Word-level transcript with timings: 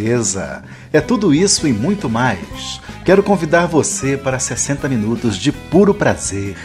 Beleza! 0.00 0.62
É 0.94 0.98
tudo 0.98 1.34
isso 1.34 1.68
e 1.68 1.74
muito 1.74 2.08
mais. 2.08 2.80
Quero 3.04 3.22
convidar 3.22 3.66
você 3.66 4.16
para 4.16 4.38
60 4.38 4.88
minutos 4.88 5.36
de 5.36 5.52
puro 5.52 5.92
prazer. 5.92 6.56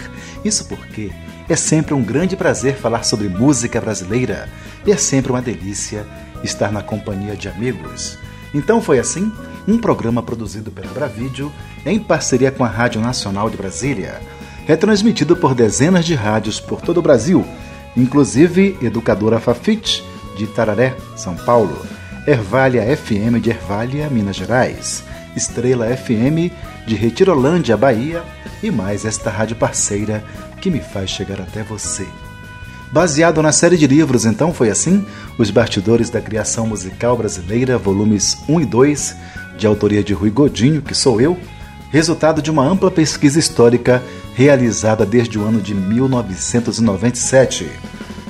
Isso 0.46 0.64
porque 0.70 1.12
é 1.50 1.56
sempre 1.58 1.94
um 1.94 2.02
grande 2.02 2.38
prazer 2.38 2.78
falar 2.78 3.04
sobre 3.04 3.28
música 3.28 3.82
brasileira 3.82 4.48
e 4.86 4.92
é 4.94 4.96
sempre 4.96 5.34
uma 5.34 5.42
delícia 5.42 6.08
estar 6.46 6.72
na 6.72 6.82
companhia 6.82 7.36
de 7.36 7.50
amigos. 7.50 8.18
Então 8.54 8.82
foi 8.82 9.00
assim, 9.00 9.30
um 9.68 9.78
programa 9.78 10.24
produzido 10.24 10.72
pela 10.72 10.94
Bravídeo 10.94 11.52
em 11.86 12.00
parceria 12.00 12.52
com 12.52 12.64
a 12.64 12.70
Rádio 12.70 13.02
Nacional 13.02 13.50
de 13.50 13.58
Brasília, 13.58 14.22
retransmitido 14.66 15.36
por 15.36 15.54
dezenas 15.54 16.06
de 16.06 16.16
rádios 16.16 16.62
por 16.62 16.80
todo 16.80 17.00
o 17.00 17.04
Brasil, 17.04 17.46
inclusive 17.98 18.78
Educadora 18.82 19.42
Fafit 19.42 20.02
de 20.38 20.48
Tararé, 20.48 20.96
São 21.18 21.36
Paulo, 21.36 21.78
Ervália 22.28 22.84
FM 22.98 23.40
de 23.40 23.52
Ervália, 23.52 24.10
Minas 24.10 24.36
Gerais, 24.36 25.04
Estrela 25.36 25.86
FM 25.96 26.52
de 26.88 26.96
Retirolândia, 26.96 27.78
Bahia 27.78 28.24
e 28.64 28.72
mais 28.72 29.06
esta 29.06 29.30
rádio 29.30 29.56
parceira 29.56 30.24
que 30.60 30.72
me 30.72 30.80
faz 30.80 31.12
chegar 31.12 31.40
até 31.40 31.62
você. 31.62 32.08
Baseado 32.92 33.44
na 33.44 33.52
série 33.52 33.78
de 33.78 33.86
livros 33.86 34.26
Então 34.26 34.52
Foi 34.52 34.72
Assim, 34.72 35.06
Os 35.38 35.52
Bastidores 35.52 36.10
da 36.10 36.20
Criação 36.20 36.66
Musical 36.66 37.16
Brasileira, 37.16 37.78
volumes 37.78 38.40
1 38.50 38.62
e 38.62 38.66
2, 38.66 39.16
de 39.58 39.68
autoria 39.68 40.04
de 40.04 40.14
Rui 40.14 40.32
Godinho, 40.32 40.82
que 40.82 40.96
sou 40.96 41.22
eu, 41.22 41.38
resultado 41.92 42.42
de 42.42 42.50
uma 42.50 42.66
ampla 42.66 42.90
pesquisa 42.90 43.38
histórica 43.38 44.02
realizada 44.34 45.06
desde 45.06 45.38
o 45.38 45.44
ano 45.44 45.62
de 45.62 45.76
1997. 45.76 47.70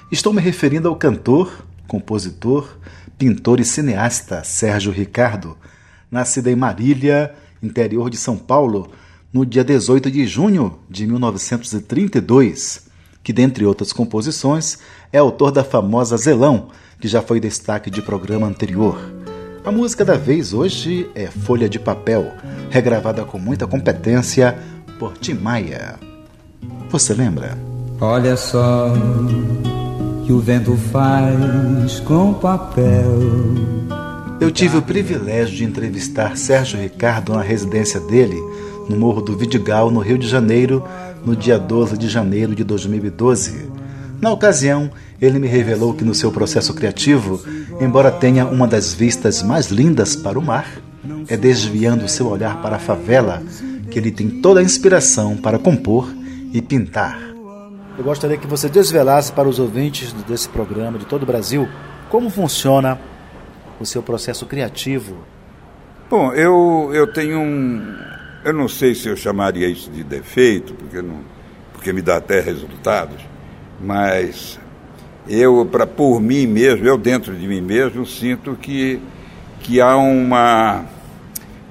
Estou 0.09 0.31
me 0.31 0.41
referindo 0.41 0.87
ao 0.87 0.95
cantor, 0.95 1.51
compositor, 1.87 2.77
pintor 3.17 3.59
e 3.59 3.65
cineasta 3.65 4.43
Sérgio 4.43 4.91
Ricardo, 4.91 5.57
nascido 6.11 6.47
em 6.47 6.55
Marília, 6.55 7.33
interior 7.61 8.09
de 8.09 8.17
São 8.17 8.37
Paulo, 8.37 8.89
no 9.31 9.45
dia 9.45 9.63
18 9.63 10.09
de 10.09 10.25
junho 10.25 10.79
de 10.89 11.05
1932, 11.05 12.87
que, 13.23 13.33
dentre 13.33 13.65
outras 13.65 13.91
composições, 13.91 14.77
é 15.11 15.17
autor 15.17 15.51
da 15.51 15.63
famosa 15.63 16.15
Zelão, 16.15 16.69
que 16.99 17.07
já 17.07 17.21
foi 17.21 17.39
destaque 17.39 17.89
de 17.89 18.01
programa 18.01 18.47
anterior. 18.47 18.97
A 19.65 19.71
música 19.71 20.05
da 20.05 20.15
vez 20.15 20.53
hoje 20.53 21.09
é 21.15 21.27
Folha 21.27 21.67
de 21.67 21.79
Papel, 21.79 22.31
regravada 22.69 23.25
com 23.25 23.39
muita 23.39 23.65
competência 23.65 24.57
por 24.99 25.17
Tim 25.17 25.33
Maia. 25.33 25.99
Você 26.89 27.13
lembra? 27.13 27.57
Olha 27.99 28.37
só 28.37 28.93
que 30.25 30.33
o 30.33 30.39
vento 30.39 30.75
faz 30.91 31.99
com 31.99 32.33
papel. 32.33 33.21
Eu 34.41 34.49
tive 34.49 34.77
o 34.77 34.81
privilégio 34.81 35.55
de 35.55 35.63
entrevistar 35.63 36.35
Sérgio 36.35 36.79
Ricardo 36.79 37.33
na 37.33 37.43
residência 37.43 37.99
dele, 37.99 38.41
no 38.89 38.97
Morro 38.97 39.21
do 39.21 39.37
Vidigal, 39.37 39.91
no 39.91 39.99
Rio 39.99 40.17
de 40.17 40.27
Janeiro, 40.27 40.83
no 41.23 41.35
dia 41.35 41.59
12 41.59 41.95
de 41.95 42.09
janeiro 42.09 42.55
de 42.55 42.63
2012. 42.63 43.69
Na 44.19 44.31
ocasião, 44.31 44.89
ele 45.21 45.37
me 45.37 45.47
revelou 45.47 45.93
que 45.93 46.03
no 46.03 46.15
seu 46.15 46.31
processo 46.31 46.73
criativo, 46.73 47.39
embora 47.79 48.09
tenha 48.11 48.47
uma 48.47 48.67
das 48.67 48.95
vistas 48.95 49.43
mais 49.43 49.67
lindas 49.67 50.15
para 50.15 50.39
o 50.39 50.41
mar, 50.41 50.81
é 51.27 51.37
desviando 51.37 52.07
seu 52.09 52.27
olhar 52.27 52.63
para 52.63 52.77
a 52.77 52.79
favela 52.79 53.43
que 53.91 53.99
ele 53.99 54.09
tem 54.09 54.41
toda 54.41 54.59
a 54.59 54.63
inspiração 54.63 55.37
para 55.37 55.59
compor 55.59 56.11
e 56.51 56.63
pintar. 56.63 57.34
Eu 57.97 58.03
gostaria 58.03 58.37
que 58.37 58.45
você 58.45 58.67
desvelasse 58.67 59.31
para 59.31 59.47
os 59.47 59.57
ouvintes 59.57 60.11
desse 60.23 60.49
programa 60.49 60.99
de 60.99 61.05
todo 61.05 61.23
o 61.23 61.25
Brasil 61.25 61.67
como 62.09 62.29
funciona 62.29 62.99
o 63.79 63.85
seu 63.85 64.03
processo 64.03 64.45
criativo. 64.45 65.17
Bom, 66.09 66.33
eu, 66.33 66.91
eu 66.93 67.07
tenho 67.07 67.39
um. 67.39 67.97
Eu 68.43 68.53
não 68.53 68.67
sei 68.67 68.93
se 68.93 69.07
eu 69.07 69.15
chamaria 69.15 69.67
isso 69.67 69.89
de 69.89 70.03
defeito, 70.03 70.73
porque, 70.73 71.01
não, 71.01 71.21
porque 71.73 71.91
me 71.93 72.01
dá 72.01 72.17
até 72.17 72.39
resultados, 72.41 73.17
mas 73.79 74.59
eu, 75.27 75.65
para 75.65 75.87
por 75.87 76.21
mim 76.21 76.45
mesmo, 76.45 76.85
eu 76.85 76.97
dentro 76.97 77.33
de 77.33 77.47
mim 77.47 77.61
mesmo, 77.61 78.05
sinto 78.05 78.55
que, 78.55 79.01
que 79.61 79.81
há 79.81 79.97
uma, 79.97 80.85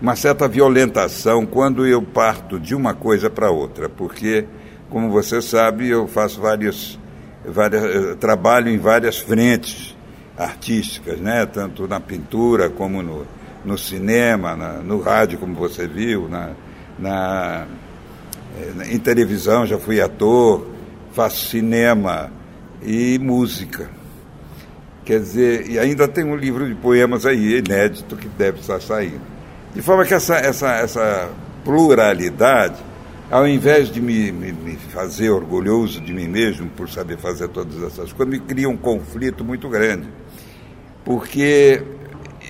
uma 0.03 0.17
certa 0.17 0.49
violentação 0.49 1.47
quando 1.47 1.87
eu 1.87 2.03
parto 2.03 2.59
de 2.59 2.75
uma 2.75 2.95
coisa 2.95 3.31
para 3.31 3.51
outra, 3.51 3.89
porque, 3.89 4.47
como 4.91 5.11
você 5.11 5.43
sabe, 5.43 5.89
eu 5.89 6.07
faço 6.07 6.41
várias, 6.41 6.99
várias 7.45 8.17
trabalho 8.19 8.69
em 8.69 8.79
várias 8.79 9.19
frentes 9.19 9.97
artísticas, 10.37 11.19
né? 11.21 11.47
tanto 11.47 11.87
na 11.87 12.01
pintura 12.01 12.69
como 12.69 13.03
no, 13.03 13.27
no 13.65 13.79
cinema, 13.79 14.57
na, 14.57 14.73
no 14.75 15.01
rádio, 15.01 15.39
como 15.39 15.55
você 15.55 15.87
viu, 15.87 16.29
na, 16.29 16.51
na, 16.99 17.67
eh, 18.57 18.93
em 18.95 18.99
televisão 18.99 19.67
já 19.67 19.79
fui 19.79 20.01
ator, 20.01 20.67
faço 21.13 21.49
cinema 21.49 22.31
e 22.83 23.19
música. 23.19 23.89
Quer 25.05 25.21
dizer, 25.21 25.71
e 25.71 25.79
ainda 25.79 26.09
tem 26.09 26.25
um 26.25 26.35
livro 26.35 26.67
de 26.67 26.75
poemas 26.75 27.27
aí, 27.27 27.59
inédito, 27.59 28.17
que 28.17 28.27
deve 28.27 28.61
estar 28.61 28.81
saindo. 28.81 29.21
De 29.75 29.83
forma 29.83 30.05
que 30.05 30.15
essa, 30.15 30.37
essa, 30.37 30.73
essa 30.77 31.31
pluralidade, 31.63 32.77
ao 33.35 33.49
invés 33.49 33.91
de 33.91 34.01
me, 34.01 34.31
me, 34.31 34.53
me 34.53 34.77
fazer 34.77 35.29
orgulhoso 35.29 36.01
de 36.01 36.13
mim 36.13 36.29
mesmo 36.29 36.71
por 36.71 36.89
saber 36.89 37.19
fazer 37.19 37.49
todas 37.49 37.83
essas 37.83 38.13
coisas, 38.13 38.33
me 38.33 38.39
cria 38.39 38.69
um 38.69 38.77
conflito 38.77 39.45
muito 39.45 39.69
grande. 39.69 40.07
Porque 41.05 41.83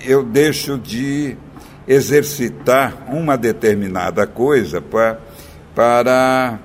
eu 0.05 0.21
deixo 0.21 0.77
de 0.77 1.35
exercitar 1.87 3.03
uma 3.11 3.35
determinada 3.35 4.27
coisa 4.27 4.79
pra, 4.79 5.19
para, 5.73 6.59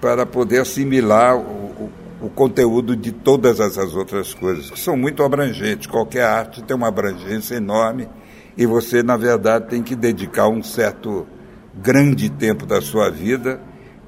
para 0.00 0.24
poder 0.24 0.60
assimilar 0.60 1.36
o, 1.36 1.90
o 2.22 2.30
conteúdo 2.30 2.94
de 2.94 3.10
todas 3.10 3.58
essas 3.58 3.96
outras 3.96 4.32
coisas, 4.32 4.70
que 4.70 4.78
são 4.78 4.96
muito 4.96 5.24
abrangentes. 5.24 5.88
Qualquer 5.88 6.22
arte 6.22 6.62
tem 6.62 6.76
uma 6.76 6.86
abrangência 6.86 7.56
enorme 7.56 8.08
e 8.56 8.64
você, 8.64 9.02
na 9.02 9.16
verdade, 9.16 9.66
tem 9.66 9.82
que 9.82 9.96
dedicar 9.96 10.46
um 10.46 10.62
certo 10.62 11.26
grande 11.74 12.28
tempo 12.28 12.66
da 12.66 12.80
sua 12.80 13.10
vida 13.10 13.60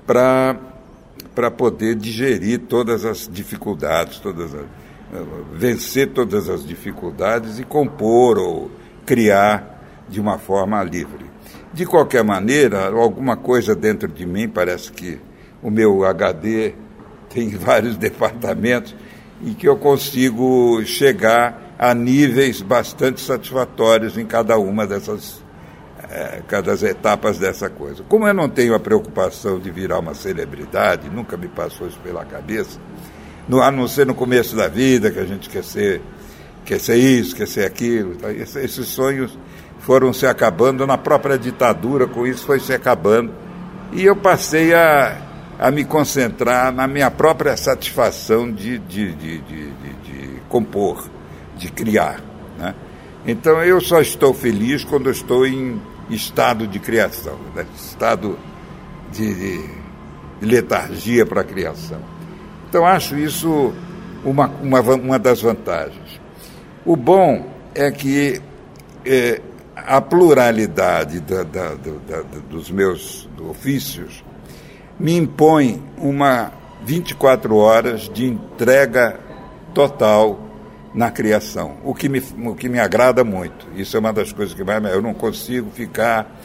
para 0.06 1.50
poder 1.56 1.94
digerir 1.94 2.60
todas 2.60 3.04
as 3.04 3.28
dificuldades, 3.30 4.18
todas 4.18 4.54
as, 4.54 4.64
vencer 5.52 6.08
todas 6.08 6.48
as 6.48 6.66
dificuldades 6.66 7.58
e 7.58 7.64
compor 7.64 8.38
ou 8.38 8.70
criar 9.04 10.04
de 10.08 10.20
uma 10.20 10.38
forma 10.38 10.82
livre. 10.82 11.30
De 11.72 11.86
qualquer 11.86 12.24
maneira, 12.24 12.88
alguma 12.88 13.36
coisa 13.36 13.74
dentro 13.74 14.08
de 14.08 14.26
mim 14.26 14.48
parece 14.48 14.92
que 14.92 15.18
o 15.62 15.70
meu 15.70 16.04
HD 16.04 16.74
tem 17.30 17.50
vários 17.56 17.96
departamentos 17.96 18.94
e 19.42 19.54
que 19.54 19.68
eu 19.68 19.76
consigo 19.76 20.82
chegar 20.84 21.74
a 21.78 21.94
níveis 21.94 22.62
bastante 22.62 23.20
satisfatórios 23.20 24.16
em 24.16 24.24
cada 24.24 24.56
uma 24.58 24.86
dessas 24.86 25.41
é, 26.12 26.42
cada 26.46 26.74
etapas 26.74 27.38
dessa 27.38 27.70
coisa. 27.70 28.04
Como 28.06 28.28
eu 28.28 28.34
não 28.34 28.48
tenho 28.48 28.74
a 28.74 28.80
preocupação 28.80 29.58
de 29.58 29.70
virar 29.70 29.98
uma 29.98 30.14
celebridade, 30.14 31.08
nunca 31.08 31.38
me 31.38 31.48
passou 31.48 31.88
isso 31.88 31.98
pela 32.00 32.22
cabeça, 32.22 32.78
no, 33.48 33.62
a 33.62 33.70
não 33.70 33.88
ser 33.88 34.06
no 34.06 34.14
começo 34.14 34.54
da 34.54 34.68
vida, 34.68 35.10
que 35.10 35.18
a 35.18 35.24
gente 35.24 35.48
quer 35.48 35.64
ser 35.64 36.02
quer 36.64 36.78
ser 36.78 36.96
isso, 36.96 37.34
quer 37.34 37.48
ser 37.48 37.64
aquilo. 37.64 38.14
Tá? 38.16 38.30
Esses 38.30 38.86
sonhos 38.86 39.36
foram 39.80 40.12
se 40.12 40.26
acabando 40.26 40.86
na 40.86 40.98
própria 40.98 41.38
ditadura, 41.38 42.06
com 42.06 42.26
isso 42.26 42.44
foi 42.44 42.60
se 42.60 42.72
acabando. 42.72 43.32
E 43.92 44.04
eu 44.04 44.14
passei 44.14 44.72
a, 44.74 45.16
a 45.58 45.70
me 45.70 45.84
concentrar 45.84 46.72
na 46.72 46.86
minha 46.86 47.10
própria 47.10 47.56
satisfação 47.56 48.52
de, 48.52 48.78
de, 48.78 49.12
de, 49.12 49.38
de, 49.38 49.70
de 50.04 50.40
compor, 50.48 51.08
de 51.56 51.70
criar. 51.70 52.20
Né? 52.58 52.74
Então 53.26 53.62
eu 53.62 53.80
só 53.80 54.00
estou 54.00 54.32
feliz 54.32 54.84
quando 54.84 55.10
estou 55.10 55.46
em 55.46 55.80
estado 56.14 56.66
de 56.66 56.78
criação, 56.78 57.38
né? 57.54 57.66
estado 57.74 58.38
de, 59.12 59.34
de 59.34 59.70
letargia 60.40 61.26
para 61.26 61.40
a 61.42 61.44
criação. 61.44 62.00
Então 62.68 62.86
acho 62.86 63.16
isso 63.16 63.72
uma, 64.24 64.48
uma, 64.62 64.80
uma 64.80 65.18
das 65.18 65.40
vantagens. 65.42 66.20
O 66.84 66.96
bom 66.96 67.46
é 67.74 67.90
que 67.90 68.40
é, 69.04 69.40
a 69.76 70.00
pluralidade 70.00 71.20
da, 71.20 71.42
da, 71.42 71.74
da, 71.74 72.22
dos 72.48 72.70
meus 72.70 73.28
ofícios 73.48 74.24
me 74.98 75.16
impõe 75.16 75.82
uma 75.96 76.52
24 76.84 77.56
horas 77.56 78.08
de 78.08 78.26
entrega 78.26 79.18
total 79.74 80.38
na 80.94 81.10
criação, 81.10 81.76
o 81.84 81.94
que, 81.94 82.08
me, 82.08 82.22
o 82.44 82.54
que 82.54 82.68
me 82.68 82.78
agrada 82.78 83.24
muito. 83.24 83.66
Isso 83.74 83.96
é 83.96 84.00
uma 84.00 84.12
das 84.12 84.32
coisas 84.32 84.54
que 84.54 84.62
mais. 84.62 84.84
Eu 84.84 85.00
não 85.00 85.14
consigo 85.14 85.70
ficar, 85.70 86.38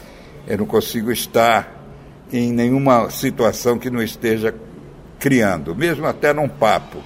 eu 0.47 0.57
não 0.57 0.65
consigo 0.65 1.11
estar 1.11 1.75
em 2.31 2.51
nenhuma 2.51 3.09
situação 3.09 3.77
que 3.77 3.89
não 3.89 4.01
esteja 4.01 4.53
criando, 5.19 5.75
mesmo 5.75 6.05
até 6.05 6.33
num 6.33 6.47
papo. 6.47 6.97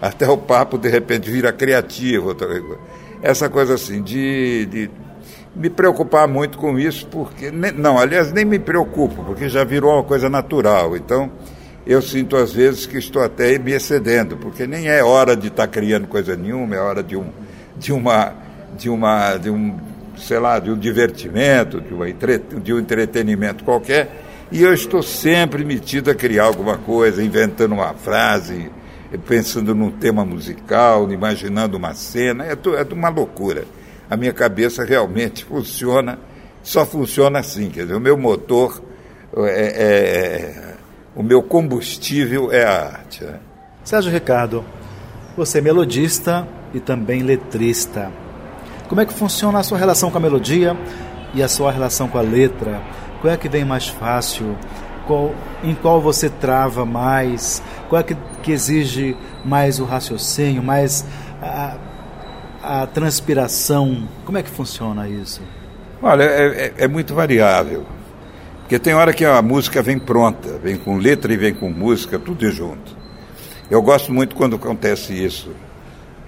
Até 0.00 0.28
o 0.28 0.38
papo, 0.38 0.78
de 0.78 0.88
repente, 0.88 1.28
vira 1.30 1.52
criativo. 1.52 2.34
Essa 3.20 3.48
coisa 3.48 3.74
assim, 3.74 4.00
de, 4.00 4.64
de 4.66 4.90
me 5.54 5.68
preocupar 5.68 6.28
muito 6.28 6.56
com 6.56 6.78
isso, 6.78 7.06
porque. 7.08 7.50
Não, 7.50 7.98
aliás, 7.98 8.32
nem 8.32 8.44
me 8.44 8.58
preocupo, 8.58 9.24
porque 9.24 9.48
já 9.48 9.64
virou 9.64 9.94
uma 9.94 10.04
coisa 10.04 10.30
natural. 10.30 10.96
Então, 10.96 11.30
eu 11.88 12.02
sinto 12.02 12.36
às 12.36 12.52
vezes 12.52 12.84
que 12.84 12.98
estou 12.98 13.22
até 13.22 13.58
me 13.58 13.72
excedendo, 13.72 14.36
porque 14.36 14.66
nem 14.66 14.88
é 14.88 15.02
hora 15.02 15.34
de 15.34 15.48
estar 15.48 15.66
criando 15.68 16.06
coisa 16.06 16.36
nenhuma, 16.36 16.76
é 16.76 16.78
hora 16.78 17.02
de 17.02 17.16
um, 17.16 17.30
de 17.78 17.94
uma, 17.94 18.34
de 18.76 18.90
uma, 18.90 19.38
de 19.38 19.48
um, 19.48 19.74
sei 20.18 20.38
lá, 20.38 20.58
de 20.58 20.70
um 20.70 20.76
divertimento, 20.76 21.80
de, 21.80 21.94
uma 21.94 22.06
entre, 22.10 22.38
de 22.38 22.74
um 22.74 22.78
entretenimento 22.78 23.64
qualquer, 23.64 24.26
e 24.52 24.62
eu 24.62 24.74
estou 24.74 25.02
sempre 25.02 25.64
metido 25.64 26.10
a 26.10 26.14
criar 26.14 26.44
alguma 26.44 26.76
coisa, 26.76 27.22
inventando 27.24 27.72
uma 27.72 27.94
frase, 27.94 28.70
pensando 29.26 29.74
num 29.74 29.90
tema 29.90 30.26
musical, 30.26 31.10
imaginando 31.10 31.78
uma 31.78 31.94
cena, 31.94 32.44
é, 32.44 32.52
é 32.52 32.94
uma 32.94 33.08
loucura. 33.08 33.64
A 34.10 34.16
minha 34.16 34.34
cabeça 34.34 34.84
realmente 34.84 35.42
funciona, 35.48 36.18
só 36.62 36.84
funciona 36.84 37.38
assim, 37.38 37.70
quer 37.70 37.82
dizer, 37.82 37.94
o 37.94 38.00
meu 38.00 38.18
motor, 38.18 38.82
é, 39.38 39.48
é, 39.48 40.74
o 41.18 41.22
meu 41.22 41.42
combustível 41.42 42.52
é 42.52 42.64
a 42.64 42.84
arte. 42.86 43.24
Né? 43.24 43.40
Sérgio 43.82 44.12
Ricardo, 44.12 44.64
você 45.36 45.58
é 45.58 45.60
melodista 45.60 46.46
e 46.72 46.78
também 46.78 47.22
letrista. 47.22 48.12
Como 48.88 49.00
é 49.00 49.04
que 49.04 49.12
funciona 49.12 49.58
a 49.58 49.64
sua 49.64 49.76
relação 49.76 50.12
com 50.12 50.16
a 50.16 50.20
melodia 50.20 50.76
e 51.34 51.42
a 51.42 51.48
sua 51.48 51.72
relação 51.72 52.06
com 52.06 52.18
a 52.18 52.20
letra? 52.20 52.80
Qual 53.20 53.34
é 53.34 53.36
que 53.36 53.48
vem 53.48 53.64
mais 53.64 53.88
fácil? 53.88 54.56
Qual, 55.08 55.34
em 55.64 55.74
qual 55.74 56.00
você 56.00 56.30
trava 56.30 56.86
mais? 56.86 57.60
Qual 57.88 58.00
é 58.00 58.04
que, 58.04 58.16
que 58.40 58.52
exige 58.52 59.16
mais 59.44 59.80
o 59.80 59.84
raciocínio, 59.84 60.62
mais 60.62 61.04
a, 61.42 61.76
a 62.62 62.86
transpiração? 62.86 64.08
Como 64.24 64.38
é 64.38 64.42
que 64.42 64.50
funciona 64.50 65.08
isso? 65.08 65.42
Olha, 66.00 66.22
é, 66.22 66.66
é, 66.66 66.74
é, 66.84 66.88
muito 66.88 67.12
variável. 67.12 67.84
Porque 68.68 68.78
tem 68.78 68.92
hora 68.92 69.14
que 69.14 69.24
a 69.24 69.40
música 69.40 69.80
vem 69.80 69.98
pronta, 69.98 70.58
vem 70.62 70.76
com 70.76 70.98
letra 70.98 71.32
e 71.32 71.38
vem 71.38 71.54
com 71.54 71.70
música, 71.70 72.18
tudo 72.18 72.50
junto. 72.50 72.94
Eu 73.70 73.80
gosto 73.80 74.12
muito 74.12 74.36
quando 74.36 74.56
acontece 74.56 75.14
isso. 75.14 75.50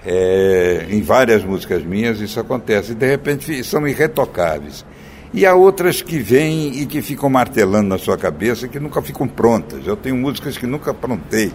É, 0.03 0.87
em 0.89 1.03
várias 1.03 1.43
músicas 1.43 1.83
minhas 1.83 2.19
isso 2.19 2.39
acontece. 2.39 2.93
E 2.93 2.95
de 2.95 3.05
repente 3.05 3.63
são 3.63 3.87
irretocáveis. 3.87 4.83
E 5.31 5.45
há 5.45 5.53
outras 5.53 6.01
que 6.01 6.17
vêm 6.17 6.81
e 6.81 6.87
que 6.87 6.99
ficam 7.03 7.29
martelando 7.29 7.89
na 7.89 7.99
sua 7.99 8.17
cabeça 8.17 8.67
que 8.67 8.79
nunca 8.79 9.03
ficam 9.03 9.27
prontas. 9.27 9.85
Eu 9.85 9.95
tenho 9.95 10.15
músicas 10.15 10.57
que 10.57 10.65
nunca 10.65 10.95
prontei, 10.95 11.53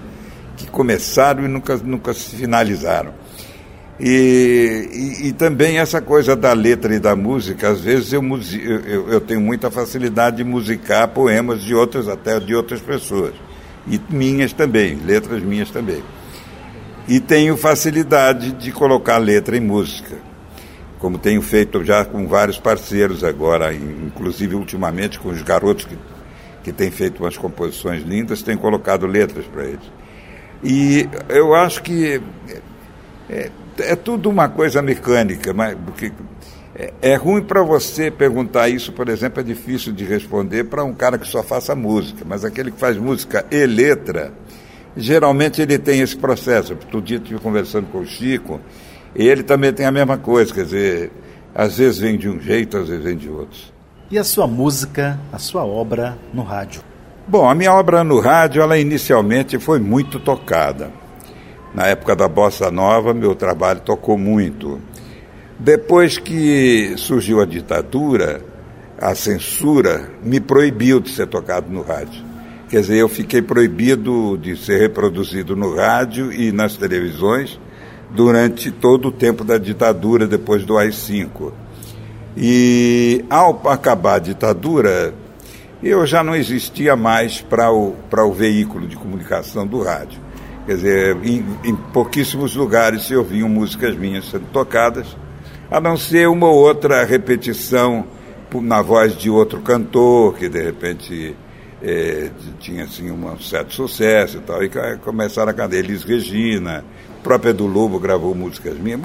que 0.57 0.69
começaram 0.69 1.45
e 1.45 1.49
nunca, 1.49 1.77
nunca 1.79 2.15
se 2.15 2.37
finalizaram. 2.37 3.13
E, 3.99 4.89
e, 5.23 5.29
e, 5.29 5.33
também 5.33 5.79
essa 5.79 6.03
coisa 6.03 6.37
da 6.37 6.53
letra 6.53 6.95
e 6.95 6.99
da 6.99 7.17
música, 7.17 7.71
às 7.71 7.81
vezes 7.81 8.13
eu, 8.13 8.23
eu, 8.23 9.09
eu, 9.09 9.21
tenho 9.23 9.41
muita 9.41 9.71
facilidade 9.71 10.37
de 10.37 10.45
musicar 10.45 11.09
poemas 11.09 11.63
de 11.63 11.75
outras, 11.75 12.07
até 12.07 12.39
de 12.39 12.55
outras 12.55 12.81
pessoas. 12.81 13.33
E 13.89 13.99
minhas 14.11 14.53
também, 14.53 14.97
letras 14.97 15.43
minhas 15.43 15.71
também. 15.71 16.03
E 17.09 17.21
tenho 17.21 17.57
facilidade 17.57 18.53
de 18.53 18.71
colocar 18.71 19.17
letra 19.17 19.57
em 19.57 19.61
música, 19.61 20.17
como 20.99 21.17
tenho 21.17 21.41
feito 21.41 21.83
já 21.83 22.05
com 22.05 22.27
vários 22.27 22.59
parceiros 22.59 23.25
agora, 23.25 23.73
inclusive 23.73 24.57
ultimamente 24.57 25.19
com 25.19 25.31
os 25.31 25.41
garotos 25.41 25.87
que, 25.87 25.97
que 26.65 26.73
têm 26.73 26.91
feito 26.91 27.23
umas 27.23 27.39
composições 27.39 28.03
lindas, 28.03 28.43
tenho 28.43 28.59
colocado 28.59 29.07
letras 29.07 29.47
para 29.47 29.65
eles. 29.65 29.91
E 30.63 31.09
eu 31.29 31.55
acho 31.55 31.83
que. 31.83 32.21
É, 33.31 33.51
é 33.79 33.97
tudo 33.97 34.29
uma 34.29 34.49
coisa 34.49 34.81
mecânica, 34.83 35.53
mas 35.53 35.77
porque 35.85 36.13
é, 36.75 36.93
é 37.01 37.15
ruim 37.15 37.43
para 37.43 37.63
você 37.63 38.11
perguntar 38.11 38.69
isso, 38.69 38.93
por 38.93 39.09
exemplo, 39.09 39.41
é 39.41 39.43
difícil 39.43 39.93
de 39.93 40.05
responder 40.05 40.65
para 40.65 40.85
um 40.85 40.95
cara 40.95 41.19
que 41.19 41.27
só 41.27 41.43
faça 41.43 41.75
música, 41.75 42.25
mas 42.27 42.45
aquele 42.45 42.71
que 42.71 42.79
faz 42.79 42.97
música 42.97 43.47
e 43.51 43.65
letra, 43.67 44.33
geralmente 44.97 45.63
ele 45.63 45.79
tem 45.79 46.01
esse 46.01 46.17
processo. 46.17 46.73
Outro 46.75 47.01
dia 47.01 47.17
estive 47.17 47.41
conversando 47.41 47.87
com 47.87 48.01
o 48.01 48.07
Chico, 48.07 48.61
e 49.15 49.27
ele 49.27 49.43
também 49.43 49.73
tem 49.73 49.87
a 49.87 49.93
mesma 49.93 50.19
coisa, 50.19 50.53
quer 50.53 50.65
dizer, 50.65 51.13
às 51.55 51.79
vezes 51.79 51.99
vem 51.99 52.19
de 52.19 52.29
um 52.29 52.39
jeito, 52.39 52.77
às 52.77 52.89
vezes 52.89 53.03
vem 53.03 53.17
de 53.17 53.31
outro. 53.31 53.59
E 54.11 54.19
a 54.19 54.25
sua 54.25 54.47
música, 54.47 55.19
a 55.33 55.39
sua 55.39 55.65
obra 55.65 56.19
no 56.33 56.43
rádio? 56.43 56.83
Bom, 57.27 57.49
a 57.49 57.55
minha 57.55 57.73
obra 57.73 58.05
no 58.05 58.21
rádio, 58.21 58.63
ela 58.63 58.79
inicialmente 58.79 59.59
foi 59.59 59.81
muito 59.81 60.21
tocada. 60.21 60.93
Na 61.77 61.89
época 61.89 62.17
da 62.17 62.27
Bossa 62.27 62.71
Nova, 62.71 63.13
meu 63.13 63.35
trabalho 63.35 63.81
tocou 63.81 64.17
muito. 64.17 64.81
Depois 65.59 66.17
que 66.17 66.95
surgiu 66.97 67.39
a 67.39 67.45
ditadura, 67.45 68.43
a 68.99 69.15
censura 69.15 70.11
me 70.23 70.41
proibiu 70.41 71.01
de 71.01 71.11
ser 71.11 71.27
tocado 71.27 71.71
no 71.71 71.83
rádio. 71.83 72.25
Quer 72.71 72.81
dizer, 72.81 72.97
eu 72.97 73.11
fiquei 73.11 73.43
proibido 73.43 74.39
de 74.39 74.57
ser 74.57 74.81
reproduzido 74.81 75.55
no 75.55 75.77
rádio 75.77 76.33
e 76.33 76.51
nas 76.51 76.79
televisões 76.79 77.61
durante 78.11 78.71
todo 78.71 79.09
o 79.09 79.13
tempo 79.13 79.45
da 79.45 79.59
ditadura, 79.59 80.27
depois 80.27 80.65
do 80.65 80.79
AI-5. 80.79 81.53
E 82.35 83.23
ao 83.29 83.69
acabar 83.69 84.15
a 84.15 84.19
ditadura, 84.19 85.13
eu 85.83 86.07
já 86.07 86.25
não 86.25 86.35
existia 86.35 86.97
mais 86.97 87.43
para 87.43 87.71
o, 87.71 87.95
o 88.11 88.33
veículo 88.33 88.87
de 88.87 88.97
comunicação 88.97 89.67
do 89.67 89.83
rádio. 89.83 90.25
Quer 90.67 90.75
dizer, 90.75 91.17
em, 91.25 91.45
em 91.65 91.77
pouquíssimos 91.77 92.57
lugares 92.57 93.07
se 93.07 93.15
ouviam 93.15 93.49
músicas 93.49 93.97
minhas 93.97 94.29
sendo 94.29 94.47
tocadas, 94.53 95.17
a 95.71 95.81
não 95.81 95.97
ser 95.97 96.29
uma 96.29 96.49
ou 96.49 96.57
outra 96.57 97.05
repetição 97.05 98.05
na 98.53 98.83
voz 98.83 99.17
de 99.17 99.31
outro 99.31 99.61
cantor, 99.61 100.35
que 100.35 100.49
de 100.49 100.63
repente 100.63 101.37
é, 101.83 102.31
tinha 102.59 102.85
assim, 102.85 103.11
um 103.11 103.39
certo 103.39 103.75
sucesso 103.75 104.39
e 104.39 104.41
tal, 104.41 104.63
e 104.63 104.71
começaram 105.05 105.51
a 105.51 105.55
cantar. 105.55 105.77
Elis 105.77 106.03
Regina, 106.03 106.85
própria 107.23 107.53
do 107.53 107.67
Lobo 107.67 107.99
gravou 107.99 108.35
músicas 108.35 108.79
minhas. 108.79 109.01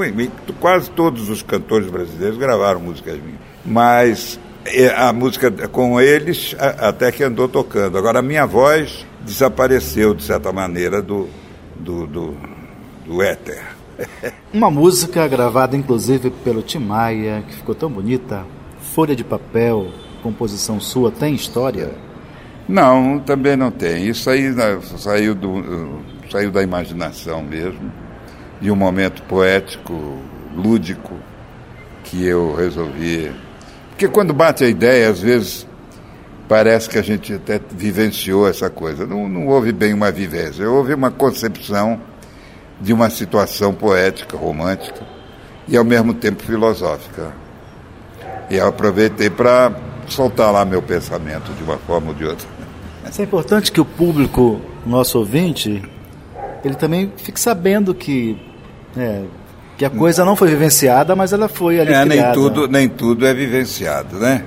quase 0.60 0.90
todos 0.92 1.30
os 1.30 1.44
cantores 1.44 1.88
brasileiros 1.90 2.38
gravaram 2.38 2.80
músicas 2.80 3.16
minhas. 3.16 3.40
Mas 3.66 4.40
é, 4.66 4.88
a 4.90 5.12
música 5.12 5.52
com 5.68 6.00
eles 6.00 6.56
até 6.60 7.12
que 7.12 7.24
andou 7.24 7.48
tocando. 7.48 7.98
Agora 7.98 8.20
a 8.20 8.22
minha 8.22 8.46
voz 8.46 9.06
desapareceu, 9.22 10.14
de 10.14 10.24
certa 10.24 10.52
maneira, 10.52 11.02
do, 11.02 11.28
do, 11.82 12.08
do, 12.08 12.38
do 13.06 13.22
éter. 13.22 13.62
Uma 14.54 14.72
música 14.72 15.28
gravada 15.28 15.76
inclusive 15.76 16.30
pelo 16.44 16.62
Tim 16.62 16.80
Maia, 16.80 17.44
que 17.48 17.56
ficou 17.56 17.76
tão 17.76 17.90
bonita, 17.90 18.46
Folha 18.94 19.16
de 19.16 19.24
Papel, 19.24 19.88
composição 20.22 20.80
sua, 20.80 21.12
tem 21.12 21.36
história? 21.36 21.92
Não, 22.68 23.20
também 23.20 23.56
não 23.56 23.72
tem. 23.72 24.08
Isso 24.08 24.30
aí 24.30 24.50
né, 24.50 24.80
saiu, 24.98 25.36
do, 25.36 26.02
saiu 26.32 26.52
da 26.52 26.64
imaginação 26.64 27.42
mesmo, 27.42 27.92
de 28.62 28.72
um 28.72 28.76
momento 28.76 29.22
poético, 29.24 30.20
lúdico, 30.56 31.16
que 32.04 32.26
eu 32.26 32.56
resolvi. 32.56 33.32
Porque 33.90 34.08
quando 34.08 34.34
bate 34.34 34.64
a 34.64 34.68
ideia, 34.68 35.10
às 35.10 35.20
vezes 35.20 35.68
parece 36.52 36.90
que 36.90 36.98
a 36.98 37.02
gente 37.02 37.36
até 37.36 37.62
vivenciou 37.72 38.46
essa 38.46 38.70
coisa. 38.70 39.08
Não, 39.08 39.30
não 39.30 39.48
houve 39.48 39.72
bem 39.72 39.94
uma 39.94 40.12
vivência, 40.12 40.70
houve 40.70 40.94
uma 40.94 41.10
concepção 41.10 42.02
de 42.82 42.92
uma 42.92 43.10
situação 43.10 43.74
poética, 43.74 44.36
romântica. 44.36 45.02
e 45.66 45.78
ao 45.78 45.86
mesmo 45.86 46.14
tempo 46.14 46.44
filosófica. 46.44 47.32
E 48.50 48.58
eu 48.58 48.68
aproveitei 48.68 49.30
para 49.30 49.74
soltar 50.10 50.52
lá 50.52 50.66
meu 50.66 50.82
pensamento 50.82 51.54
de 51.54 51.64
uma 51.64 51.78
forma 51.78 52.10
ou 52.10 52.14
de 52.14 52.26
outra. 52.26 52.46
Isso 53.10 53.22
é 53.22 53.24
importante 53.24 53.72
que 53.72 53.80
o 53.80 53.86
público, 53.86 54.60
nosso 54.86 55.20
ouvinte, 55.20 55.82
ele 56.66 56.76
também 56.76 57.14
fique 57.16 57.40
sabendo 57.40 57.96
que 57.96 58.38
é, 58.98 59.24
que 59.82 59.86
a 59.86 59.90
coisa 59.90 60.24
não 60.24 60.36
foi 60.36 60.50
vivenciada, 60.50 61.16
mas 61.16 61.34
ela 61.34 61.48
foi 61.48 61.80
ali 61.80 61.92
é, 61.92 62.06
criada. 62.06 62.26
Nem 62.26 62.34
tudo, 62.34 62.68
nem 62.68 62.88
tudo 62.88 63.26
é 63.26 63.34
vivenciado, 63.34 64.20
né? 64.20 64.46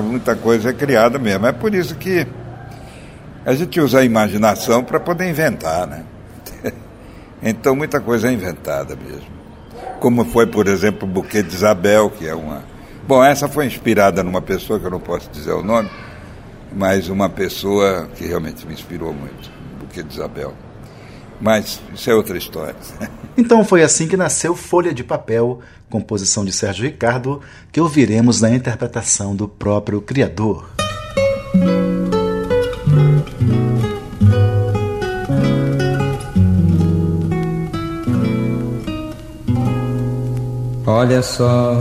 Muita 0.00 0.36
coisa 0.36 0.70
é 0.70 0.72
criada 0.72 1.18
mesmo. 1.18 1.44
É 1.44 1.50
por 1.50 1.74
isso 1.74 1.96
que 1.96 2.24
a 3.44 3.52
gente 3.52 3.80
usa 3.80 3.98
a 3.98 4.04
imaginação 4.04 4.84
para 4.84 5.00
poder 5.00 5.28
inventar, 5.28 5.88
né? 5.88 6.04
então 7.42 7.74
muita 7.74 7.98
coisa 7.98 8.28
é 8.28 8.32
inventada 8.32 8.94
mesmo. 8.94 9.26
Como 9.98 10.24
foi, 10.24 10.46
por 10.46 10.68
exemplo, 10.68 11.08
o 11.08 11.10
buquê 11.10 11.42
de 11.42 11.52
Isabel, 11.52 12.08
que 12.08 12.28
é 12.28 12.34
uma. 12.36 12.62
Bom, 13.08 13.24
essa 13.24 13.48
foi 13.48 13.66
inspirada 13.66 14.22
numa 14.22 14.40
pessoa 14.40 14.78
que 14.78 14.86
eu 14.86 14.90
não 14.90 15.00
posso 15.00 15.28
dizer 15.30 15.50
o 15.50 15.64
nome, 15.64 15.90
mas 16.72 17.08
uma 17.08 17.28
pessoa 17.28 18.08
que 18.14 18.24
realmente 18.24 18.64
me 18.64 18.72
inspirou 18.72 19.12
muito, 19.12 19.50
o 19.74 19.84
buquê 19.84 20.04
de 20.04 20.14
Isabel. 20.14 20.54
Mas 21.40 21.80
isso 21.94 22.10
é 22.10 22.14
outra 22.14 22.36
história. 22.36 22.76
Então 23.38 23.62
foi 23.62 23.82
assim 23.82 24.08
que 24.08 24.16
nasceu 24.16 24.56
Folha 24.56 24.94
de 24.94 25.04
Papel, 25.04 25.60
composição 25.90 26.42
de 26.42 26.52
Sérgio 26.52 26.86
Ricardo, 26.86 27.42
que 27.70 27.78
ouviremos 27.78 28.40
na 28.40 28.50
interpretação 28.50 29.36
do 29.36 29.46
próprio 29.46 30.00
criador. 30.00 30.66
Olha 40.86 41.20
só 41.20 41.78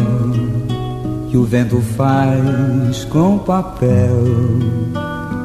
que 1.32 1.38
o 1.38 1.46
vento 1.46 1.80
faz 1.96 3.06
com 3.06 3.38
papel 3.38 4.26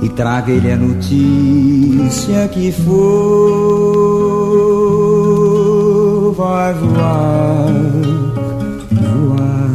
e 0.02 0.09
traga 0.09 0.50
ele 0.50 0.73
a 0.73 0.76
notícia 0.76 2.49
que 2.49 2.73
for 2.73 4.00
vai 6.50 6.75
voar, 6.75 7.73
voar. 8.90 9.71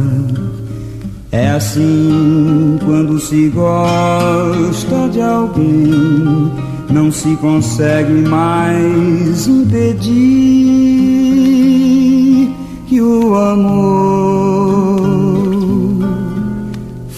É 1.32 1.48
assim 1.50 2.78
quando 2.84 3.18
se 3.18 3.48
gosta 3.48 5.08
de 5.10 5.22
alguém, 5.22 6.52
não 6.90 7.10
se 7.10 7.34
consegue 7.36 8.28
mais 8.28 9.46
impedir 9.46 10.04
que 12.86 13.00
o 13.00 13.34
amor 13.34 14.76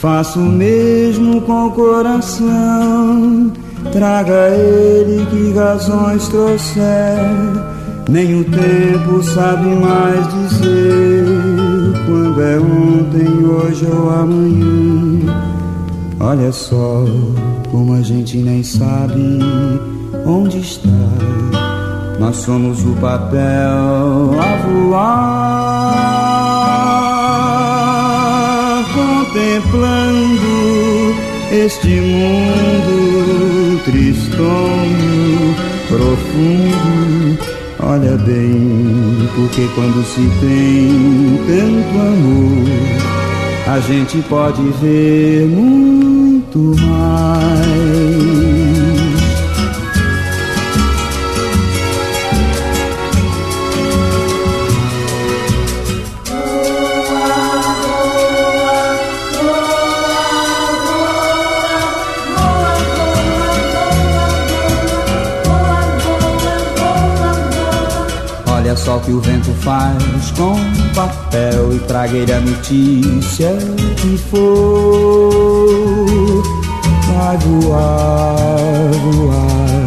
Faço 0.00 0.38
o 0.38 0.44
mesmo 0.44 1.40
com 1.40 1.66
o 1.66 1.70
coração. 1.72 3.50
Traga 3.90 4.48
ele 4.50 5.26
que 5.26 5.52
razões 5.58 6.28
trouxer. 6.28 7.67
Nem 8.08 8.40
o 8.40 8.44
tempo 8.44 9.22
sabe 9.22 9.66
mais 9.66 10.26
dizer 10.32 11.26
quando 12.06 12.40
é 12.40 12.58
ontem, 12.58 13.28
hoje 13.44 13.86
ou 13.86 14.08
amanhã. 14.08 15.34
Olha 16.18 16.50
só 16.50 17.04
como 17.70 17.92
a 17.92 18.00
gente 18.00 18.38
nem 18.38 18.62
sabe 18.62 19.40
onde 20.24 20.60
está. 20.60 20.88
Nós 22.18 22.36
somos 22.36 22.82
o 22.82 22.92
papel 22.94 24.32
a 24.40 24.56
voar 24.66 25.18
contemplando 28.94 30.48
este 31.52 31.88
mundo 31.88 33.82
tristonho, 33.84 35.54
profundo. 35.88 37.47
Olha 37.80 38.16
bem, 38.16 39.28
porque 39.36 39.68
quando 39.76 40.04
se 40.04 40.20
tem 40.40 41.38
tanto 41.46 42.00
amor, 42.00 42.66
a 43.68 43.78
gente 43.80 44.20
pode 44.28 44.62
ver 44.80 45.46
muito 45.46 46.74
mais. 46.80 48.57
Só 68.78 68.98
que 69.00 69.10
o 69.10 69.20
vento 69.20 69.50
faz 69.60 70.30
com 70.36 70.54
papel 70.94 71.74
e 71.74 71.78
traga 71.80 72.16
ele 72.16 72.32
a 72.32 72.40
notícia 72.40 73.50
que 73.96 74.16
for. 74.30 75.28
Vai 77.12 77.36
voar, 77.38 78.36
voar. 79.12 79.86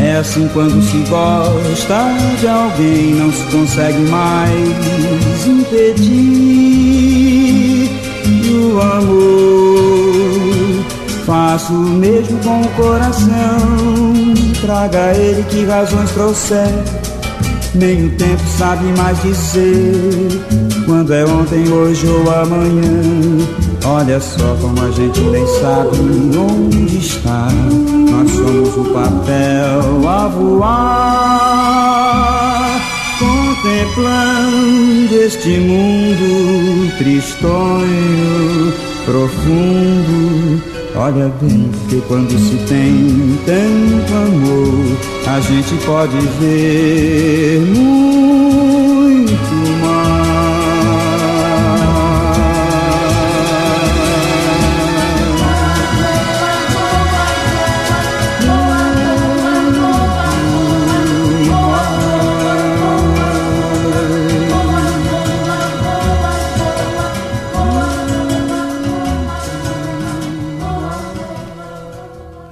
É 0.00 0.16
assim 0.16 0.48
quando 0.54 0.82
se 0.82 0.98
gosta 1.10 2.14
de 2.40 2.48
alguém, 2.48 3.14
não 3.14 3.30
se 3.30 3.44
consegue 3.44 3.98
mais 4.08 5.46
impedir. 5.46 6.78
O 8.50 8.80
amor 8.80 10.28
faço 11.26 11.72
o 11.72 11.76
mesmo 11.76 12.38
com 12.38 12.62
o 12.62 12.68
coração. 12.70 13.58
Traga 14.62 15.14
ele 15.14 15.42
que 15.44 15.64
razões 15.66 16.10
trouxer 16.12 16.68
nem 17.74 18.06
o 18.06 18.10
tempo 18.10 18.42
sabe 18.56 18.84
mais 18.96 19.20
dizer 19.22 20.28
quando 20.88 21.12
é 21.12 21.24
ontem, 21.24 21.68
hoje 21.70 22.06
ou 22.06 22.22
amanhã. 22.32 23.02
Olha 23.84 24.18
só 24.20 24.56
como 24.60 24.80
a 24.82 24.90
gente 24.90 25.20
nem 25.20 25.46
sabe 25.46 25.98
onde 26.36 26.98
está. 26.98 27.48
Nós 28.10 28.30
somos 28.30 28.74
o 28.74 28.84
papel 28.92 30.08
a 30.08 30.28
voar, 30.28 31.20
contemplando 33.18 35.14
este 35.14 35.58
mundo 35.58 36.90
tristonho, 36.96 38.72
profundo 39.04 40.77
Olha 41.00 41.32
bem, 41.40 41.70
que 41.88 42.00
quando 42.08 42.36
se 42.36 42.56
tem 42.66 43.38
tanto 43.46 44.14
amor, 44.14 44.98
a 45.28 45.40
gente 45.40 45.76
pode 45.86 46.18
ver 46.40 47.60
muito 47.60 48.87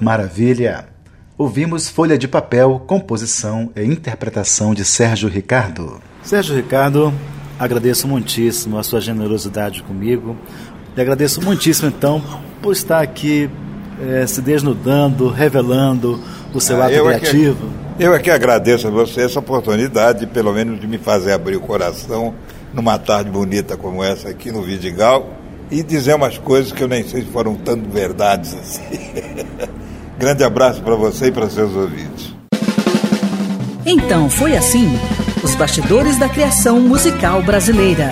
Maravilha! 0.06 0.84
Ouvimos 1.36 1.88
Folha 1.88 2.16
de 2.16 2.28
Papel, 2.28 2.80
composição 2.86 3.72
e 3.74 3.82
interpretação 3.82 4.72
de 4.72 4.84
Sérgio 4.84 5.28
Ricardo. 5.28 6.00
Sérgio 6.22 6.54
Ricardo, 6.54 7.12
agradeço 7.58 8.06
muitíssimo 8.06 8.78
a 8.78 8.84
sua 8.84 9.00
generosidade 9.00 9.82
comigo. 9.82 10.36
E 10.96 11.00
agradeço 11.00 11.42
muitíssimo, 11.42 11.88
então, 11.88 12.22
por 12.62 12.72
estar 12.72 13.00
aqui 13.00 13.50
é, 14.00 14.24
se 14.28 14.40
desnudando, 14.40 15.28
revelando 15.28 16.22
o 16.54 16.60
seu 16.60 16.76
ah, 16.76 16.80
lado 16.82 16.92
eu 16.92 17.06
criativo. 17.06 17.66
É 17.66 17.98
que, 17.98 18.04
eu 18.04 18.14
é 18.14 18.18
que 18.20 18.30
agradeço 18.30 18.86
a 18.86 18.90
você 18.92 19.22
essa 19.22 19.40
oportunidade, 19.40 20.24
pelo 20.28 20.52
menos, 20.52 20.80
de 20.80 20.86
me 20.86 20.98
fazer 20.98 21.32
abrir 21.32 21.56
o 21.56 21.60
coração 21.60 22.32
numa 22.72 22.96
tarde 22.96 23.28
bonita 23.28 23.76
como 23.76 24.04
essa 24.04 24.28
aqui 24.28 24.52
no 24.52 24.62
Vidigal 24.62 25.28
e 25.68 25.82
dizer 25.82 26.14
umas 26.14 26.38
coisas 26.38 26.70
que 26.70 26.80
eu 26.80 26.86
nem 26.86 27.02
sei 27.02 27.22
se 27.22 27.28
foram 27.32 27.56
tanto 27.56 27.90
verdades 27.90 28.54
assim. 28.54 28.84
Grande 30.18 30.44
abraço 30.44 30.82
para 30.82 30.94
você 30.94 31.26
e 31.26 31.32
para 31.32 31.48
seus 31.50 31.74
ouvintes. 31.74 32.34
Então 33.84 34.30
foi 34.30 34.56
assim: 34.56 34.88
os 35.44 35.54
bastidores 35.54 36.18
da 36.18 36.28
criação 36.28 36.80
musical 36.80 37.42
brasileira. 37.42 38.10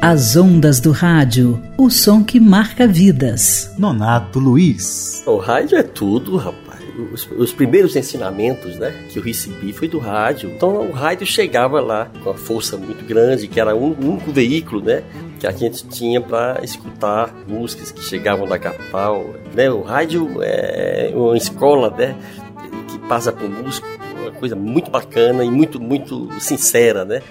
As 0.00 0.36
ondas 0.36 0.80
do 0.80 0.90
rádio, 0.90 1.62
o 1.78 1.88
som 1.88 2.22
que 2.22 2.38
marca 2.40 2.86
vidas. 2.86 3.72
Nonato 3.78 4.38
Luiz. 4.38 5.22
O 5.26 5.36
rádio 5.36 5.78
é 5.78 5.82
tudo, 5.82 6.36
rapaz. 6.36 6.71
Os, 7.12 7.28
os, 7.30 7.52
primeiros 7.52 7.96
ensinamentos 7.96 8.78
né, 8.78 8.94
que 9.10 9.18
eu 9.18 9.22
recebi 9.22 9.72
foi 9.72 9.88
do 9.88 9.98
rádio. 9.98 10.50
Então 10.50 10.88
o 10.88 10.92
rádio 10.92 11.26
chegava 11.26 11.80
lá 11.80 12.10
com 12.22 12.30
uma 12.30 12.38
força 12.38 12.76
muito 12.76 13.04
grande, 13.04 13.48
que 13.48 13.60
era 13.60 13.74
o 13.74 13.84
único 13.84 14.30
veículo 14.30 14.82
né, 14.82 15.02
que 15.38 15.46
a 15.46 15.50
gente 15.50 15.86
tinha 15.86 16.20
para 16.20 16.60
escutar 16.62 17.34
músicas 17.46 17.90
que 17.90 18.02
chegavam 18.02 18.46
da 18.46 18.58
capital. 18.58 19.24
Né? 19.54 19.70
O 19.70 19.82
rádio 19.82 20.38
é 20.42 21.12
uma 21.14 21.36
escola 21.36 21.90
né, 21.90 22.16
que 22.88 22.98
passa 23.00 23.32
por 23.32 23.48
músico, 23.48 23.86
uma 24.20 24.30
coisa 24.30 24.54
muito 24.54 24.90
bacana 24.90 25.44
e 25.44 25.50
muito, 25.50 25.80
muito 25.80 26.28
sincera. 26.38 27.04
Né? 27.04 27.22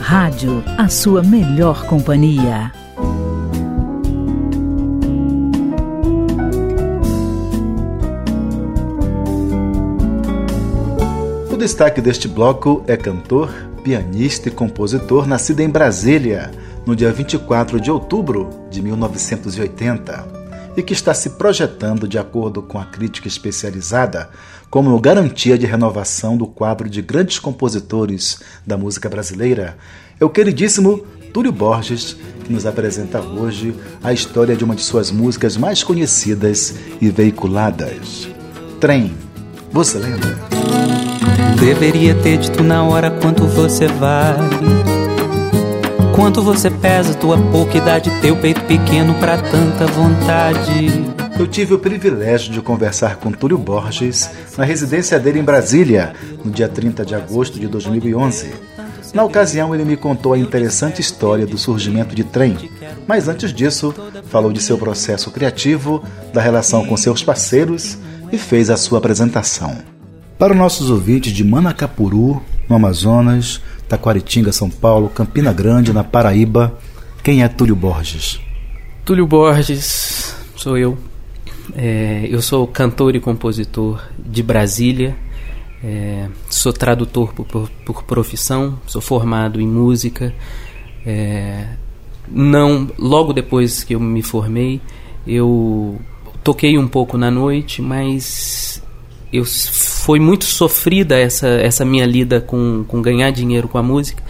Rádio, 0.00 0.62
a 0.78 0.88
sua 0.88 1.22
melhor 1.22 1.86
companhia. 1.86 2.83
Destaque 11.64 11.98
deste 12.02 12.28
bloco 12.28 12.84
é 12.86 12.94
cantor, 12.94 13.50
pianista 13.82 14.50
e 14.50 14.52
compositor 14.52 15.26
nascido 15.26 15.60
em 15.60 15.68
Brasília, 15.70 16.50
no 16.84 16.94
dia 16.94 17.10
24 17.10 17.80
de 17.80 17.90
outubro 17.90 18.50
de 18.70 18.82
1980, 18.82 20.26
e 20.76 20.82
que 20.82 20.92
está 20.92 21.14
se 21.14 21.30
projetando, 21.30 22.06
de 22.06 22.18
acordo 22.18 22.60
com 22.60 22.78
a 22.78 22.84
crítica 22.84 23.28
especializada, 23.28 24.28
como 24.68 25.00
garantia 25.00 25.56
de 25.56 25.64
renovação 25.64 26.36
do 26.36 26.46
quadro 26.46 26.86
de 26.86 27.00
grandes 27.00 27.38
compositores 27.38 28.40
da 28.66 28.76
música 28.76 29.08
brasileira, 29.08 29.78
é 30.20 30.24
o 30.24 30.28
queridíssimo 30.28 31.06
Túlio 31.32 31.50
Borges, 31.50 32.14
que 32.44 32.52
nos 32.52 32.66
apresenta 32.66 33.22
hoje 33.22 33.74
a 34.02 34.12
história 34.12 34.54
de 34.54 34.64
uma 34.64 34.76
de 34.76 34.82
suas 34.82 35.10
músicas 35.10 35.56
mais 35.56 35.82
conhecidas 35.82 36.74
e 37.00 37.08
veiculadas. 37.08 38.28
Trem. 38.78 39.14
Você 39.72 39.98
lembra? 39.98 41.03
Deveria 41.58 42.14
ter 42.14 42.38
dito 42.38 42.62
na 42.62 42.84
hora 42.84 43.10
quanto 43.10 43.46
você 43.46 43.86
vale. 43.86 44.38
Quanto 46.14 46.42
você 46.42 46.70
pesa, 46.70 47.14
tua 47.14 47.36
pouca 47.36 47.76
idade, 47.76 48.10
teu 48.20 48.36
peito 48.36 48.60
pequeno 48.62 49.14
para 49.14 49.36
tanta 49.38 49.86
vontade. 49.86 51.14
Eu 51.38 51.46
tive 51.46 51.74
o 51.74 51.78
privilégio 51.78 52.52
de 52.52 52.60
conversar 52.60 53.16
com 53.16 53.32
Túlio 53.32 53.58
Borges 53.58 54.30
na 54.56 54.64
residência 54.64 55.18
dele 55.18 55.40
em 55.40 55.44
Brasília, 55.44 56.12
no 56.44 56.50
dia 56.50 56.68
30 56.68 57.04
de 57.04 57.14
agosto 57.14 57.58
de 57.58 57.66
2011. 57.66 58.52
Na 59.12 59.24
ocasião, 59.24 59.74
ele 59.74 59.84
me 59.84 59.96
contou 59.96 60.32
a 60.32 60.38
interessante 60.38 61.00
história 61.00 61.46
do 61.46 61.58
surgimento 61.58 62.14
de 62.14 62.24
trem, 62.24 62.70
mas 63.06 63.28
antes 63.28 63.52
disso, 63.52 63.94
falou 64.28 64.52
de 64.52 64.60
seu 64.60 64.78
processo 64.78 65.30
criativo, 65.30 66.02
da 66.32 66.40
relação 66.40 66.84
com 66.86 66.96
seus 66.96 67.22
parceiros 67.22 67.98
e 68.32 68.38
fez 68.38 68.70
a 68.70 68.76
sua 68.76 68.98
apresentação. 68.98 69.93
Para 70.38 70.52
os 70.52 70.58
nossos 70.58 70.90
ouvintes 70.90 71.32
de 71.32 71.44
Manacapuru, 71.44 72.42
no 72.68 72.76
Amazonas, 72.76 73.60
Taquaritinga, 73.88 74.52
São 74.52 74.68
Paulo, 74.68 75.08
Campina 75.08 75.52
Grande, 75.52 75.92
na 75.92 76.02
Paraíba, 76.02 76.76
quem 77.22 77.42
é 77.42 77.48
Túlio 77.48 77.76
Borges? 77.76 78.40
Túlio 79.04 79.26
Borges 79.26 80.34
sou 80.56 80.76
eu. 80.76 80.98
É, 81.74 82.26
eu 82.28 82.42
sou 82.42 82.66
cantor 82.66 83.14
e 83.14 83.20
compositor 83.20 84.02
de 84.18 84.42
Brasília. 84.42 85.16
É, 85.82 86.28
sou 86.50 86.72
tradutor 86.72 87.32
por, 87.32 87.46
por, 87.46 87.70
por, 87.84 88.02
profissão. 88.04 88.78
Sou 88.86 89.00
formado 89.00 89.60
em 89.60 89.66
música. 89.66 90.34
É, 91.06 91.66
não, 92.28 92.90
logo 92.98 93.32
depois 93.32 93.84
que 93.84 93.94
eu 93.94 94.00
me 94.00 94.22
formei, 94.22 94.80
eu 95.26 96.00
toquei 96.42 96.78
um 96.78 96.88
pouco 96.88 97.16
na 97.18 97.30
noite, 97.30 97.80
mas 97.80 98.82
eu 99.32 99.44
foi 100.04 100.20
muito 100.20 100.44
sofrida 100.44 101.18
essa, 101.18 101.48
essa 101.48 101.82
minha 101.82 102.04
lida 102.04 102.38
com, 102.38 102.84
com 102.86 103.00
ganhar 103.00 103.30
dinheiro 103.30 103.66
com 103.66 103.78
a 103.78 103.82
música 103.82 104.22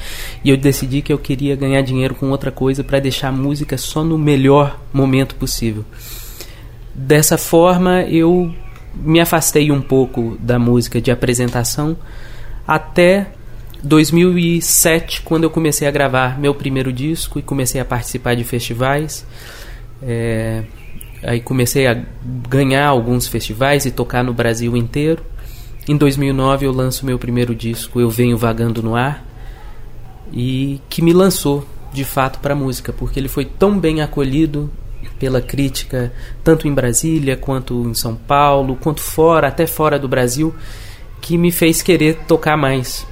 e 0.45 0.51
eu 0.51 0.57
decidi 0.57 1.03
que 1.03 1.13
eu 1.13 1.19
queria 1.19 1.57
ganhar 1.57 1.83
dinheiro 1.83 2.15
com 2.15 2.31
outra 2.31 2.53
coisa 2.53 2.85
para 2.85 3.01
deixar 3.01 3.31
a 3.31 3.33
música 3.33 3.77
só 3.77 4.05
no 4.05 4.17
melhor 4.17 4.81
momento 4.93 5.35
possível. 5.35 5.85
Dessa 6.95 7.37
forma 7.37 8.03
eu 8.03 8.55
me 8.95 9.19
afastei 9.19 9.73
um 9.73 9.83
pouco 9.83 10.39
da 10.39 10.61
música 10.61 11.01
de 11.01 11.11
apresentação 11.11 11.97
até 12.65 13.33
2007 13.83 15.23
quando 15.23 15.43
eu 15.43 15.51
comecei 15.51 15.89
a 15.89 15.91
gravar 15.91 16.39
meu 16.39 16.55
primeiro 16.55 16.93
disco 16.93 17.37
e 17.37 17.43
comecei 17.43 17.81
a 17.81 17.85
participar 17.85 18.37
de 18.37 18.45
festivais. 18.45 19.27
É, 20.01 20.63
Aí 21.27 21.41
comecei 21.41 21.87
a 21.87 21.99
ganhar 22.49 22.87
alguns 22.87 23.27
festivais 23.27 23.87
e 23.87 23.91
tocar 23.91 24.23
no 24.23 24.35
Brasil 24.35 24.77
inteiro. 24.77 25.25
Em 25.87 25.97
2009 25.97 26.67
eu 26.67 26.73
lanço 26.73 27.05
meu 27.05 27.19
primeiro 27.19 27.55
disco, 27.55 28.01
Eu 28.01 28.09
Venho 28.09 28.39
Vagando 28.39 28.83
no 28.83 28.97
Ar, 28.97 29.25
e 30.33 30.81
que 30.89 31.03
me 31.03 31.13
lançou 31.13 31.67
de 31.93 32.05
fato 32.05 32.39
para 32.39 32.55
a 32.55 32.57
música, 32.57 32.93
porque 32.93 33.21
ele 33.21 33.29
foi 33.29 33.45
tão 33.45 33.79
bem 33.79 34.01
acolhido 34.01 34.71
pela 35.19 35.41
crítica, 35.41 36.13
tanto 36.43 36.67
em 36.67 36.73
Brasília 36.73 37.37
quanto 37.37 37.87
em 37.89 37.95
São 37.95 38.17
Paulo, 38.17 38.77
quanto 38.77 39.01
fora, 39.01 39.49
até 39.49 39.67
fora 39.67 39.99
do 39.99 40.09
Brasil, 40.09 40.55
que 41.21 41.37
me 41.37 41.53
fez 41.53 41.83
querer 41.83 42.17
tocar 42.27 42.57
mais 42.57 43.07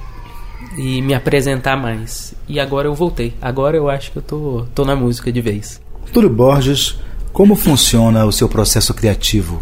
e 0.77 1.01
me 1.01 1.13
apresentar 1.13 1.77
mais. 1.77 2.33
E 2.47 2.59
agora 2.59 2.87
eu 2.87 2.95
voltei. 2.95 3.33
Agora 3.41 3.77
eu 3.77 3.89
acho 3.89 4.11
que 4.11 4.17
eu 4.17 4.21
tô, 4.21 4.65
tô 4.73 4.83
na 4.83 4.95
música 4.95 5.31
de 5.31 5.41
vez. 5.41 5.81
Túlio 6.11 6.29
Borges 6.29 6.97
como 7.31 7.55
funciona 7.55 8.25
o 8.25 8.31
seu 8.31 8.47
processo 8.47 8.93
criativo? 8.93 9.59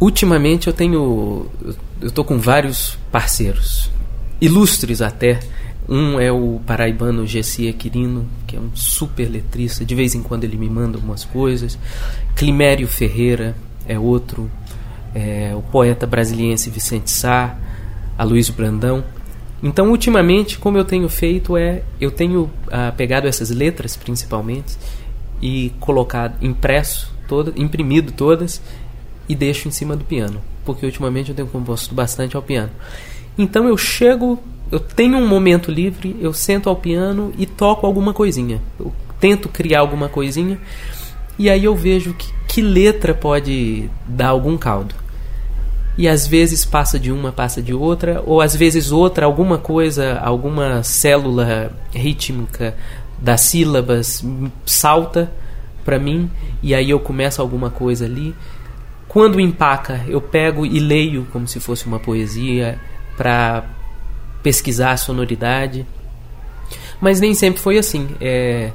Ultimamente 0.00 0.66
eu 0.66 0.72
tenho. 0.72 1.46
Eu 2.00 2.08
estou 2.08 2.24
com 2.24 2.38
vários 2.38 2.98
parceiros, 3.12 3.90
ilustres 4.40 5.02
até. 5.02 5.40
Um 5.86 6.20
é 6.20 6.30
o 6.30 6.60
paraibano 6.64 7.26
Gessi 7.26 7.68
Aquirino, 7.68 8.26
que 8.46 8.56
é 8.56 8.60
um 8.60 8.70
super 8.74 9.28
letrista. 9.28 9.84
De 9.84 9.94
vez 9.94 10.14
em 10.14 10.22
quando 10.22 10.44
ele 10.44 10.56
me 10.56 10.70
manda 10.70 10.96
algumas 10.96 11.24
coisas. 11.24 11.78
Climério 12.34 12.88
Ferreira 12.88 13.54
é 13.86 13.98
outro. 13.98 14.50
É, 15.14 15.52
o 15.54 15.60
poeta 15.60 16.06
brasiliense 16.06 16.70
Vicente 16.70 17.10
Sá, 17.10 17.58
a 18.16 18.24
Luiz 18.24 18.48
Brandão. 18.48 19.04
Então, 19.62 19.90
ultimamente, 19.90 20.58
como 20.58 20.78
eu 20.78 20.84
tenho 20.84 21.08
feito 21.08 21.56
é, 21.56 21.82
eu 22.00 22.10
tenho 22.10 22.48
ah, 22.70 22.92
pegado 22.96 23.26
essas 23.26 23.50
letras, 23.50 23.96
principalmente, 23.96 24.78
e 25.42 25.72
colocado 25.80 26.36
impresso, 26.40 27.12
toda, 27.28 27.52
imprimido 27.56 28.12
todas 28.12 28.62
e 29.30 29.34
deixo 29.36 29.68
em 29.68 29.70
cima 29.70 29.94
do 29.94 30.04
piano, 30.04 30.42
porque 30.64 30.84
ultimamente 30.84 31.30
eu 31.30 31.36
tenho 31.36 31.46
composto 31.46 31.94
bastante 31.94 32.34
ao 32.34 32.42
piano. 32.42 32.72
Então 33.38 33.68
eu 33.68 33.76
chego, 33.78 34.40
eu 34.72 34.80
tenho 34.80 35.16
um 35.18 35.28
momento 35.28 35.70
livre, 35.70 36.16
eu 36.20 36.32
sento 36.32 36.68
ao 36.68 36.74
piano 36.74 37.32
e 37.38 37.46
toco 37.46 37.86
alguma 37.86 38.12
coisinha. 38.12 38.60
Eu 38.76 38.92
tento 39.20 39.48
criar 39.48 39.80
alguma 39.80 40.08
coisinha 40.08 40.58
e 41.38 41.48
aí 41.48 41.62
eu 41.64 41.76
vejo 41.76 42.12
que, 42.12 42.34
que 42.48 42.60
letra 42.60 43.14
pode 43.14 43.88
dar 44.04 44.30
algum 44.30 44.58
caldo. 44.58 44.96
E 45.96 46.08
às 46.08 46.26
vezes 46.26 46.64
passa 46.64 46.98
de 46.98 47.12
uma, 47.12 47.30
passa 47.30 47.62
de 47.62 47.72
outra, 47.72 48.20
ou 48.26 48.40
às 48.40 48.56
vezes 48.56 48.90
outra, 48.90 49.26
alguma 49.26 49.58
coisa, 49.58 50.18
alguma 50.18 50.82
célula 50.82 51.70
rítmica 51.94 52.74
das 53.16 53.42
sílabas 53.42 54.24
salta 54.66 55.30
para 55.84 55.98
mim 55.98 56.30
e 56.62 56.74
aí 56.74 56.90
eu 56.90 57.00
começo 57.00 57.40
alguma 57.40 57.70
coisa 57.70 58.04
ali. 58.04 58.34
Quando 59.10 59.40
empaca, 59.40 60.04
eu 60.06 60.20
pego 60.20 60.64
e 60.64 60.78
leio 60.78 61.26
como 61.32 61.44
se 61.48 61.58
fosse 61.58 61.84
uma 61.84 61.98
poesia 61.98 62.78
para 63.16 63.64
pesquisar 64.40 64.92
a 64.92 64.96
sonoridade. 64.96 65.84
Mas 67.00 67.20
nem 67.20 67.34
sempre 67.34 67.60
foi 67.60 67.76
assim. 67.76 68.10
É, 68.20 68.70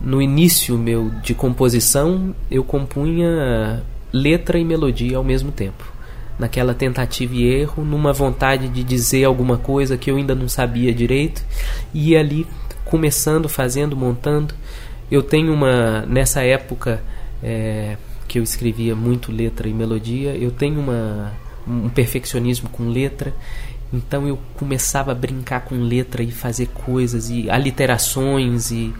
no 0.00 0.22
início 0.22 0.78
meu 0.78 1.10
de 1.10 1.34
composição, 1.34 2.32
eu 2.48 2.62
compunha 2.62 3.82
letra 4.12 4.56
e 4.56 4.64
melodia 4.64 5.16
ao 5.16 5.24
mesmo 5.24 5.50
tempo. 5.50 5.92
Naquela 6.38 6.74
tentativa 6.74 7.34
e 7.34 7.44
erro, 7.44 7.84
numa 7.84 8.12
vontade 8.12 8.68
de 8.68 8.84
dizer 8.84 9.24
alguma 9.24 9.58
coisa 9.58 9.96
que 9.96 10.12
eu 10.12 10.16
ainda 10.16 10.32
não 10.32 10.48
sabia 10.48 10.94
direito, 10.94 11.44
e 11.92 12.16
ali 12.16 12.46
começando, 12.84 13.48
fazendo, 13.48 13.96
montando. 13.96 14.54
Eu 15.10 15.24
tenho 15.24 15.52
uma. 15.52 16.02
Nessa 16.06 16.44
época 16.44 17.02
é, 17.42 17.96
que 18.32 18.38
eu 18.38 18.42
escrevia 18.42 18.96
muito 18.96 19.30
letra 19.30 19.68
e 19.68 19.74
melodia, 19.74 20.34
eu 20.34 20.50
tenho 20.50 20.80
uma, 20.80 21.34
um 21.68 21.90
perfeccionismo 21.90 22.66
com 22.70 22.88
letra. 22.88 23.34
Então 23.92 24.26
eu 24.26 24.38
começava 24.56 25.12
a 25.12 25.14
brincar 25.14 25.60
com 25.66 25.74
letra 25.74 26.22
e 26.22 26.32
fazer 26.32 26.68
coisas 26.68 27.28
e 27.28 27.50
aliterações 27.50 28.70
e, 28.70 28.90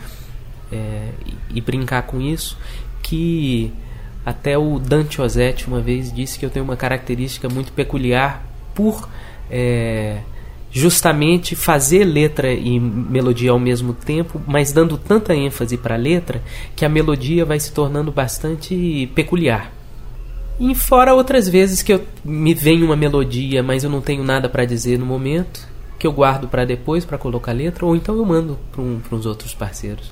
é, 0.70 1.08
e, 1.48 1.62
brincar 1.62 2.02
com 2.02 2.20
isso. 2.20 2.58
Que 3.02 3.72
até 4.22 4.58
o 4.58 4.78
Dante 4.78 5.22
Ozzetti 5.22 5.66
uma 5.66 5.80
vez 5.80 6.12
disse 6.12 6.38
que 6.38 6.44
eu 6.44 6.50
tenho 6.50 6.66
uma 6.66 6.76
característica 6.76 7.48
muito 7.48 7.72
peculiar 7.72 8.44
por 8.74 9.08
é, 9.50 10.20
justamente 10.72 11.54
fazer 11.54 12.04
letra 12.04 12.52
e 12.52 12.80
melodia 12.80 13.50
ao 13.50 13.58
mesmo 13.58 13.92
tempo, 13.92 14.40
mas 14.46 14.72
dando 14.72 14.96
tanta 14.96 15.34
ênfase 15.34 15.76
para 15.76 15.94
a 15.94 15.98
letra 15.98 16.42
que 16.74 16.84
a 16.84 16.88
melodia 16.88 17.44
vai 17.44 17.60
se 17.60 17.72
tornando 17.72 18.10
bastante 18.10 19.10
peculiar. 19.14 19.70
E 20.58 20.74
fora 20.74 21.14
outras 21.14 21.48
vezes 21.48 21.82
que 21.82 21.92
eu 21.92 22.02
me 22.24 22.54
vem 22.54 22.82
uma 22.82 22.96
melodia, 22.96 23.62
mas 23.62 23.84
eu 23.84 23.90
não 23.90 24.00
tenho 24.00 24.24
nada 24.24 24.48
para 24.48 24.64
dizer 24.64 24.98
no 24.98 25.04
momento, 25.04 25.68
que 25.98 26.06
eu 26.06 26.12
guardo 26.12 26.48
para 26.48 26.64
depois 26.64 27.04
para 27.04 27.18
colocar 27.18 27.52
letra, 27.52 27.84
ou 27.84 27.94
então 27.94 28.16
eu 28.16 28.24
mando 28.24 28.58
para 28.70 28.80
um, 28.80 29.00
uns 29.12 29.26
outros 29.26 29.54
parceiros 29.54 30.10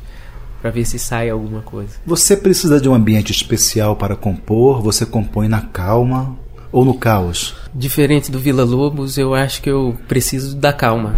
para 0.61 0.71
ver 0.71 0.85
se 0.85 0.99
sai 0.99 1.31
alguma 1.31 1.63
coisa. 1.63 1.95
Você 2.05 2.37
precisa 2.37 2.81
de 2.81 2.89
um 2.89 2.95
ambiente 2.95 3.33
especial 3.33 3.97
para 3.97 4.15
compor? 4.15 4.83
Você 4.83 5.07
compõe 5.07 5.49
na 5.49 5.63
calma 5.63 6.37
ou 6.73 6.85
no 6.85 6.95
caos? 6.95 7.55
Diferente 7.75 8.31
do 8.31 8.39
Vila 8.39 8.65
Lobos, 8.65 9.19
eu 9.19 9.35
acho 9.35 9.61
que 9.63 9.71
eu 9.71 9.97
preciso 10.07 10.57
da 10.57 10.73
calma. 10.73 11.17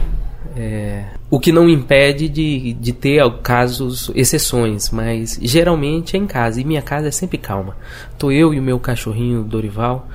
É, 0.54 1.04
o 1.30 1.40
que 1.40 1.50
não 1.50 1.68
impede 1.68 2.28
de, 2.28 2.74
de 2.74 2.92
ter 2.92 3.22
casos, 3.42 4.10
exceções, 4.14 4.90
mas 4.90 5.38
geralmente 5.40 6.16
é 6.16 6.18
em 6.18 6.26
casa. 6.26 6.60
E 6.60 6.64
minha 6.64 6.82
casa 6.82 7.08
é 7.08 7.10
sempre 7.10 7.38
calma. 7.38 7.76
Tô 8.18 8.30
eu 8.30 8.52
e 8.52 8.58
o 8.58 8.62
meu 8.62 8.78
cachorrinho 8.78 9.42
Dorival. 9.42 10.08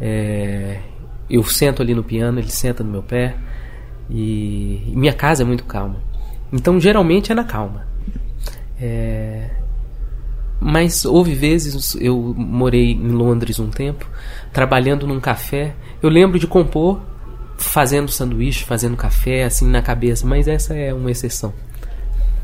É, 0.00 0.78
eu 1.28 1.42
sento 1.44 1.82
ali 1.82 1.94
no 1.94 2.02
piano, 2.02 2.38
ele 2.38 2.50
senta 2.50 2.82
no 2.82 2.90
meu 2.90 3.02
pé. 3.02 3.36
E, 4.08 4.82
e 4.86 4.92
minha 4.96 5.12
casa 5.12 5.42
é 5.42 5.46
muito 5.46 5.64
calma. 5.64 5.96
Então 6.52 6.80
geralmente 6.80 7.32
é 7.32 7.34
na 7.34 7.44
calma. 7.44 7.86
É, 8.80 9.50
mas 10.60 11.04
houve 11.04 11.34
vezes, 11.34 11.94
eu 12.00 12.34
morei 12.36 12.92
em 12.92 13.08
Londres 13.08 13.58
um 13.58 13.68
tempo, 13.68 14.08
trabalhando 14.54 15.06
num 15.06 15.20
café. 15.20 15.74
Eu 16.00 16.08
lembro 16.08 16.38
de 16.38 16.46
compor 16.46 17.02
fazendo 17.58 18.10
sanduíche, 18.10 18.64
fazendo 18.64 18.96
café, 18.96 19.44
assim 19.44 19.68
na 19.68 19.82
cabeça, 19.82 20.26
mas 20.26 20.48
essa 20.48 20.74
é 20.74 20.94
uma 20.94 21.10
exceção. 21.10 21.52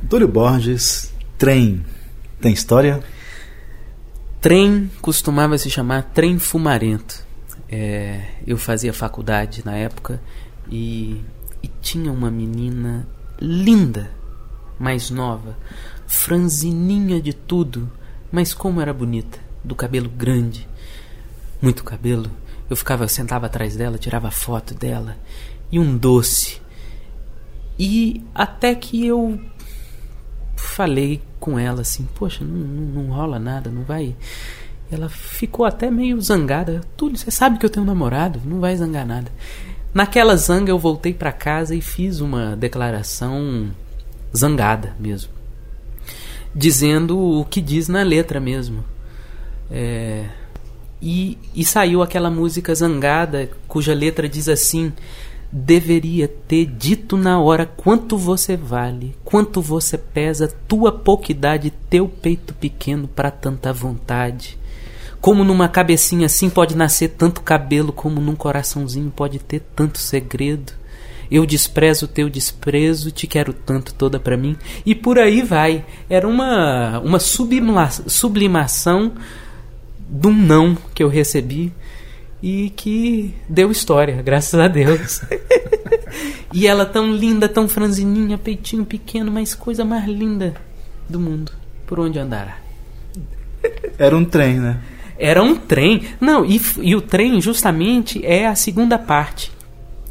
Túlio 0.08 0.26
Borges, 0.26 1.14
trem, 1.38 1.84
tem 2.40 2.52
história? 2.52 3.00
Trem 4.40 4.90
costumava 5.00 5.56
se 5.56 5.70
chamar 5.70 6.10
trem 6.12 6.38
fumarento. 6.38 7.24
É, 7.68 8.22
eu 8.44 8.58
fazia 8.58 8.92
faculdade 8.92 9.62
na 9.64 9.76
época 9.76 10.20
e, 10.68 11.20
e 11.62 11.68
tinha 11.80 12.10
uma 12.10 12.30
menina 12.30 13.06
linda, 13.40 14.10
mais 14.78 15.10
nova, 15.10 15.56
franzininha 16.08 17.20
de 17.20 17.32
tudo, 17.32 17.88
mas 18.32 18.52
como 18.52 18.80
era 18.80 18.92
bonita, 18.92 19.38
do 19.62 19.76
cabelo 19.76 20.08
grande, 20.08 20.66
muito 21.60 21.84
cabelo, 21.84 22.30
eu 22.68 22.76
ficava, 22.76 23.08
sentava 23.08 23.46
atrás 23.46 23.76
dela, 23.76 23.98
tirava 23.98 24.30
foto 24.30 24.74
dela. 24.74 25.16
E 25.72 25.78
um 25.78 25.96
doce. 25.96 26.60
E 27.78 28.22
até 28.34 28.74
que 28.74 29.06
eu 29.06 29.40
falei 30.56 31.20
com 31.38 31.58
ela 31.58 31.80
assim: 31.80 32.06
Poxa, 32.14 32.44
não, 32.44 32.56
não, 32.56 33.02
não 33.04 33.14
rola 33.14 33.38
nada, 33.38 33.70
não 33.70 33.82
vai. 33.82 34.14
Ela 34.90 35.08
ficou 35.08 35.64
até 35.64 35.90
meio 35.90 36.20
zangada. 36.20 36.80
Túlio, 36.96 37.16
você 37.16 37.30
sabe 37.30 37.58
que 37.58 37.66
eu 37.66 37.70
tenho 37.70 37.84
um 37.84 37.88
namorado, 37.88 38.40
não 38.44 38.60
vai 38.60 38.76
zangar 38.76 39.06
nada. 39.06 39.30
Naquela 39.92 40.36
zanga 40.36 40.70
eu 40.70 40.78
voltei 40.78 41.12
para 41.12 41.32
casa 41.32 41.74
e 41.74 41.80
fiz 41.80 42.20
uma 42.20 42.56
declaração 42.56 43.70
zangada 44.36 44.94
mesmo. 44.98 45.32
Dizendo 46.54 47.18
o 47.18 47.44
que 47.44 47.60
diz 47.60 47.88
na 47.88 48.02
letra 48.02 48.40
mesmo. 48.40 48.84
É, 49.70 50.26
e, 51.02 51.38
e 51.54 51.64
saiu 51.64 52.02
aquela 52.02 52.30
música 52.30 52.74
zangada, 52.74 53.50
cuja 53.66 53.94
letra 53.94 54.28
diz 54.28 54.48
assim: 54.48 54.92
Deveria 55.50 56.28
ter 56.28 56.66
dito 56.66 57.16
na 57.16 57.40
hora 57.40 57.66
quanto 57.66 58.16
você 58.16 58.56
vale, 58.56 59.16
quanto 59.24 59.60
você 59.60 59.98
pesa, 59.98 60.52
tua 60.68 60.92
pouca 60.92 61.32
idade, 61.32 61.72
teu 61.88 62.06
peito 62.08 62.54
pequeno 62.54 63.08
para 63.08 63.30
tanta 63.30 63.72
vontade. 63.72 64.58
Como 65.20 65.44
numa 65.44 65.68
cabecinha 65.68 66.26
assim 66.26 66.48
pode 66.48 66.76
nascer 66.76 67.08
tanto 67.08 67.42
cabelo, 67.42 67.92
como 67.92 68.20
num 68.20 68.36
coraçãozinho 68.36 69.10
pode 69.10 69.38
ter 69.38 69.60
tanto 69.74 69.98
segredo. 69.98 70.72
Eu 71.30 71.46
desprezo 71.46 72.08
teu 72.08 72.28
desprezo, 72.30 73.10
te 73.10 73.26
quero 73.26 73.52
tanto 73.52 73.94
toda 73.94 74.18
para 74.18 74.36
mim. 74.36 74.56
E 74.84 74.94
por 74.94 75.18
aí 75.18 75.42
vai. 75.42 75.84
Era 76.08 76.26
uma, 76.26 76.98
uma 77.00 77.18
sublimação 77.20 79.12
de 80.10 80.26
um 80.26 80.34
não 80.34 80.76
que 80.92 81.02
eu 81.02 81.08
recebi 81.08 81.72
e 82.42 82.70
que 82.70 83.34
deu 83.48 83.70
história, 83.70 84.20
graças 84.22 84.58
a 84.58 84.66
Deus. 84.66 85.22
e 86.52 86.66
ela 86.66 86.84
tão 86.84 87.14
linda, 87.14 87.48
tão 87.48 87.68
franzininha, 87.68 88.36
peitinho 88.36 88.84
pequeno, 88.84 89.30
mas 89.30 89.54
coisa 89.54 89.84
mais 89.84 90.06
linda 90.06 90.54
do 91.08 91.20
mundo. 91.20 91.52
Por 91.86 92.00
onde 92.00 92.18
andará? 92.18 92.58
Era 93.98 94.16
um 94.16 94.24
trem, 94.24 94.58
né? 94.58 94.80
Era 95.18 95.42
um 95.42 95.54
trem. 95.54 96.02
Não, 96.20 96.44
e, 96.44 96.60
e 96.80 96.96
o 96.96 97.00
trem 97.00 97.40
justamente 97.40 98.24
é 98.24 98.46
a 98.46 98.54
segunda 98.54 98.98
parte 98.98 99.52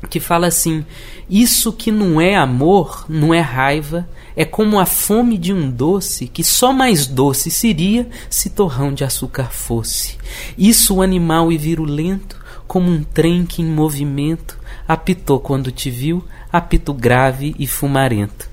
que 0.09 0.19
fala 0.19 0.47
assim: 0.47 0.85
isso 1.29 1.71
que 1.71 1.91
não 1.91 2.19
é 2.19 2.35
amor, 2.35 3.05
não 3.07 3.33
é 3.33 3.39
raiva, 3.39 4.07
é 4.35 4.45
como 4.45 4.79
a 4.79 4.85
fome 4.85 5.37
de 5.37 5.53
um 5.53 5.69
doce 5.69 6.27
que 6.27 6.43
só 6.43 6.73
mais 6.73 7.05
doce 7.05 7.51
seria 7.51 8.07
se 8.29 8.49
torrão 8.49 8.93
de 8.93 9.03
açúcar 9.03 9.51
fosse. 9.51 10.17
Isso 10.57 11.01
animal 11.01 11.51
e 11.51 11.57
virulento, 11.57 12.39
como 12.67 12.89
um 12.89 13.03
trem 13.03 13.45
que 13.45 13.61
em 13.61 13.65
movimento 13.65 14.57
apitou 14.87 15.39
quando 15.39 15.71
te 15.71 15.91
viu, 15.91 16.23
apito 16.51 16.93
grave 16.93 17.55
e 17.59 17.67
fumarento. 17.67 18.49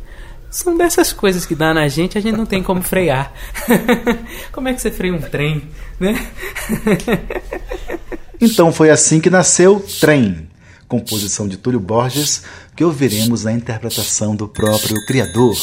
São 0.51 0.77
dessas 0.77 1.13
coisas 1.13 1.45
que 1.45 1.55
dá 1.55 1.75
na 1.75 1.87
gente, 1.89 2.17
a 2.17 2.21
gente 2.21 2.37
não 2.37 2.47
tem 2.47 2.63
como 2.63 2.83
frear. 2.83 3.33
como 4.53 4.69
é 4.69 4.75
que 4.75 4.81
você 4.81 4.91
freia 4.91 5.15
um 5.15 5.21
trem, 5.21 5.63
né? 6.01 6.15
então 8.41 8.73
foi 8.73 8.91
assim 8.91 9.21
que 9.21 9.29
nasceu 9.29 9.85
Trem, 10.01 10.49
composição 10.89 11.49
de 11.49 11.57
Túlio 11.57 11.81
Borges, 11.81 12.43
que 12.75 12.85
ouviremos 12.85 13.45
na 13.45 13.53
interpretação 13.53 14.35
do 14.35 14.49
próprio 14.49 14.97
criador. 15.07 15.57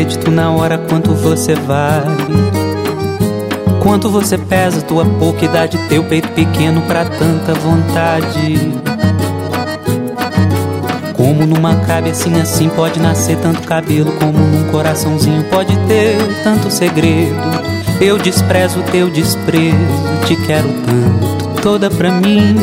Deveria 0.00 0.04
ter 0.04 0.04
dito 0.04 0.30
na 0.30 0.50
hora 0.50 0.78
quanto 0.78 1.12
você 1.12 1.54
vale. 1.54 2.16
Quanto 3.82 4.08
você 4.08 4.38
pesa, 4.38 4.80
tua 4.80 5.04
pouca 5.04 5.44
idade, 5.44 5.76
teu 5.88 6.02
peito 6.04 6.28
pequeno 6.28 6.80
para 6.82 7.04
tanta 7.04 7.52
vontade. 7.54 8.72
Como 11.14 11.46
numa 11.46 11.76
cabecinha 11.76 12.42
assim 12.42 12.68
pode 12.70 12.98
nascer 12.98 13.36
tanto 13.38 13.62
cabelo, 13.62 14.12
como 14.12 14.38
num 14.38 14.70
coraçãozinho 14.70 15.44
pode 15.44 15.76
ter 15.86 16.16
tanto 16.42 16.70
segredo. 16.70 17.36
Eu 18.00 18.16
desprezo 18.16 18.82
teu 18.90 19.10
desprezo, 19.10 19.76
te 20.26 20.34
quero 20.46 20.68
tanto, 20.68 21.60
toda 21.60 21.90
pra 21.90 22.10
mim. 22.10 22.56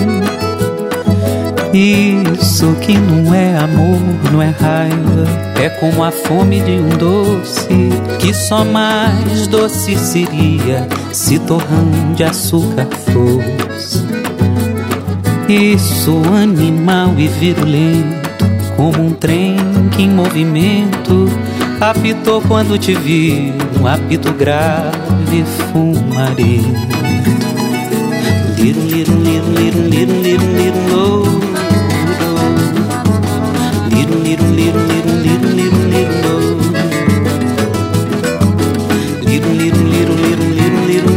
Isso 1.73 2.73
que 2.81 2.97
não 2.97 3.33
é 3.33 3.57
amor, 3.57 3.99
não 4.31 4.41
é 4.41 4.49
raiva, 4.49 5.27
é 5.61 5.69
como 5.69 6.03
a 6.03 6.11
fome 6.11 6.61
de 6.61 6.71
um 6.71 6.89
doce, 6.89 7.89
que 8.19 8.33
só 8.33 8.63
mais 8.63 9.47
doce 9.47 9.95
seria 9.97 10.87
se 11.11 11.37
torrão 11.39 12.13
de 12.15 12.23
açúcar 12.23 12.87
fosse. 13.11 14.05
Isso 15.49 16.21
animal 16.33 17.13
e 17.17 17.27
virulento, 17.27 18.29
como 18.75 19.03
um 19.03 19.11
trem 19.11 19.57
que 19.95 20.03
em 20.03 20.09
movimento 20.09 21.27
apitou 21.79 22.41
quando 22.41 22.77
te 22.77 22.93
vi, 22.93 23.53
um 23.79 23.87
apito 23.87 24.31
grave 24.33 25.43
fumarento. 25.71 26.97
Little, 28.57 28.83
little, 28.83 29.15
little, 29.15 29.51
little, 29.53 29.81
little, 29.83 30.21
little, 30.21 30.47
little, 30.57 31.43
oh. 31.43 31.46
Liro, 34.55 34.79
liro, 34.85 35.09
liro, 35.21 35.47
liro, 35.49 35.77
liro, 35.87 36.33
liro, 39.25 39.49
liro, 39.53 39.83
liro, 39.83 40.13
liro, 40.13 40.45
liro, 40.85 41.11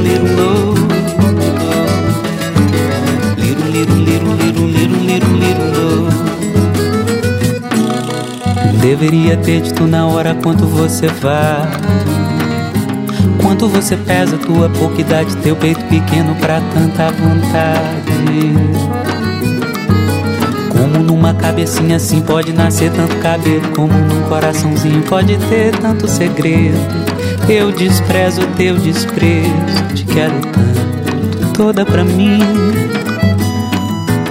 liro, 3.37 3.37
liro, 3.37 3.95
liro, 3.97 4.35
liro, 4.35 4.67
liro, 4.67 4.97
liro, 4.97 5.31
liro. 5.37 6.09
Deveria 8.81 9.37
ter 9.37 9.61
dito 9.61 9.87
na 9.87 10.07
hora 10.07 10.35
quanto 10.35 10.67
você 10.67 11.07
vai. 11.09 11.69
Quanto 13.43 13.69
você 13.69 13.97
pesa, 13.97 14.37
tua 14.39 14.69
pouca 14.69 15.01
idade, 15.01 15.37
teu 15.39 15.57
peito 15.57 15.83
pequeno 15.85 16.35
pra 16.37 16.61
tanta 16.73 17.11
vontade. 17.11 19.10
Numa 21.31 21.41
cabecinha 21.41 21.95
assim 21.95 22.21
pode 22.21 22.53
nascer 22.53 22.91
tanto 22.91 23.15
cabelo, 23.19 23.63
como 23.77 23.93
num 23.93 24.23
coraçãozinho 24.23 25.01
pode 25.03 25.37
ter 25.49 25.71
tanto 25.79 26.09
segredo. 26.09 26.77
Eu 27.49 27.71
desprezo 27.71 28.41
teu 28.57 28.77
desprezo, 28.77 29.85
te 29.95 30.05
quero 30.07 30.35
tanto, 30.41 31.53
toda 31.53 31.87
pra 31.87 32.03
mim. 32.03 32.41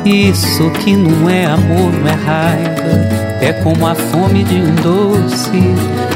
Isso 0.03 0.69
que 0.71 0.93
não 0.93 1.29
é 1.29 1.45
amor, 1.45 1.89
não 2.01 2.05
é 2.05 2.15
raiva. 2.15 2.81
É 3.41 3.53
como 3.63 3.87
a 3.87 3.95
fome 3.95 4.43
de 4.43 4.55
um 4.55 4.75
doce 4.75 5.63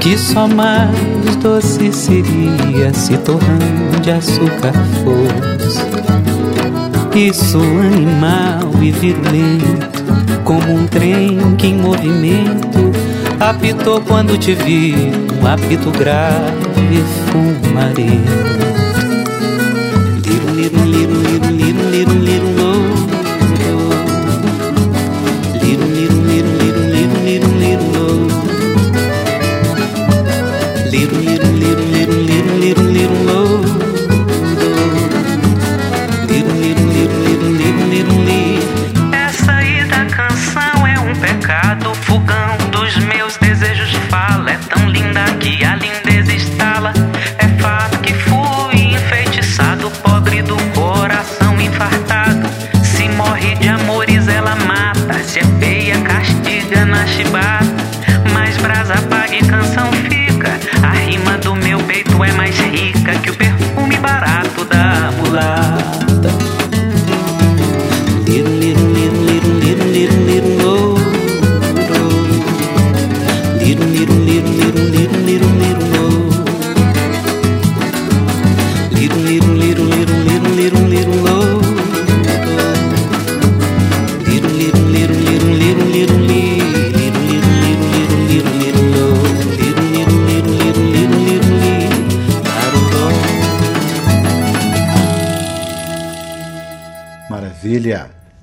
que 0.02 0.18
só 0.18 0.50
mais 0.50 0.94
doce 1.42 1.94
seria 1.94 2.94
se 2.94 3.18
torrando 3.20 4.02
de 4.02 4.12
açúcar 4.12 4.74
fosse. 5.02 5.94
Isso 7.16 7.60
animal 7.60 8.72
e 8.82 8.92
virulento, 8.92 10.03
como 10.44 10.74
um 10.74 10.86
trem 10.86 11.56
que 11.58 11.68
em 11.68 11.76
movimento 11.76 12.92
apitou 13.40 14.02
quando 14.02 14.38
te 14.38 14.54
vi, 14.54 14.94
um 15.42 15.48
apito 15.48 15.92
grave 15.92 16.54
e 16.92 17.04
fumarento. 17.32 18.64
Liru, 20.26 20.54
liru, 20.56 20.84
liru, 20.86 21.22
liru, 21.22 21.52
liru, 21.52 21.90
liru, 21.90 22.20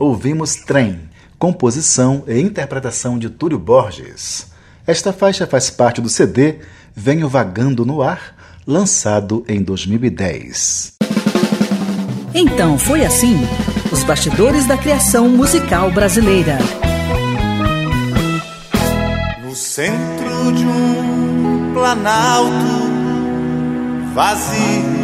ouvimos 0.00 0.56
Trem, 0.56 0.98
composição 1.38 2.24
e 2.26 2.40
interpretação 2.40 3.18
de 3.18 3.28
Túlio 3.28 3.58
Borges. 3.58 4.46
Esta 4.86 5.12
faixa 5.12 5.46
faz 5.46 5.68
parte 5.68 6.00
do 6.00 6.08
CD 6.08 6.56
Venho 6.96 7.28
Vagando 7.28 7.84
no 7.84 8.02
Ar, 8.02 8.34
lançado 8.66 9.44
em 9.46 9.62
2010. 9.62 10.94
Então 12.34 12.78
foi 12.78 13.04
assim: 13.04 13.36
os 13.92 14.02
bastidores 14.02 14.66
da 14.66 14.78
criação 14.78 15.28
musical 15.28 15.90
brasileira. 15.90 16.58
No 19.44 19.54
centro 19.54 20.52
de 20.52 20.64
um 20.64 21.72
planalto 21.74 22.90
vazio 24.14 24.99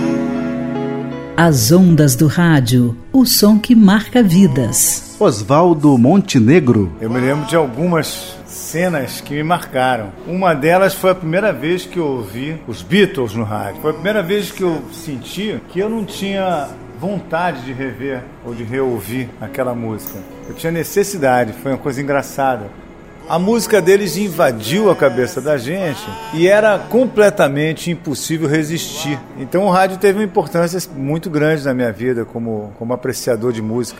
as 1.37 1.70
ondas 1.70 2.16
do 2.16 2.27
rádio, 2.27 2.96
o 3.12 3.27
som 3.27 3.59
que 3.59 3.75
marca 3.75 4.22
vidas. 4.22 5.14
Oswaldo 5.20 5.99
Montenegro. 5.99 6.90
Eu 6.99 7.11
me 7.11 7.20
lembro 7.20 7.46
de 7.46 7.55
algumas 7.55 8.35
cenas 8.46 9.20
que 9.20 9.35
me 9.35 9.42
marcaram. 9.42 10.12
Uma 10.27 10.55
delas 10.55 10.94
foi 10.94 11.11
a 11.11 11.14
primeira 11.14 11.53
vez 11.53 11.85
que 11.85 11.99
eu 11.99 12.07
ouvi 12.07 12.59
os 12.66 12.81
Beatles 12.81 13.35
no 13.35 13.44
rádio. 13.44 13.83
Foi 13.83 13.90
a 13.90 13.94
primeira 13.94 14.22
vez 14.22 14.51
que 14.51 14.62
eu 14.62 14.81
senti 14.90 15.61
que 15.68 15.79
eu 15.79 15.90
não 15.90 16.07
tinha 16.07 16.70
vontade 16.99 17.61
de 17.66 17.72
rever 17.75 18.22
ou 18.42 18.55
de 18.55 18.64
reouvir 18.64 19.29
aquela 19.38 19.75
música. 19.75 20.18
Eu 20.49 20.55
tinha 20.55 20.72
necessidade, 20.72 21.53
foi 21.53 21.72
uma 21.72 21.79
coisa 21.79 22.01
engraçada 22.01 22.70
a 23.29 23.39
música 23.41 23.83
deles 23.83 24.17
invadiu 24.17 24.89
a 24.89 24.95
cabeça 24.95 25.41
da 25.41 25.59
gente 25.59 26.01
e 26.33 26.47
era 26.47 26.79
completamente 26.79 27.91
impossível 27.91 28.49
resistir. 28.49 29.19
Então 29.37 29.65
o 29.65 29.71
rádio 29.71 29.99
teve 29.99 30.19
uma 30.19 30.25
importância 30.25 30.79
muito 30.95 31.29
grande 31.29 31.65
na 31.65 31.75
minha 31.75 31.93
vida 31.93 32.25
como, 32.25 32.73
como 32.79 32.93
apreciador 32.93 33.53
de 33.53 33.61
música. 33.61 33.99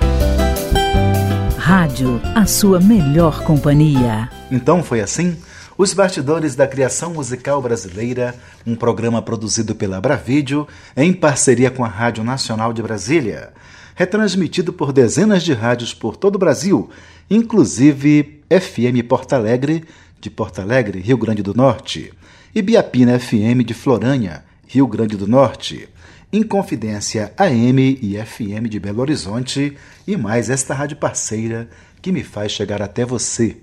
Rádio, 1.59 2.21
a 2.37 2.47
sua 2.47 2.79
melhor 2.79 3.43
companhia. 3.43 4.31
Então 4.51 4.83
foi 4.83 5.01
assim? 5.01 5.37
Os 5.77 5.93
Bastidores 5.93 6.55
da 6.55 6.67
Criação 6.67 7.13
Musical 7.13 7.61
Brasileira, 7.61 8.35
um 8.65 8.77
programa 8.77 9.21
produzido 9.21 9.75
pela 9.75 10.01
Bravídeo 10.01 10.67
em 10.97 11.13
parceria 11.13 11.71
com 11.71 11.85
a 11.85 11.89
Rádio 11.89 12.23
Nacional 12.23 12.73
de 12.73 12.81
Brasília, 12.81 13.53
retransmitido 13.97 14.73
por 14.73 14.93
dezenas 14.93 15.43
de 15.43 15.53
rádios 15.53 15.93
por 15.93 16.17
todo 16.17 16.37
o 16.37 16.39
Brasil, 16.39 16.89
inclusive 17.31 18.43
FM 18.49 19.07
Porto 19.09 19.33
Alegre, 19.35 19.85
de 20.21 20.31
Porto 20.31 20.61
Alegre, 20.61 21.01
Rio 21.01 21.17
Grande 21.17 21.43
do 21.43 21.55
Norte, 21.55 22.13
e 22.55 22.63
Biapina 22.63 23.19
FM 23.19 23.65
de 23.65 23.75
Floranha, 23.75 24.45
Rio 24.67 24.87
Grande 24.87 25.17
do 25.17 25.27
Norte, 25.27 25.89
Inconfidência 26.33 27.33
AM 27.37 27.99
e 28.03 28.17
FM 28.17 28.69
de 28.69 28.81
Belo 28.81 29.01
Horizonte 29.01 29.77
e 30.07 30.17
mais 30.17 30.51
esta 30.51 30.75
rádio 30.75 30.97
parceira 30.97 31.69
que 32.03 32.11
me 32.11 32.23
faz 32.23 32.53
chegar 32.53 32.83
até 32.83 33.05
você. 33.05 33.57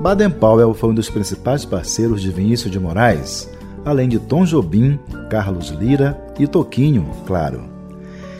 Baden-Powell 0.00 0.74
foi 0.74 0.90
um 0.90 0.94
dos 0.94 1.08
principais 1.10 1.64
parceiros 1.64 2.22
de 2.22 2.30
Vinícius 2.30 2.70
de 2.70 2.78
Moraes, 2.78 3.50
além 3.84 4.08
de 4.08 4.20
Tom 4.20 4.44
Jobim, 4.44 5.00
Carlos 5.28 5.70
Lira 5.70 6.16
e 6.38 6.46
Toquinho, 6.46 7.10
claro. 7.26 7.64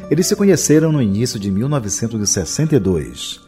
Eles 0.08 0.28
se 0.28 0.36
conheceram 0.36 0.92
no 0.92 1.02
início 1.02 1.40
de 1.40 1.50
1962. 1.50 3.40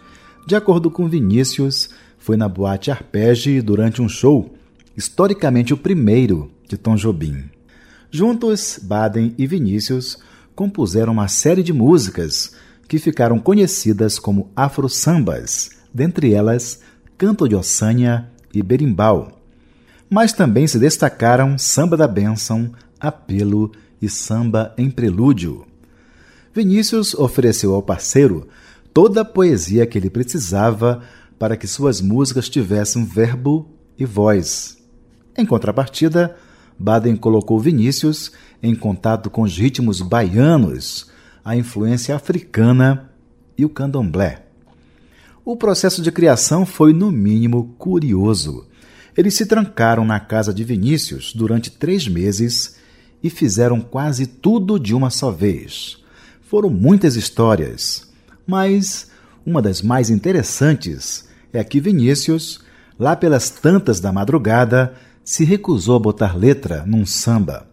De 0.45 0.57
acordo 0.57 0.91
com 0.91 1.07
Vinícius, 1.07 1.91
foi 2.19 2.37
na 2.37 2.49
boate 2.49 2.91
Arpege 2.91 3.63
durante 3.63 4.03
um 4.03 4.09
show 4.09 4.58
historicamente 4.99 5.73
o 5.73 5.77
primeiro 5.77 6.51
de 6.69 6.77
Tom 6.77 6.97
Jobim. 6.97 7.45
Juntos, 8.11 8.81
Baden 8.83 9.33
e 9.39 9.47
Vinícius 9.47 10.19
compuseram 10.57 11.13
uma 11.13 11.29
série 11.29 11.63
de 11.63 11.73
músicas 11.73 12.57
que 12.89 12.99
ficaram 12.99 13.39
conhecidas 13.39 14.19
como 14.19 14.51
afro-sambas, 14.57 15.71
dentre 15.95 16.35
elas 16.35 16.81
Canto 17.17 17.49
de 17.49 17.55
Ossanha 17.55 18.29
e 18.53 18.61
Berimbau. 18.61 19.41
Mas 20.11 20.33
também 20.33 20.67
se 20.67 20.81
destacaram 20.81 21.57
Samba 21.57 21.97
da 21.97 22.09
Bênção, 22.09 22.73
Apelo 22.99 23.71
e 24.03 24.09
Samba 24.09 24.75
em 24.77 24.91
Prelúdio. 24.91 25.65
Vinícius 26.53 27.15
ofereceu 27.15 27.73
ao 27.73 27.83
parceiro 27.83 28.49
toda 28.93 29.21
a 29.21 29.25
poesia 29.25 29.87
que 29.87 29.97
ele 29.97 30.11
precisava 30.11 31.05
para 31.39 31.57
que 31.57 31.69
suas 31.69 32.01
músicas 32.01 32.49
tivessem 32.49 33.05
verbo 33.05 33.71
e 33.97 34.05
voz. 34.05 34.78
Em 35.39 35.47
contrapartida, 35.47 36.37
Baden 36.77 37.15
colocou 37.15 37.61
Vinícius 37.61 38.33
em 38.61 38.75
contato 38.75 39.31
com 39.31 39.43
os 39.43 39.57
ritmos 39.57 40.01
baianos, 40.01 41.13
a 41.45 41.55
influência 41.55 42.17
africana 42.17 43.13
e 43.57 43.65
o 43.65 43.69
candomblé. 43.69 44.43
O 45.45 45.57
processo 45.57 46.03
de 46.03 46.11
criação 46.11 46.67
foi, 46.67 46.93
no 46.93 47.13
mínimo, 47.13 47.73
curioso. 47.79 48.67
Eles 49.17 49.35
se 49.35 49.47
trancaram 49.47 50.05
na 50.05 50.19
casa 50.19 50.53
de 50.53 50.65
Vinícius 50.65 51.33
durante 51.33 51.71
três 51.71 52.09
meses 52.09 52.77
e 53.23 53.31
fizeram 53.31 53.81
quase 53.81 54.27
tudo 54.27 54.77
de 54.77 54.93
uma 54.93 55.09
só 55.09 55.31
vez. 55.31 56.03
Foram 56.43 56.69
muitas 56.69 57.15
histórias, 57.15 58.09
mas 58.45 59.09
uma 59.47 59.63
das 59.63 59.83
mais 59.83 60.11
interessantes 60.11 61.29
é 61.53 61.63
que 61.63 61.81
Vinícius, 61.81 62.61
lá 62.99 63.15
pelas 63.15 63.49
tantas 63.51 64.01
da 64.01 64.13
madrugada, 64.13 64.95
se 65.29 65.45
recusou 65.45 65.95
a 65.95 65.99
botar 65.99 66.35
letra 66.35 66.85
num 66.87 67.05
samba 67.05 67.69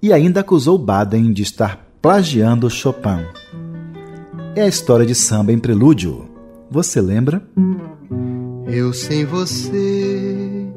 e 0.00 0.12
ainda 0.12 0.42
acusou 0.42 0.78
Baden 0.78 1.32
de 1.32 1.42
estar 1.42 1.84
plagiando 2.00 2.70
Chopin. 2.70 3.18
É 4.54 4.62
a 4.62 4.68
história 4.68 5.04
de 5.04 5.12
samba 5.12 5.52
em 5.52 5.58
prelúdio. 5.58 6.28
Você 6.70 7.00
lembra? 7.00 7.42
Eu 8.68 8.92
sem 8.92 9.24
você 9.24 10.68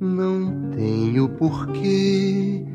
não 0.00 0.72
tenho 0.76 1.28
porquê, 1.28 2.66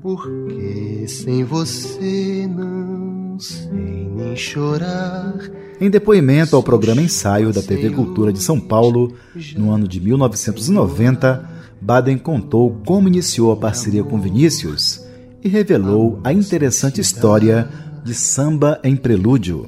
porque 0.00 1.08
sem 1.08 1.42
você 1.42 2.48
não 2.48 3.40
sei 3.40 4.08
nem 4.14 4.36
chorar. 4.36 5.34
Em 5.80 5.90
depoimento 5.90 6.54
ao 6.54 6.62
programa 6.62 7.02
Ensaio 7.02 7.52
da 7.52 7.60
TV 7.60 7.90
Cultura 7.90 8.32
de 8.32 8.40
São 8.40 8.60
Paulo, 8.60 9.14
no 9.56 9.72
ano 9.72 9.88
de 9.88 10.00
1990, 10.00 11.58
Baden 11.80 12.18
contou 12.18 12.76
como 12.84 13.08
iniciou 13.08 13.52
a 13.52 13.56
parceria 13.56 14.04
com 14.04 14.20
Vinícius 14.20 15.02
e 15.42 15.48
revelou 15.48 16.20
a 16.22 16.32
interessante 16.32 17.00
história 17.00 17.68
de 18.04 18.14
Samba 18.14 18.78
em 18.84 18.94
Prelúdio. 18.94 19.66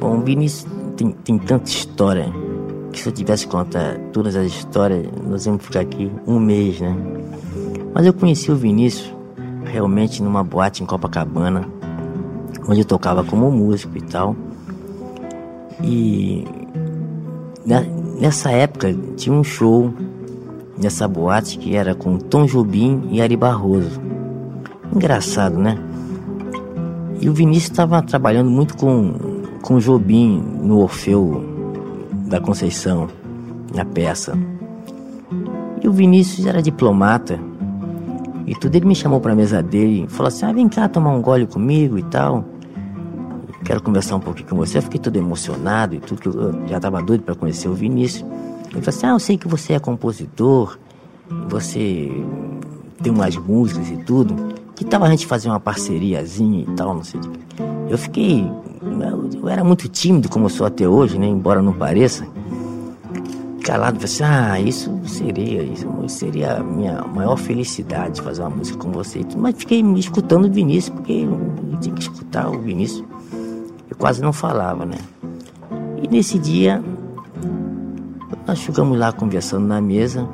Bom, 0.00 0.20
Vinícius 0.20 0.66
tem, 0.96 1.12
tem 1.12 1.38
tanta 1.38 1.70
história 1.70 2.26
que 2.92 2.98
se 3.00 3.08
eu 3.08 3.12
tivesse 3.12 3.46
que 3.46 3.52
contar 3.52 3.98
todas 4.12 4.34
as 4.34 4.46
histórias, 4.46 5.06
nós 5.24 5.46
íamos 5.46 5.64
ficar 5.64 5.80
aqui 5.80 6.10
um 6.26 6.40
mês, 6.40 6.80
né? 6.80 6.96
Mas 7.94 8.06
eu 8.06 8.12
conheci 8.12 8.50
o 8.50 8.56
Vinícius 8.56 9.14
realmente 9.64 10.22
numa 10.22 10.42
boate 10.42 10.82
em 10.82 10.86
Copacabana, 10.86 11.68
onde 12.68 12.80
eu 12.80 12.84
tocava 12.84 13.22
como 13.22 13.50
músico 13.50 13.96
e 13.96 14.02
tal. 14.02 14.34
E 15.82 16.44
nessa 18.18 18.50
época 18.50 18.92
tinha 19.16 19.34
um 19.34 19.44
show 19.44 19.92
nessa 20.80 21.06
boate 21.08 21.58
que 21.58 21.76
era 21.76 21.94
com 21.94 22.18
Tom 22.18 22.46
Jobim 22.46 23.08
e 23.10 23.20
Ari 23.20 23.36
Barroso. 23.36 24.00
Engraçado, 24.94 25.58
né? 25.58 25.76
E 27.20 27.28
o 27.28 27.32
Vinícius 27.32 27.70
estava 27.70 28.00
trabalhando 28.00 28.50
muito 28.50 28.76
com, 28.76 29.14
com 29.60 29.78
Jobim 29.78 30.40
no 30.62 30.78
Orfeu 30.80 31.44
da 32.26 32.40
Conceição, 32.40 33.08
na 33.74 33.84
peça. 33.84 34.38
E 35.82 35.88
o 35.88 35.92
Vinícius 35.92 36.46
era 36.46 36.62
diplomata 36.62 37.38
e 38.46 38.54
tudo. 38.54 38.74
Ele 38.76 38.86
me 38.86 38.94
chamou 38.94 39.20
para 39.20 39.32
a 39.32 39.36
mesa 39.36 39.62
dele 39.62 40.04
e 40.04 40.08
falou 40.08 40.28
assim: 40.28 40.46
ah, 40.46 40.52
vem 40.52 40.68
cá 40.68 40.88
tomar 40.88 41.10
um 41.10 41.20
gole 41.20 41.46
comigo 41.46 41.98
e 41.98 42.02
tal. 42.04 42.44
Quero 43.64 43.82
conversar 43.82 44.16
um 44.16 44.20
pouquinho 44.20 44.48
com 44.48 44.56
você. 44.56 44.78
Eu 44.78 44.82
fiquei 44.82 45.00
todo 45.00 45.16
emocionado 45.16 45.94
e 45.94 46.00
tudo, 46.00 46.20
que 46.20 46.28
eu 46.28 46.68
já 46.68 46.76
estava 46.76 47.02
doido 47.02 47.22
para 47.22 47.34
conhecer 47.34 47.68
o 47.68 47.74
Vinícius. 47.74 48.24
Ele 48.70 48.82
falou 48.82 48.88
assim: 48.88 49.06
Ah, 49.06 49.10
eu 49.10 49.18
sei 49.18 49.38
que 49.38 49.48
você 49.48 49.74
é 49.74 49.78
compositor, 49.78 50.78
você 51.48 52.10
tem 53.02 53.12
umas 53.12 53.36
músicas 53.36 53.88
e 53.90 53.96
tudo. 53.98 54.58
Que 54.74 54.84
tal 54.84 55.02
a 55.02 55.10
gente 55.10 55.26
fazer 55.26 55.48
uma 55.48 55.58
parceriazinha 55.58 56.62
e 56.62 56.74
tal, 56.76 56.94
não 56.94 57.04
sei. 57.04 57.20
Eu 57.88 57.98
fiquei. 57.98 58.48
Eu 59.40 59.48
era 59.48 59.64
muito 59.64 59.88
tímido, 59.88 60.28
como 60.28 60.46
eu 60.46 60.50
sou 60.50 60.66
até 60.66 60.88
hoje, 60.88 61.18
né? 61.18 61.26
Embora 61.26 61.60
não 61.60 61.72
pareça. 61.72 62.26
Calado, 63.64 63.98
falei 63.98 64.04
assim: 64.04 64.22
Ah, 64.22 64.60
isso 64.60 65.00
seria, 65.04 65.62
isso 65.62 65.88
seria 66.08 66.58
a 66.58 66.62
minha 66.62 67.02
maior 67.02 67.36
felicidade 67.36 68.22
fazer 68.22 68.42
uma 68.42 68.50
música 68.50 68.78
com 68.78 68.92
você. 68.92 69.20
Mas 69.36 69.56
fiquei 69.56 69.80
escutando 69.96 70.46
o 70.46 70.50
Vinícius, 70.50 70.94
porque 70.96 71.12
eu 71.12 71.78
tinha 71.80 71.94
que 71.94 72.02
escutar 72.02 72.48
o 72.48 72.58
Vinícius. 72.60 73.04
Eu 73.90 73.96
quase 73.96 74.22
não 74.22 74.32
falava, 74.32 74.86
né? 74.86 74.98
E 76.02 76.06
nesse 76.08 76.38
dia 76.38 76.82
nós 78.48 78.60
ficamos 78.60 78.98
lá 78.98 79.12
conversando 79.12 79.66
na 79.66 79.80
mesa 79.80 80.28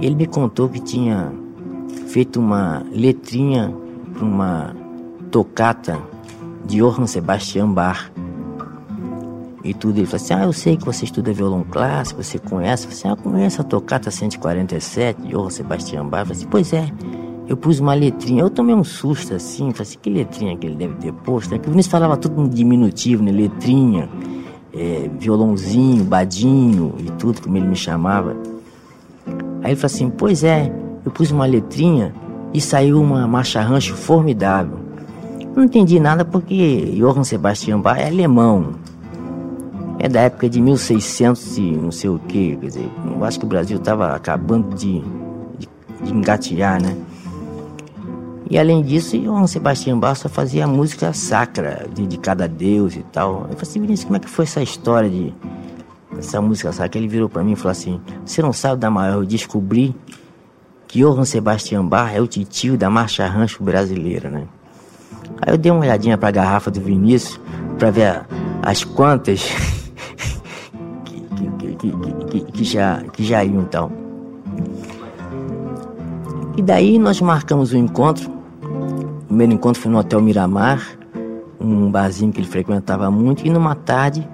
ele 0.00 0.14
me 0.14 0.26
contou 0.26 0.68
que 0.68 0.80
tinha 0.80 1.32
feito 2.06 2.40
uma 2.40 2.82
letrinha 2.90 3.72
para 4.14 4.24
uma 4.24 4.76
tocata 5.30 6.00
de 6.64 6.78
Johann 6.78 7.06
Sebastian 7.06 7.70
Bach. 7.70 8.10
E 9.62 9.74
tudo, 9.74 9.98
ele 9.98 10.06
falou 10.06 10.24
assim, 10.24 10.34
ah, 10.34 10.44
eu 10.44 10.52
sei 10.54 10.76
que 10.78 10.86
você 10.86 11.04
estuda 11.04 11.34
violão 11.34 11.62
clássico, 11.62 12.22
você 12.22 12.38
conhece. 12.38 12.86
Eu 12.86 12.92
falei 12.92 13.14
assim, 13.14 13.20
ah, 13.20 13.30
conhece 13.30 13.60
a 13.60 13.64
tocata 13.64 14.10
147 14.10 15.20
de 15.20 15.28
Johann 15.28 15.50
Sebastian 15.50 16.06
Bach? 16.06 16.20
Eu 16.20 16.26
falei 16.26 16.38
assim, 16.38 16.48
pois 16.50 16.72
é, 16.72 16.90
eu 17.46 17.56
pus 17.56 17.78
uma 17.78 17.92
letrinha. 17.92 18.42
Eu 18.42 18.48
tomei 18.48 18.74
um 18.74 18.84
susto 18.84 19.34
assim, 19.34 19.70
falei 19.72 19.82
assim, 19.82 19.98
que 20.00 20.08
letrinha 20.08 20.56
que 20.56 20.66
ele 20.66 20.76
deve 20.76 20.94
ter 20.94 21.12
posto? 21.12 21.50
Né? 21.50 21.58
Que 21.58 21.68
o 21.68 21.70
Vinícius 21.70 21.92
falava 21.92 22.16
tudo 22.16 22.40
no 22.40 22.48
diminutivo, 22.48 23.22
né? 23.22 23.30
Letrinha 23.30 24.08
é, 24.74 25.10
violãozinho, 25.18 26.04
badinho 26.04 26.94
e 26.98 27.10
tudo, 27.12 27.42
como 27.42 27.56
ele 27.56 27.66
me 27.66 27.76
chamava. 27.76 28.36
Aí 29.62 29.72
ele 29.72 29.76
falou 29.76 29.86
assim: 29.86 30.10
Pois 30.10 30.44
é, 30.44 30.72
eu 31.04 31.10
pus 31.10 31.30
uma 31.30 31.46
letrinha 31.46 32.14
e 32.52 32.60
saiu 32.60 33.00
uma 33.00 33.26
marcha 33.26 33.60
rancho 33.60 33.94
formidável. 33.94 34.78
Não 35.54 35.64
entendi 35.64 35.98
nada 35.98 36.24
porque 36.24 36.94
Johann 36.96 37.24
Sebastian 37.24 37.80
Bach 37.80 37.98
é 37.98 38.06
alemão. 38.06 38.74
É 39.98 40.08
da 40.08 40.20
época 40.22 40.48
de 40.48 40.60
1600 40.62 41.58
e 41.58 41.60
não 41.72 41.92
sei 41.92 42.08
o 42.08 42.18
que, 42.18 42.56
quer 42.56 42.66
dizer, 42.66 42.90
eu 43.04 43.22
acho 43.22 43.38
que 43.38 43.44
o 43.44 43.48
Brasil 43.48 43.76
estava 43.76 44.14
acabando 44.14 44.74
de, 44.74 45.02
de, 45.58 45.68
de 46.02 46.14
engatear, 46.14 46.80
né? 46.80 46.96
E 48.50 48.58
além 48.58 48.82
disso, 48.82 49.16
João 49.22 49.46
Sebastião 49.46 49.98
Bassa 49.98 50.28
fazia 50.28 50.66
música 50.66 51.12
sacra, 51.12 51.86
dedicada 51.94 52.44
a 52.44 52.46
Deus 52.48 52.96
e 52.96 53.02
tal. 53.04 53.42
Eu 53.42 53.50
falei 53.50 53.62
assim, 53.62 53.80
Vinícius, 53.80 54.04
como 54.06 54.16
é 54.16 54.18
que 54.18 54.28
foi 54.28 54.44
essa 54.44 54.60
história 54.60 55.08
de 55.08 55.32
essa 56.18 56.42
música 56.42 56.72
sacra? 56.72 56.98
Ele 56.98 57.06
virou 57.06 57.28
para 57.28 57.44
mim 57.44 57.52
e 57.52 57.56
falou 57.56 57.70
assim: 57.70 58.00
Você 58.26 58.42
não 58.42 58.52
sabe 58.52 58.80
da 58.80 58.90
maior? 58.90 59.18
Eu 59.18 59.24
descobri 59.24 59.94
que 60.88 60.98
Johann 60.98 61.24
Sebastião 61.24 61.86
Bach 61.86 62.12
é 62.12 62.20
o 62.20 62.26
titio 62.26 62.76
da 62.76 62.90
marcha 62.90 63.24
rancho 63.24 63.62
brasileira, 63.62 64.28
né? 64.28 64.48
Aí 65.40 65.54
eu 65.54 65.56
dei 65.56 65.70
uma 65.70 65.82
olhadinha 65.82 66.18
para 66.18 66.30
a 66.30 66.32
garrafa 66.32 66.72
do 66.72 66.80
Vinícius 66.80 67.38
para 67.78 67.92
ver 67.92 68.26
as 68.64 68.82
quantas 68.82 69.44
que, 71.06 71.20
que, 71.76 71.76
que, 71.76 72.52
que, 72.52 72.64
já, 72.64 73.00
que 73.12 73.22
já 73.22 73.44
iam 73.44 73.62
então. 73.62 73.92
E 76.56 76.62
daí 76.62 76.98
nós 76.98 77.20
marcamos 77.20 77.72
o 77.72 77.76
um 77.76 77.78
encontro 77.78 78.39
primeiro 79.30 79.52
encontro 79.52 79.80
foi 79.80 79.92
no 79.92 79.98
Hotel 79.98 80.20
Miramar, 80.20 80.98
um 81.60 81.88
barzinho 81.88 82.32
que 82.32 82.40
ele 82.40 82.48
frequentava 82.48 83.08
muito, 83.12 83.46
e 83.46 83.50
numa 83.50 83.76
tarde 83.76 84.28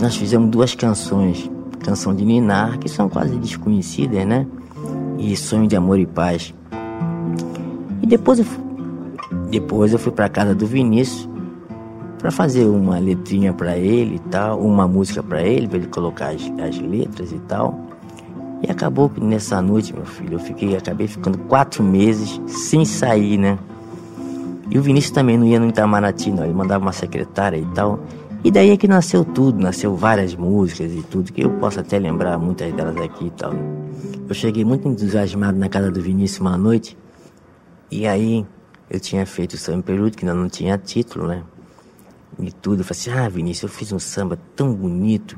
nós 0.00 0.14
fizemos 0.14 0.48
duas 0.48 0.76
canções. 0.76 1.50
Canção 1.80 2.14
de 2.14 2.24
Ninar, 2.24 2.78
que 2.78 2.88
são 2.88 3.08
quase 3.08 3.34
desconhecidas, 3.36 4.24
né? 4.24 4.46
E 5.18 5.36
Sonho 5.36 5.66
de 5.66 5.74
Amor 5.74 5.98
e 5.98 6.06
Paz. 6.06 6.54
E 8.00 8.06
depois 8.06 8.38
eu, 8.38 8.46
depois 9.50 9.92
eu 9.92 9.98
fui 9.98 10.12
para 10.12 10.28
casa 10.28 10.54
do 10.54 10.68
Vinícius 10.68 11.28
para 12.20 12.30
fazer 12.30 12.64
uma 12.66 13.00
letrinha 13.00 13.52
para 13.52 13.76
ele 13.76 14.14
e 14.14 14.18
tal, 14.30 14.60
uma 14.60 14.86
música 14.86 15.20
para 15.20 15.42
ele, 15.42 15.66
para 15.66 15.78
ele 15.78 15.88
colocar 15.88 16.28
as, 16.28 16.42
as 16.64 16.78
letras 16.78 17.32
e 17.32 17.40
tal. 17.40 17.76
E 18.62 18.70
acabou 18.70 19.08
que 19.08 19.20
nessa 19.20 19.60
noite, 19.60 19.92
meu 19.92 20.06
filho, 20.06 20.34
eu 20.34 20.38
fiquei, 20.38 20.76
acabei 20.76 21.08
ficando 21.08 21.36
quatro 21.38 21.82
meses 21.82 22.40
sem 22.46 22.84
sair, 22.84 23.36
né? 23.36 23.58
E 24.72 24.78
o 24.78 24.82
Vinícius 24.82 25.12
também 25.12 25.36
não 25.36 25.46
ia 25.46 25.60
no 25.60 25.68
Itamaraty, 25.68 26.32
não. 26.32 26.44
Ele 26.44 26.54
mandava 26.54 26.82
uma 26.82 26.92
secretária 26.92 27.58
e 27.58 27.66
tal. 27.74 28.00
E 28.42 28.50
daí 28.50 28.70
é 28.70 28.76
que 28.78 28.88
nasceu 28.88 29.22
tudo, 29.22 29.60
nasceu 29.60 29.94
várias 29.94 30.34
músicas 30.34 30.90
e 30.94 31.02
tudo, 31.02 31.30
que 31.30 31.42
eu 31.42 31.50
posso 31.58 31.78
até 31.78 31.98
lembrar 31.98 32.38
muitas 32.38 32.72
delas 32.72 32.96
aqui 32.96 33.26
e 33.26 33.30
tal. 33.32 33.52
Eu 34.26 34.34
cheguei 34.34 34.64
muito 34.64 34.88
entusiasmado 34.88 35.58
na 35.58 35.68
casa 35.68 35.90
do 35.90 36.00
Vinícius 36.00 36.40
uma 36.40 36.56
noite, 36.56 36.96
e 37.90 38.06
aí 38.06 38.46
eu 38.88 38.98
tinha 38.98 39.26
feito 39.26 39.52
o 39.52 39.58
samba 39.58 39.82
perudo, 39.82 40.16
que 40.16 40.24
ainda 40.24 40.34
não 40.34 40.48
tinha 40.48 40.78
título, 40.78 41.28
né? 41.28 41.42
E 42.40 42.50
tudo. 42.50 42.80
Eu 42.80 42.84
falei 42.84 42.98
assim, 42.98 43.10
ah, 43.10 43.28
Vinícius, 43.28 43.70
eu 43.70 43.78
fiz 43.78 43.92
um 43.92 43.98
samba 43.98 44.38
tão 44.56 44.72
bonito, 44.72 45.36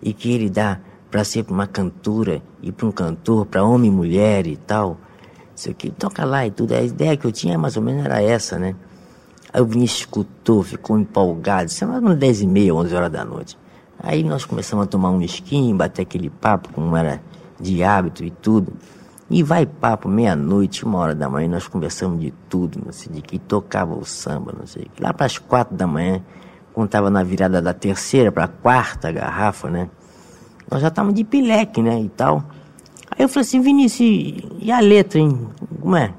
e 0.00 0.12
que 0.12 0.32
ele 0.32 0.48
dá 0.48 0.78
para 1.10 1.24
ser 1.24 1.44
uma 1.50 1.66
cantora 1.66 2.40
e 2.62 2.70
para 2.70 2.86
um 2.86 2.92
cantor, 2.92 3.44
para 3.44 3.64
homem 3.64 3.90
e 3.90 3.94
mulher 3.94 4.46
e 4.46 4.56
tal 4.56 4.98
sei 5.58 5.72
o 5.72 5.74
que, 5.74 5.90
toca 5.90 6.24
lá 6.24 6.46
e 6.46 6.50
tudo. 6.50 6.72
A 6.74 6.80
ideia 6.80 7.16
que 7.16 7.26
eu 7.26 7.32
tinha 7.32 7.58
mais 7.58 7.76
ou 7.76 7.82
menos 7.82 8.04
era 8.04 8.22
essa, 8.22 8.58
né? 8.58 8.74
Aí 9.52 9.60
o 9.60 9.66
Vinícius 9.66 10.00
escutou, 10.00 10.62
ficou 10.62 10.98
empolgado, 10.98 11.70
isso 11.70 11.84
era 11.84 11.98
umas 11.98 12.16
10 12.16 12.42
e 12.42 12.46
meia, 12.46 12.74
11 12.74 12.94
horas 12.94 13.10
da 13.10 13.24
noite. 13.24 13.58
Aí 13.98 14.22
nós 14.22 14.44
começamos 14.44 14.84
a 14.84 14.86
tomar 14.86 15.10
um 15.10 15.20
esquinho, 15.20 15.76
bater 15.76 16.02
aquele 16.02 16.30
papo, 16.30 16.72
como 16.72 16.96
era 16.96 17.20
de 17.58 17.82
hábito 17.82 18.24
e 18.24 18.30
tudo. 18.30 18.72
E 19.30 19.42
vai 19.42 19.66
papo, 19.66 20.08
meia-noite, 20.08 20.84
uma 20.84 20.98
hora 20.98 21.14
da 21.14 21.28
manhã, 21.28 21.48
nós 21.48 21.66
conversamos 21.66 22.20
de 22.20 22.32
tudo, 22.48 22.80
não 22.84 22.92
sei 22.92 23.12
de 23.12 23.20
que 23.20 23.38
tocava 23.38 23.94
o 23.94 24.04
samba, 24.04 24.54
não 24.58 24.66
sei. 24.66 24.86
Lá 24.98 25.12
para 25.12 25.26
as 25.26 25.36
quatro 25.36 25.76
da 25.76 25.86
manhã, 25.86 26.22
quando 26.72 26.86
estava 26.86 27.10
na 27.10 27.22
virada 27.22 27.60
da 27.60 27.74
terceira 27.74 28.30
para 28.30 28.44
a 28.44 28.48
quarta 28.48 29.10
garrafa, 29.10 29.68
né? 29.68 29.90
Nós 30.70 30.80
já 30.80 30.88
estávamos 30.88 31.14
de 31.14 31.24
pileque, 31.24 31.82
né? 31.82 32.00
E 32.00 32.08
tal. 32.08 32.44
Aí 33.18 33.24
eu 33.24 33.28
falei 33.28 33.42
assim, 33.42 33.60
Vinícius, 33.60 34.44
e 34.60 34.70
a 34.70 34.78
letra, 34.78 35.18
hein? 35.18 35.48
Como 35.80 35.96
é? 35.96 36.06
Falei 36.06 36.16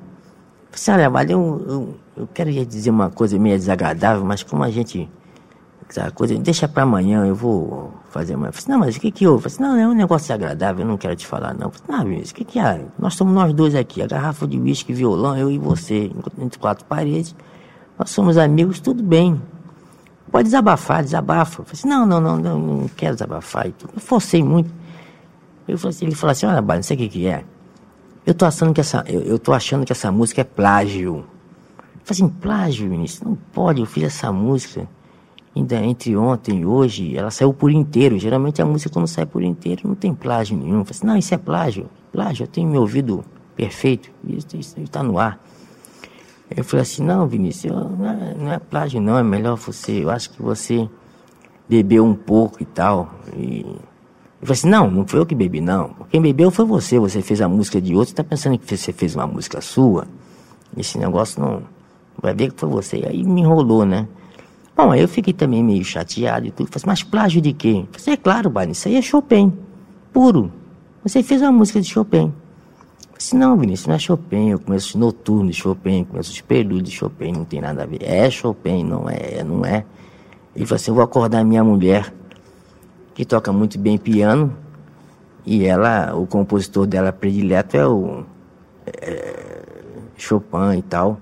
assim, 0.73 0.91
olha, 0.91 1.09
Vale, 1.09 1.31
eu, 1.31 1.65
eu, 1.67 1.95
eu 2.17 2.27
quero 2.33 2.51
dizer 2.65 2.89
uma 2.89 3.09
coisa 3.09 3.39
meio 3.39 3.57
desagradável, 3.57 4.25
mas 4.25 4.43
como 4.43 4.63
a 4.63 4.69
gente 4.69 5.09
essa 5.89 6.11
coisa, 6.11 6.37
deixa 6.37 6.67
para 6.67 6.83
amanhã, 6.83 7.25
eu 7.25 7.33
vou 7.33 7.91
fazer. 8.09 8.33
Eu 8.33 8.39
falei, 8.39 8.53
não, 8.67 8.79
mas 8.79 8.95
o 8.95 8.99
que 8.99 9.11
que 9.11 9.25
houve? 9.25 9.49
Falei, 9.49 9.71
não, 9.71 9.79
é 9.79 9.87
um 9.87 9.93
negócio 9.93 10.33
agradável, 10.35 10.83
eu 10.83 10.87
não 10.87 10.97
quero 10.97 11.15
te 11.15 11.25
falar, 11.25 11.53
não. 11.55 11.71
Falei, 11.71 11.97
não, 11.97 12.09
Vinícius, 12.09 12.31
o 12.31 12.35
que 12.35 12.45
que 12.45 12.59
é? 12.59 12.85
Nós 12.99 13.15
somos 13.15 13.33
nós 13.33 13.53
dois 13.53 13.73
aqui, 13.73 14.01
a 14.01 14.07
garrafa 14.07 14.45
de 14.45 14.59
uísque, 14.59 14.93
violão, 14.93 15.35
eu 15.35 15.49
e 15.49 15.57
você, 15.57 16.11
entre 16.37 16.59
quatro 16.59 16.85
paredes. 16.85 17.35
Nós 17.97 18.11
somos 18.11 18.37
amigos, 18.37 18.79
tudo 18.79 19.01
bem. 19.01 19.41
Pode 20.31 20.43
desabafar, 20.43 21.03
desabafa. 21.03 21.63
Falei 21.63 21.71
assim, 21.73 21.87
não, 21.87 22.05
não, 22.05 22.21
não, 22.21 22.37
não, 22.37 22.59
não 22.59 22.87
quero 22.89 23.15
desabafar. 23.15 23.65
Eu 23.67 23.99
forcei 23.99 24.43
muito. 24.43 24.69
Eu 25.69 25.89
assim, 25.89 26.05
ele 26.05 26.15
falou 26.15 26.31
assim, 26.31 26.45
olha, 26.45 26.61
não 26.61 26.83
sei 26.83 26.95
o 26.95 26.99
que 26.99 27.09
que 27.09 27.27
é. 27.27 27.43
Eu 28.25 28.33
tô 28.33 28.45
achando 28.45 28.73
que 28.73 28.81
essa, 28.81 29.03
eu, 29.07 29.21
eu 29.21 29.39
tô 29.39 29.53
achando 29.53 29.85
que 29.85 29.91
essa 29.91 30.11
música 30.11 30.41
é 30.41 30.43
plágio. 30.43 31.17
Eu 31.17 32.01
falei 32.03 32.11
assim, 32.11 32.29
plágio, 32.29 32.89
Vinícius? 32.89 33.21
Não 33.21 33.35
pode, 33.35 33.81
eu 33.81 33.85
fiz 33.85 34.03
essa 34.03 34.31
música 34.31 34.87
ainda 35.55 35.75
entre 35.77 36.15
ontem 36.15 36.61
e 36.61 36.65
hoje, 36.65 37.17
ela 37.17 37.31
saiu 37.31 37.53
por 37.53 37.71
inteiro. 37.71 38.17
Geralmente 38.17 38.61
a 38.61 38.65
música 38.65 38.91
quando 38.91 39.07
sai 39.07 39.25
por 39.25 39.43
inteiro 39.43 39.87
não 39.87 39.95
tem 39.95 40.13
plágio 40.13 40.57
nenhum. 40.57 40.83
Falei 40.83 40.91
assim, 40.91 41.07
não, 41.07 41.17
isso 41.17 41.33
é 41.33 41.37
plágio. 41.37 41.89
Plágio, 42.11 42.43
eu 42.43 42.47
tenho 42.47 42.69
meu 42.69 42.81
ouvido 42.81 43.23
perfeito, 43.55 44.09
isso 44.25 44.79
está 44.79 45.03
no 45.03 45.19
ar. 45.19 45.39
Eu 46.55 46.63
falei 46.63 46.81
assim, 46.81 47.03
não, 47.03 47.27
Vinícius, 47.27 47.71
não 47.71 48.09
é, 48.09 48.35
não 48.35 48.51
é, 48.53 48.59
plágio 48.59 48.99
não, 48.99 49.17
é 49.17 49.23
melhor 49.23 49.55
você, 49.55 50.03
eu 50.03 50.09
acho 50.09 50.31
que 50.31 50.41
você 50.41 50.89
bebeu 51.67 52.03
um 52.03 52.15
pouco 52.15 52.61
e 52.61 52.65
tal. 52.65 53.13
E 53.35 53.65
eu 54.41 54.47
falei 54.47 54.53
assim, 54.53 54.69
não, 54.69 54.89
não 54.89 55.05
foi 55.05 55.19
eu 55.19 55.25
que 55.25 55.35
bebi, 55.35 55.59
não. 55.59 55.91
Quem 56.09 56.21
bebeu 56.21 56.49
foi 56.49 56.65
você, 56.65 56.97
você 56.97 57.21
fez 57.21 57.41
a 57.41 57.49
música 57.49 57.81
de 57.81 57.93
outro, 57.93 58.07
você 58.07 58.13
está 58.13 58.23
pensando 58.23 58.57
que 58.57 58.77
você 58.77 58.93
fez 58.93 59.15
uma 59.15 59.27
música 59.27 59.59
sua? 59.59 60.07
Esse 60.77 60.97
negócio 60.97 61.41
não. 61.41 61.63
Vai 62.21 62.33
ver 62.33 62.51
que 62.51 62.59
foi 62.59 62.69
você. 62.69 63.03
Aí 63.05 63.23
me 63.23 63.41
enrolou, 63.41 63.85
né? 63.85 64.07
Bom, 64.75 64.91
aí 64.91 65.01
eu 65.01 65.09
fiquei 65.09 65.33
também 65.33 65.61
meio 65.61 65.83
chateado 65.83 66.47
e 66.47 66.51
tudo. 66.51 66.67
Falei, 66.67 66.77
assim, 66.77 66.87
mas 66.87 67.03
plágio 67.03 67.41
de 67.41 67.51
quê? 67.51 67.85
Falei, 67.91 67.97
assim, 67.97 68.11
é 68.11 68.17
claro, 68.17 68.49
Barney, 68.49 68.71
isso 68.71 68.87
aí 68.87 68.95
é 68.95 69.01
Chopin, 69.01 69.51
puro. 70.13 70.49
Você 71.03 71.21
fez 71.21 71.41
uma 71.41 71.51
música 71.51 71.81
de 71.81 71.89
Chopin. 71.89 72.31
Falei 73.01 73.17
assim, 73.17 73.37
não, 73.37 73.57
Vinícius, 73.57 73.87
não 73.87 73.95
é 73.95 73.99
Chopin, 73.99 74.49
eu 74.51 74.59
conheço 74.59 74.89
os 74.89 74.95
noturnos 74.95 75.53
de 75.53 75.61
Chopin, 75.61 76.05
conheço 76.05 76.31
os 76.31 76.39
prelúdios 76.39 76.91
de 76.91 76.95
Chopin, 76.95 77.33
não 77.33 77.43
tem 77.43 77.59
nada 77.59 77.83
a 77.83 77.85
ver. 77.85 78.01
É 78.03 78.29
Chopin, 78.29 78.85
não 78.85 79.09
é, 79.09 79.43
não 79.43 79.65
é. 79.65 79.83
Ele 80.55 80.65
falou 80.65 80.75
assim, 80.77 80.91
eu 80.91 80.95
vou 80.95 81.03
acordar 81.03 81.43
minha 81.43 81.61
mulher, 81.61 82.13
que 83.19 83.25
toca 83.25 83.51
muito 83.51 83.77
bem 83.77 83.97
piano, 83.97 84.55
e 85.45 85.65
ela, 85.65 86.15
o 86.15 86.25
compositor 86.25 86.87
dela 86.87 87.11
predileto 87.11 87.75
é 87.75 87.85
o 87.85 88.23
é, 88.85 89.61
Chopin 90.15 90.77
e 90.77 90.81
tal. 90.81 91.19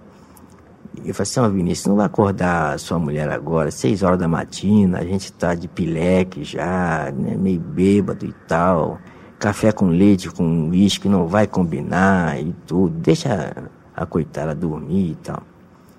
Eu 1.04 1.12
falei 1.16 1.24
assim, 1.24 1.40
oh, 1.40 1.50
Vinícius, 1.50 1.88
não 1.88 1.96
vai 1.96 2.06
acordar 2.06 2.78
sua 2.78 3.00
mulher 3.00 3.28
agora, 3.32 3.72
seis 3.72 4.04
horas 4.04 4.20
da 4.20 4.28
matina, 4.28 5.00
a 5.00 5.04
gente 5.04 5.34
tá 5.34 5.56
de 5.56 5.68
pileque 5.68 6.44
já, 6.44 7.12
né, 7.12 7.36
meio 7.36 7.60
bêbado 7.60 8.28
e 8.28 8.34
tal. 8.48 9.00
Café 9.40 9.72
com 9.72 9.88
leite, 9.88 10.30
com 10.30 10.70
uísque 10.70 11.10
não 11.10 11.26
vai 11.26 11.48
combinar 11.48 12.40
e 12.40 12.54
tudo. 12.68 12.96
Deixa 13.00 13.72
a 13.96 14.06
coitada 14.06 14.54
dormir 14.54 15.14
e 15.14 15.16
tal. 15.16 15.42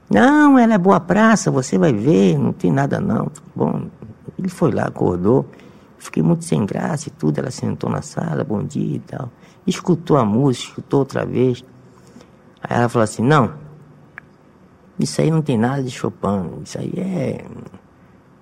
Não, 0.09 0.57
ela 0.57 0.75
é 0.75 0.79
boa 0.79 1.01
praça, 1.01 1.51
você 1.51 1.77
vai 1.77 1.93
ver, 1.93 2.39
não 2.39 2.53
tem 2.53 2.71
nada 2.71 3.01
não. 3.01 3.33
Bom, 3.53 3.87
ele 4.39 4.49
foi 4.49 4.71
lá, 4.71 4.85
acordou, 4.85 5.45
fiquei 5.99 6.23
muito 6.23 6.45
sem 6.45 6.65
graça 6.65 7.09
e 7.09 7.13
tudo. 7.13 7.39
Ela 7.39 7.51
sentou 7.51 7.91
na 7.91 8.03
sala, 8.03 8.45
bom 8.45 8.63
dia 8.63 8.97
e 8.97 9.01
tal. 9.01 9.31
Escutou 9.67 10.17
a 10.17 10.25
música, 10.25 10.69
escutou 10.69 11.01
outra 11.01 11.27
vez. 11.27 11.65
Aí 12.63 12.79
ela 12.79 12.89
falou 12.89 13.05
assim: 13.05 13.23
Não, 13.23 13.53
isso 14.99 15.21
aí 15.21 15.31
não 15.31 15.43
tem 15.43 15.57
nada 15.57 15.83
de 15.83 15.91
Chopin. 15.91 16.61
Isso 16.65 16.79
aí 16.79 16.93
é, 16.97 17.45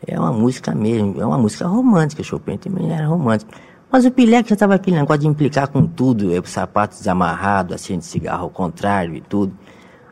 é 0.06 0.18
uma 0.18 0.32
música 0.32 0.74
mesmo. 0.74 1.20
É 1.20 1.26
uma 1.26 1.38
música 1.38 1.66
romântica. 1.66 2.22
Chopin 2.22 2.56
também 2.56 2.92
era 2.92 3.06
romântico. 3.06 3.52
Mas 3.90 4.04
o 4.04 4.10
Pileque 4.10 4.48
já 4.48 4.54
estava 4.54 4.74
aquele 4.74 4.96
negócio 4.96 5.20
de 5.20 5.28
implicar 5.28 5.68
com 5.68 5.86
tudo. 5.86 6.34
É, 6.34 6.38
o 6.38 6.46
sapato 6.46 6.96
desamarrado, 6.96 7.74
assim, 7.74 7.98
de 7.98 8.04
cigarro 8.04 8.44
ao 8.44 8.50
contrário 8.50 9.14
e 9.14 9.20
tudo. 9.20 9.52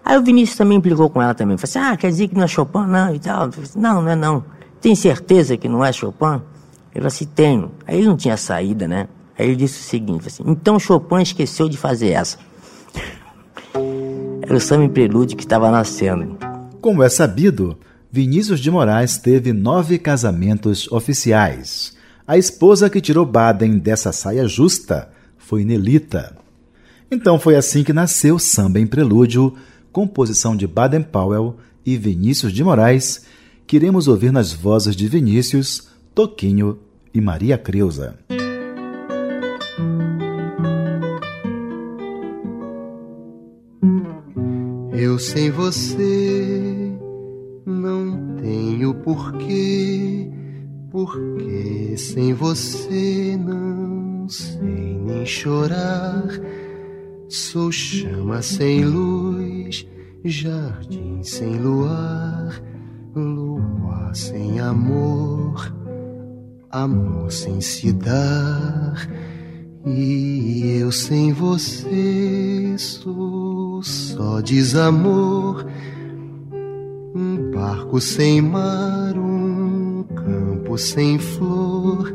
Aí 0.05 0.19
o 0.19 0.23
Vinícius 0.23 0.59
também 0.59 0.79
implicou 0.79 1.09
com 1.09 1.23
ela 1.23 1.35
também. 1.35 1.57
Falei 1.57 1.71
assim, 1.71 1.93
ah, 1.93 1.97
quer 1.97 2.09
dizer 2.09 2.29
que 2.29 2.35
não 2.35 2.45
é 2.45 2.47
Chopin? 2.47 2.87
Não, 2.87 3.15
e 3.15 3.19
tal. 3.19 3.45
Assim, 3.45 3.79
não, 3.79 4.03
não 4.03 4.11
é 4.11 4.17
não. 4.17 4.45
Tem 4.81 4.95
certeza 4.95 5.57
que 5.57 5.67
não 5.67 5.83
é 5.83 5.91
Chopin? 5.93 6.43
Ele 6.95 7.07
assim, 7.07 7.25
tenho. 7.25 7.73
Aí 7.87 7.99
ele 7.99 8.07
não 8.07 8.17
tinha 8.17 8.37
saída, 8.37 8.87
né? 8.87 9.09
Aí 9.39 9.47
ele 9.47 9.57
disse 9.57 9.81
o 9.81 9.85
seguinte, 9.85 10.29
assim, 10.29 10.45
então 10.47 10.79
Chopin 10.79 11.23
esqueceu 11.23 11.69
de 11.69 11.77
fazer 11.77 12.11
essa. 12.11 12.39
Era 14.43 14.55
o 14.55 14.61
samba 14.61 14.89
prelúdio 14.89 15.37
que 15.37 15.43
estava 15.43 15.71
nascendo. 15.71 16.39
Como 16.81 17.03
é 17.03 17.09
sabido, 17.09 17.77
Vinícius 18.13 18.61
de 18.61 18.71
Moraes 18.71 19.19
teve 19.19 19.53
nove 19.53 19.99
casamentos 19.99 20.87
oficiais. 20.93 21.97
A 22.27 22.39
esposa 22.39 22.89
que 22.89 23.01
tirou 23.01 23.27
Baden 23.27 23.79
dessa 23.79 24.13
saia 24.13 24.47
justa 24.47 25.11
foi 25.37 25.65
Nelita. 25.65 26.37
Então 27.11 27.39
foi 27.39 27.57
assim 27.57 27.83
que 27.83 27.93
nasceu 27.93 28.39
Samba 28.39 28.79
em 28.79 28.87
Prelúdio, 28.87 29.55
composição 29.91 30.57
de 30.57 30.67
Baden 30.67 31.03
Powell 31.03 31.57
e 31.85 31.97
Vinícius 31.97 32.53
de 32.53 32.63
Moraes, 32.63 33.25
que 33.67 33.77
iremos 33.77 34.09
ouvir 34.09 34.33
nas 34.33 34.53
vozes 34.53 34.95
de 34.95 35.09
Vinícius, 35.09 35.89
Toquinho 36.15 36.79
e 37.13 37.21
Maria 37.21 37.59
Creuza. 37.59 38.17
Eu 44.93 45.19
sem 45.19 45.51
você 45.51 46.93
não 47.67 48.37
tenho 48.37 48.95
porquê, 49.03 50.31
porque 50.89 51.97
sem 51.97 52.33
você 52.33 53.37
não 53.37 54.29
sei 54.29 54.97
nem 54.97 55.27
chorar. 55.27 56.29
Sou 57.29 57.73
chama 57.73 58.41
sem 58.41 58.85
luz, 58.85 59.85
jardim 60.25 61.25
sem 61.25 61.59
luar, 61.59 62.63
lua 63.17 64.15
sem 64.15 64.61
amor, 64.61 65.84
amor 66.75 67.31
sem 67.31 67.61
se 67.61 67.93
dar. 67.93 69.09
E 69.87 70.79
eu 70.81 70.91
sem 70.91 71.33
você 71.33 72.75
sou 72.79 73.83
só 73.83 74.41
desamor, 74.41 75.65
um 77.15 77.51
barco 77.53 78.01
sem 78.01 78.41
mar, 78.41 79.17
um 79.17 80.05
campo 80.17 80.77
sem 80.79 81.19
flor, 81.19 82.15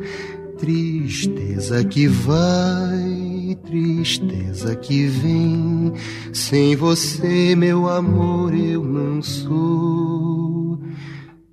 tristeza 0.57 1.85
que 1.85 2.07
vai, 2.07 3.55
tristeza 3.63 4.75
que 4.75 5.05
vem. 5.05 5.93
Sem 6.33 6.75
você, 6.75 7.55
meu 7.55 7.87
amor, 7.87 8.53
eu 8.55 8.83
não 8.83 9.21
sou 9.21 10.79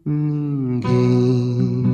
ninguém. 0.05 1.86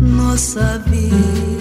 Nossa 0.00 0.78
vida. 0.88 1.51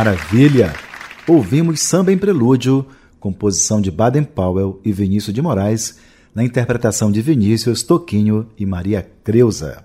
Maravilha! 0.00 0.72
Ouvimos 1.28 1.82
Samba 1.82 2.10
em 2.10 2.16
Prelúdio, 2.16 2.86
composição 3.20 3.82
de 3.82 3.90
Baden 3.90 4.24
Powell 4.24 4.80
e 4.82 4.90
Vinícius 4.94 5.34
de 5.34 5.42
Moraes, 5.42 5.98
na 6.34 6.42
interpretação 6.42 7.12
de 7.12 7.20
Vinícius, 7.20 7.82
Toquinho 7.82 8.46
e 8.58 8.64
Maria 8.64 9.06
Creuza. 9.22 9.84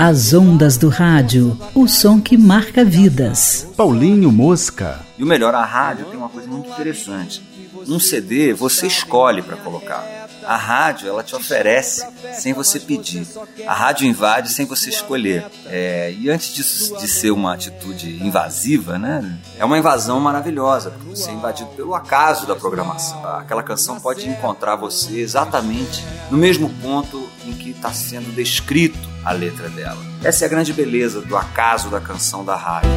As 0.00 0.32
ondas 0.32 0.76
do 0.76 0.88
rádio, 0.88 1.58
o 1.74 1.88
som 1.88 2.20
que 2.20 2.38
marca 2.38 2.84
vidas. 2.84 3.66
Paulinho 3.76 4.30
Mosca. 4.30 5.00
E 5.18 5.24
o 5.24 5.26
melhor, 5.26 5.52
a 5.56 5.64
rádio 5.64 6.06
tem 6.06 6.16
uma 6.16 6.28
coisa 6.28 6.46
muito 6.46 6.70
interessante. 6.70 7.42
Um 7.88 7.98
CD 7.98 8.52
você 8.52 8.86
escolhe 8.86 9.42
para 9.42 9.56
colocar. 9.56 10.06
A 10.46 10.56
rádio 10.56 11.08
ela 11.08 11.24
te 11.24 11.34
oferece 11.34 12.06
sem 12.32 12.52
você 12.52 12.78
pedir. 12.78 13.26
A 13.66 13.74
rádio 13.74 14.06
invade 14.06 14.52
sem 14.52 14.66
você 14.66 14.88
escolher. 14.88 15.44
É, 15.66 16.14
e 16.16 16.30
antes 16.30 16.54
disso 16.54 16.96
de 16.96 17.08
ser 17.08 17.32
uma 17.32 17.54
atitude 17.54 18.24
invasiva, 18.24 19.00
né? 19.00 19.36
É 19.58 19.64
uma 19.64 19.78
invasão 19.78 20.20
maravilhosa, 20.20 20.90
porque 20.90 21.16
você 21.16 21.30
é 21.30 21.34
invadido 21.34 21.70
pelo 21.70 21.92
acaso 21.92 22.46
da 22.46 22.54
programação. 22.54 23.26
Aquela 23.26 23.64
canção 23.64 23.98
pode 23.98 24.28
encontrar 24.28 24.76
você 24.76 25.18
exatamente 25.18 26.04
no 26.30 26.38
mesmo 26.38 26.70
ponto 26.80 27.28
em 27.44 27.52
que 27.52 27.70
está 27.70 27.92
sendo 27.92 28.32
descrito 28.32 29.17
a 29.28 29.32
letra 29.32 29.68
dela. 29.68 29.98
Essa 30.24 30.44
é 30.44 30.46
a 30.46 30.48
grande 30.48 30.72
beleza 30.72 31.20
do 31.20 31.36
acaso 31.36 31.90
da 31.90 32.00
canção 32.00 32.42
da 32.42 32.56
rádio. 32.56 32.88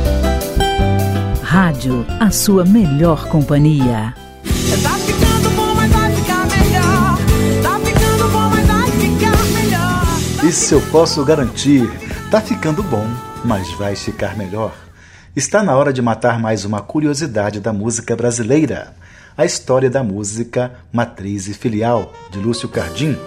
Rádio, 1.43 2.05
a 2.21 2.32
sua 2.32 2.63
melhor 2.63 3.27
companhia. 3.27 4.15
Tá 4.82 4.93
ficando 4.97 5.49
bom, 5.53 5.75
mas 5.75 5.91
vai 5.91 6.15
ficar 6.15 6.47
melhor. 6.47 7.17
Tá 7.61 7.79
ficando 7.79 8.32
bom, 8.32 8.49
mas 8.49 8.65
vai 8.65 8.91
ficar 8.91 9.43
melhor. 9.61 10.49
Isso 10.49 10.73
eu 10.73 10.82
posso 10.89 11.25
garantir. 11.25 11.91
Tá 12.32 12.39
ficando 12.39 12.82
bom, 12.82 13.05
mas 13.43 13.69
vai 13.73 13.97
ficar 13.97 14.38
melhor. 14.38 14.73
Está 15.36 15.61
na 15.61 15.75
hora 15.75 15.91
de 15.91 16.01
matar 16.01 16.39
mais 16.39 16.63
uma 16.63 16.82
curiosidade 16.82 17.59
da 17.59 17.73
música 17.73 18.15
brasileira. 18.15 18.95
A 19.38 19.43
história 19.43 19.89
da 19.89 20.01
música 20.01 20.75
Matriz 20.93 21.49
e 21.49 21.53
Filial, 21.53 22.13
de 22.32 22.39
Lúcio 22.39 22.69
Cardim, 22.69 23.17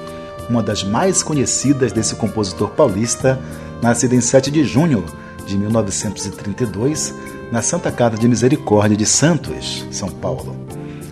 uma 0.49 0.63
das 0.63 0.83
mais 0.85 1.23
conhecidas 1.23 1.93
desse 1.93 2.15
compositor 2.15 2.71
paulista, 2.71 3.39
nascido 3.83 4.15
em 4.15 4.21
7 4.21 4.51
de 4.51 4.65
junho 4.65 5.05
de 5.47 5.57
1932, 5.57 7.15
na 7.53 7.63
Santa 7.63 7.91
Casa 7.91 8.17
de 8.17 8.27
Misericórdia 8.29 8.97
de 8.97 9.07
Santos, 9.07 9.87
São 9.91 10.09
Paulo. 10.09 10.57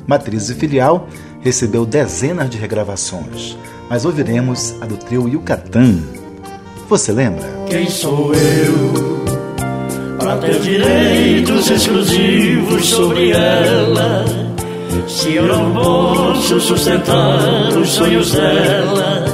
Matriz 0.07 0.49
e 0.49 0.55
Filial 0.55 1.09
recebeu 1.41 1.85
dezenas 1.85 2.49
de 2.51 2.59
regravações, 2.59 3.57
mas 3.89 4.05
ouviremos 4.05 4.75
a 4.81 4.87
do 4.87 4.97
trio 4.97 5.29
Yucatán. 5.29 6.01
Você 6.89 7.13
lembra? 7.13 7.47
Quem 7.69 7.89
sou 7.89 8.35
eu 8.35 9.23
para 10.19 10.37
ter 10.39 10.61
direitos 10.61 11.71
exclusivos 11.71 12.87
sobre 12.89 13.31
ela? 13.31 14.42
Se 15.09 15.35
eu 15.35 15.47
não 15.47 15.73
posso 15.73 16.61
sustentar 16.61 17.69
os 17.77 17.89
sonhos 17.91 18.33
dela. 18.33 19.25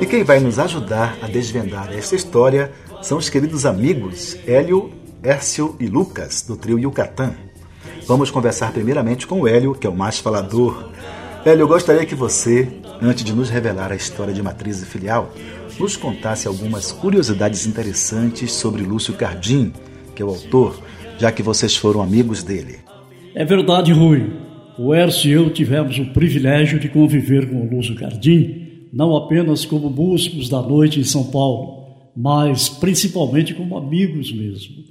E 0.00 0.06
quem 0.06 0.22
vai 0.22 0.40
nos 0.40 0.58
ajudar 0.58 1.16
a 1.20 1.26
desvendar 1.26 1.92
esta 1.92 2.14
história 2.14 2.72
são 3.02 3.18
os 3.18 3.28
queridos 3.28 3.66
amigos 3.66 4.36
Hélio, 4.46 4.90
Hércio 5.22 5.76
e 5.80 5.86
Lucas, 5.86 6.42
do 6.42 6.56
trio 6.56 6.78
Yucatán. 6.78 7.34
Vamos 8.06 8.30
conversar 8.30 8.72
primeiramente 8.72 9.26
com 9.26 9.42
o 9.42 9.48
Hélio, 9.48 9.74
que 9.74 9.86
é 9.86 9.90
o 9.90 9.96
mais 9.96 10.18
falador. 10.18 10.90
Hélio, 11.44 11.62
eu 11.62 11.68
gostaria 11.68 12.06
que 12.06 12.14
você, 12.14 12.68
antes 13.02 13.24
de 13.24 13.34
nos 13.34 13.50
revelar 13.50 13.92
a 13.92 13.96
história 13.96 14.32
de 14.32 14.42
matriz 14.42 14.82
e 14.82 14.86
filial, 14.86 15.30
nos 15.78 15.96
contasse 15.96 16.48
algumas 16.48 16.90
curiosidades 16.90 17.66
interessantes 17.66 18.52
sobre 18.52 18.82
Lúcio 18.82 19.14
Cardim, 19.14 19.72
que 20.14 20.22
é 20.22 20.24
o 20.24 20.30
autor, 20.30 20.78
já 21.18 21.30
que 21.30 21.42
vocês 21.42 21.76
foram 21.76 22.02
amigos 22.02 22.42
dele. 22.42 22.78
É 23.34 23.44
verdade, 23.44 23.92
Rui. 23.92 24.47
O 24.78 24.94
Ercio 24.94 25.28
e 25.28 25.32
eu 25.32 25.50
tivemos 25.50 25.98
o 25.98 26.06
privilégio 26.06 26.78
de 26.78 26.88
conviver 26.88 27.50
com 27.50 27.60
o 27.60 27.68
Lúcio 27.68 27.96
Cardim, 27.96 28.86
não 28.92 29.16
apenas 29.16 29.64
como 29.64 29.90
músicos 29.90 30.48
da 30.48 30.62
noite 30.62 31.00
em 31.00 31.04
São 31.04 31.24
Paulo, 31.24 32.12
mas 32.16 32.68
principalmente 32.68 33.54
como 33.54 33.76
amigos 33.76 34.32
mesmo. 34.32 34.84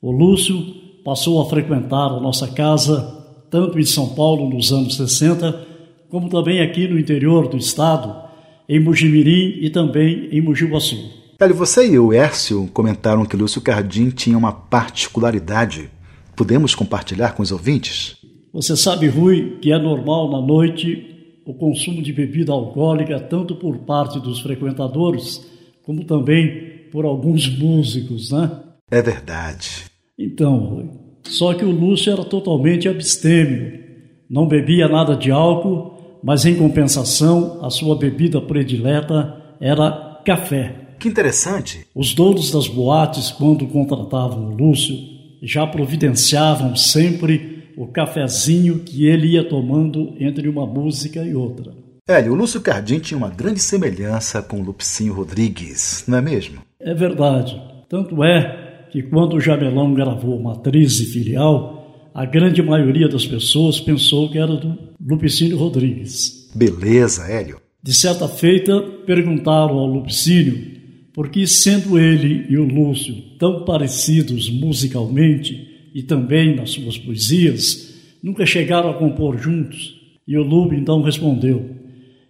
O 0.00 0.10
Lúcio 0.10 0.60
passou 1.04 1.40
a 1.40 1.48
frequentar 1.48 2.10
a 2.10 2.20
nossa 2.20 2.48
casa 2.48 3.22
tanto 3.48 3.78
em 3.78 3.84
São 3.84 4.08
Paulo 4.08 4.48
nos 4.48 4.72
anos 4.72 4.96
60, 4.96 5.68
como 6.08 6.28
também 6.28 6.60
aqui 6.60 6.88
no 6.88 6.98
interior 6.98 7.46
do 7.46 7.58
estado, 7.58 8.28
em 8.68 8.80
Mujimirim 8.80 9.58
e 9.60 9.70
também 9.70 10.30
em 10.32 10.40
Mogi 10.40 10.64
Guaçu. 10.64 10.96
Hélio, 11.38 11.54
você 11.54 11.86
e 11.86 11.98
o 11.98 12.12
Hércio 12.12 12.68
comentaram 12.72 13.26
que 13.26 13.36
Lúcio 13.36 13.60
Cardim 13.60 14.08
tinha 14.10 14.38
uma 14.38 14.52
particularidade. 14.52 15.90
Podemos 16.34 16.74
compartilhar 16.74 17.34
com 17.34 17.42
os 17.42 17.52
ouvintes? 17.52 18.21
Você 18.52 18.76
sabe, 18.76 19.08
Rui, 19.08 19.58
que 19.62 19.72
é 19.72 19.78
normal 19.78 20.30
na 20.30 20.40
noite 20.40 21.40
o 21.46 21.54
consumo 21.54 22.02
de 22.02 22.12
bebida 22.12 22.52
alcoólica 22.52 23.18
tanto 23.18 23.56
por 23.56 23.78
parte 23.78 24.20
dos 24.20 24.40
frequentadores 24.40 25.44
como 25.82 26.04
também 26.04 26.86
por 26.92 27.04
alguns 27.04 27.48
músicos, 27.48 28.30
né? 28.30 28.50
É 28.90 29.00
verdade. 29.00 29.84
Então, 30.18 30.58
Rui, 30.58 30.90
só 31.24 31.54
que 31.54 31.64
o 31.64 31.70
Lúcio 31.70 32.12
era 32.12 32.24
totalmente 32.24 32.88
abstêmio, 32.88 33.80
não 34.28 34.46
bebia 34.46 34.86
nada 34.86 35.16
de 35.16 35.30
álcool, 35.30 36.20
mas 36.22 36.44
em 36.44 36.54
compensação 36.54 37.64
a 37.64 37.70
sua 37.70 37.96
bebida 37.96 38.40
predileta 38.40 39.34
era 39.60 40.20
café. 40.24 40.94
Que 41.00 41.08
interessante. 41.08 41.86
Os 41.94 42.14
donos 42.14 42.52
das 42.52 42.68
boates, 42.68 43.30
quando 43.30 43.66
contratavam 43.66 44.46
o 44.46 44.54
Lúcio, 44.54 44.96
já 45.42 45.66
providenciavam 45.66 46.76
sempre 46.76 47.51
o 47.76 47.86
cafezinho 47.86 48.80
que 48.80 49.06
ele 49.06 49.28
ia 49.28 49.48
tomando 49.48 50.14
entre 50.18 50.48
uma 50.48 50.66
música 50.66 51.24
e 51.24 51.34
outra. 51.34 51.72
Hélio, 52.08 52.32
o 52.32 52.34
Lúcio 52.34 52.60
Cardim 52.60 52.98
tinha 52.98 53.16
uma 53.16 53.30
grande 53.30 53.60
semelhança 53.60 54.42
com 54.42 54.60
o 54.60 54.64
Lupicínio 54.64 55.14
Rodrigues, 55.14 56.04
não 56.06 56.18
é 56.18 56.20
mesmo? 56.20 56.60
É 56.80 56.92
verdade. 56.92 57.60
Tanto 57.88 58.24
é 58.24 58.86
que 58.90 59.02
quando 59.02 59.36
o 59.36 59.40
Jamelão 59.40 59.94
gravou 59.94 60.42
Matriz 60.42 60.98
e 61.00 61.06
Filial, 61.06 62.10
a 62.14 62.26
grande 62.26 62.62
maioria 62.62 63.08
das 63.08 63.26
pessoas 63.26 63.80
pensou 63.80 64.28
que 64.30 64.38
era 64.38 64.54
do 64.54 64.76
Lupicínio 65.00 65.56
Rodrigues. 65.56 66.50
Beleza, 66.54 67.26
Hélio. 67.26 67.60
De 67.82 67.94
certa 67.94 68.28
feita, 68.28 68.80
perguntaram 69.06 69.78
ao 69.78 69.86
Lupicínio 69.86 70.72
por 71.14 71.28
que, 71.28 71.46
sendo 71.46 71.98
ele 71.98 72.46
e 72.48 72.56
o 72.56 72.64
Lúcio 72.64 73.14
tão 73.38 73.64
parecidos 73.64 74.50
musicalmente 74.50 75.71
e 75.94 76.02
também 76.02 76.56
nas 76.56 76.70
suas 76.70 76.96
poesias, 76.98 77.94
nunca 78.22 78.46
chegaram 78.46 78.90
a 78.90 78.94
compor 78.94 79.38
juntos. 79.38 80.00
E 80.26 80.36
o 80.36 80.42
Lupe 80.42 80.76
então 80.76 81.02
respondeu: 81.02 81.70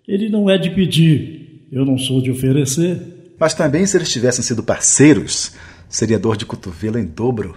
Ele 0.06 0.28
não 0.28 0.48
é 0.48 0.58
de 0.58 0.70
pedir, 0.70 1.68
eu 1.70 1.84
não 1.84 1.98
sou 1.98 2.20
de 2.20 2.30
oferecer. 2.30 3.00
Mas 3.38 3.54
também, 3.54 3.84
se 3.86 3.96
eles 3.96 4.12
tivessem 4.12 4.44
sido 4.44 4.62
parceiros, 4.62 5.52
seria 5.88 6.18
dor 6.18 6.36
de 6.36 6.46
cotovelo 6.46 6.98
em 6.98 7.04
dobro. 7.04 7.56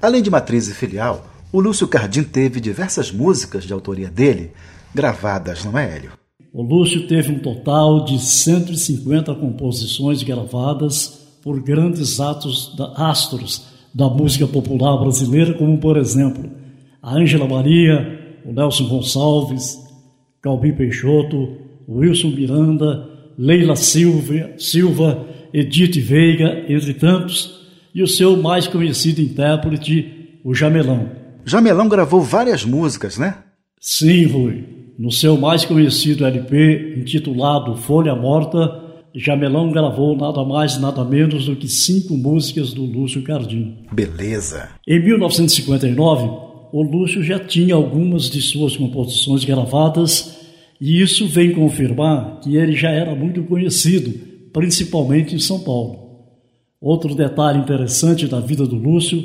Além 0.00 0.22
de 0.22 0.30
Matriz 0.30 0.68
e 0.68 0.74
Filial, 0.74 1.28
o 1.52 1.60
Lúcio 1.60 1.88
Cardim 1.88 2.22
teve 2.22 2.60
diversas 2.60 3.10
músicas 3.10 3.64
de 3.64 3.72
autoria 3.72 4.08
dele 4.08 4.52
gravadas, 4.94 5.64
não 5.64 5.76
é, 5.78 5.96
Hélio? 5.96 6.12
O 6.52 6.62
Lúcio 6.62 7.06
teve 7.06 7.32
um 7.32 7.38
total 7.38 8.04
de 8.04 8.18
150 8.18 9.34
composições 9.34 10.22
gravadas 10.22 11.20
por 11.42 11.60
grandes 11.62 12.20
atos 12.20 12.74
da, 12.76 12.92
astros 12.96 13.69
da 13.94 14.08
música 14.08 14.46
popular 14.46 14.96
brasileira, 14.98 15.54
como 15.54 15.78
por 15.78 15.96
exemplo 15.96 16.50
a 17.02 17.14
Ângela 17.14 17.48
Maria, 17.48 18.38
o 18.44 18.52
Nelson 18.52 18.88
Gonçalves, 18.88 19.78
Calbi 20.42 20.72
Peixoto, 20.72 21.56
Wilson 21.88 22.28
Miranda, 22.28 23.08
Leila 23.36 23.76
Silva, 23.76 24.50
Silva, 24.58 25.26
Edith 25.52 25.98
Veiga, 26.00 26.64
entre 26.68 26.94
tantos, 26.94 27.60
e 27.94 28.02
o 28.02 28.06
seu 28.06 28.36
mais 28.36 28.66
conhecido 28.66 29.20
intérprete, 29.20 30.38
o 30.44 30.54
Jamelão. 30.54 31.10
Jamelão 31.44 31.88
gravou 31.88 32.20
várias 32.20 32.64
músicas, 32.64 33.18
né? 33.18 33.38
Sim, 33.80 34.26
Rui. 34.26 34.64
No 34.98 35.10
seu 35.10 35.36
mais 35.36 35.64
conhecido 35.64 36.26
LP, 36.26 36.96
intitulado 36.98 37.76
Folha 37.76 38.14
Morta, 38.14 38.79
Jamelão 39.14 39.70
gravou 39.72 40.16
nada 40.16 40.44
mais 40.44 40.78
nada 40.78 41.04
menos 41.04 41.46
do 41.46 41.56
que 41.56 41.68
cinco 41.68 42.16
músicas 42.16 42.72
do 42.72 42.84
Lúcio 42.84 43.22
Cardim. 43.22 43.78
Beleza. 43.92 44.68
Em 44.86 45.02
1959, 45.02 46.24
o 46.72 46.82
Lúcio 46.82 47.22
já 47.22 47.38
tinha 47.38 47.74
algumas 47.74 48.30
de 48.30 48.40
suas 48.40 48.76
composições 48.76 49.44
gravadas 49.44 50.38
e 50.80 51.02
isso 51.02 51.26
vem 51.26 51.52
confirmar 51.52 52.40
que 52.40 52.56
ele 52.56 52.72
já 52.72 52.90
era 52.90 53.14
muito 53.14 53.42
conhecido, 53.42 54.12
principalmente 54.52 55.34
em 55.34 55.38
São 55.38 55.60
Paulo. 55.60 55.98
Outro 56.80 57.14
detalhe 57.14 57.58
interessante 57.58 58.26
da 58.26 58.40
vida 58.40 58.66
do 58.66 58.76
Lúcio 58.76 59.22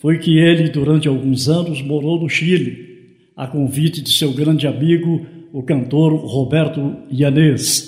foi 0.00 0.18
que 0.18 0.38
ele, 0.38 0.68
durante 0.68 1.08
alguns 1.08 1.48
anos, 1.48 1.80
morou 1.80 2.20
no 2.20 2.28
Chile 2.28 2.88
a 3.36 3.46
convite 3.46 4.02
de 4.02 4.10
seu 4.10 4.32
grande 4.32 4.66
amigo, 4.66 5.24
o 5.52 5.62
cantor 5.62 6.12
Roberto 6.14 6.96
Ianês, 7.08 7.87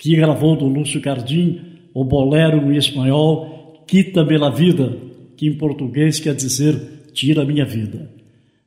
que 0.00 0.16
gravou 0.16 0.56
do 0.56 0.66
Lúcio 0.66 1.00
Cardim 1.00 1.60
o 1.94 2.02
bolero 2.02 2.72
em 2.72 2.76
espanhol 2.76 3.84
Quita-me 3.86 4.38
la 4.38 4.50
vida, 4.50 4.96
que 5.36 5.48
em 5.48 5.54
português 5.54 6.18
quer 6.18 6.34
dizer 6.34 6.74
Tira 7.12 7.44
minha 7.44 7.64
vida. 7.64 8.08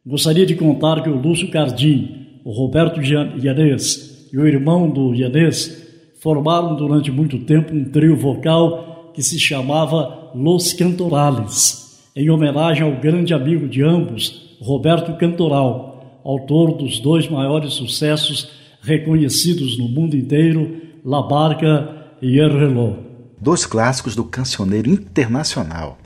Gostaria 0.06 0.46
de 0.46 0.54
contar 0.54 1.02
que 1.02 1.10
o 1.10 1.16
Lúcio 1.16 1.50
Cardim, 1.50 2.28
o 2.44 2.52
Roberto 2.52 3.02
Ianês 3.02 4.30
e 4.34 4.38
o 4.38 4.46
irmão 4.46 4.90
do 4.90 5.16
Ianês 5.16 5.82
formaram 6.20 6.76
durante 6.76 7.10
muito 7.10 7.40
tempo 7.40 7.74
um 7.74 7.86
trio 7.86 8.18
vocal 8.18 9.12
que 9.16 9.24
se 9.24 9.40
chamava 9.40 10.32
Los 10.36 10.74
Cantorales, 10.74 12.04
em 12.14 12.30
homenagem 12.30 12.84
ao 12.84 13.00
grande 13.00 13.34
amigo 13.34 13.66
de 13.68 13.82
ambos, 13.82 14.58
Roberto 14.60 15.18
Cantoral, 15.18 16.22
autor 16.26 16.74
dos 16.78 17.00
dois 17.00 17.30
maiores 17.30 17.74
sucessos 17.74 18.50
reconhecidos 18.82 19.78
no 19.78 19.88
mundo 19.88 20.18
inteiro, 20.18 20.83
La 21.06 21.22
Barca 21.22 22.16
e 22.22 22.40
El 22.40 22.58
Reloj. 22.58 22.96
Dois 23.38 23.66
clássicos 23.66 24.16
do 24.16 24.24
cancioneiro 24.24 24.90
internacional. 24.90 25.98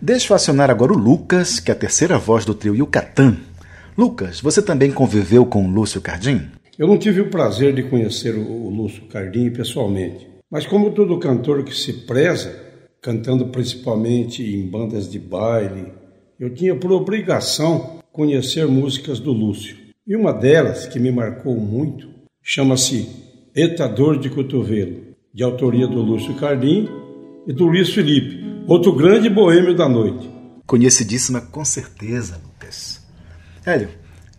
Deixa 0.00 0.32
eu 0.32 0.36
acionar 0.36 0.70
agora 0.70 0.94
o 0.94 0.96
Lucas, 0.96 1.60
que 1.60 1.70
é 1.70 1.74
a 1.74 1.76
terceira 1.76 2.16
voz 2.16 2.46
do 2.46 2.54
trio 2.54 2.74
Yucatán. 2.74 3.36
Lucas, 3.94 4.40
você 4.40 4.62
também 4.62 4.90
conviveu 4.90 5.44
com 5.44 5.70
Lúcio 5.70 6.00
Cardim? 6.00 6.48
Eu 6.78 6.86
não 6.86 6.96
tive 6.96 7.20
o 7.20 7.28
prazer 7.28 7.74
de 7.74 7.82
conhecer 7.82 8.36
o 8.36 8.70
Lúcio 8.70 9.02
Cardim 9.02 9.50
pessoalmente, 9.50 10.26
mas 10.50 10.64
como 10.64 10.92
todo 10.92 11.18
cantor 11.18 11.62
que 11.62 11.74
se 11.74 12.06
preza, 12.06 12.58
cantando 13.02 13.48
principalmente 13.48 14.42
em 14.42 14.66
bandas 14.66 15.10
de 15.10 15.18
baile, 15.18 15.92
eu 16.40 16.54
tinha 16.54 16.74
por 16.74 16.90
obrigação 16.90 18.00
conhecer 18.10 18.66
músicas 18.66 19.20
do 19.20 19.30
Lúcio. 19.30 19.76
E 20.06 20.16
uma 20.16 20.32
delas, 20.32 20.86
que 20.86 20.98
me 20.98 21.12
marcou 21.12 21.54
muito, 21.54 22.08
chama-se 22.42 23.27
Etador 23.54 24.18
de 24.18 24.28
Cotovelo, 24.28 25.00
de 25.32 25.42
autoria 25.42 25.86
do 25.86 26.00
Lúcio 26.00 26.34
Cardim 26.34 26.88
e 27.46 27.52
do 27.52 27.66
Luiz 27.66 27.90
Felipe, 27.90 28.44
outro 28.66 28.92
grande 28.92 29.28
boêmio 29.30 29.74
da 29.74 29.88
noite. 29.88 30.28
Conhecidíssima 30.66 31.40
com 31.40 31.64
certeza, 31.64 32.40
Lucas. 32.44 33.04
Hélio, 33.64 33.88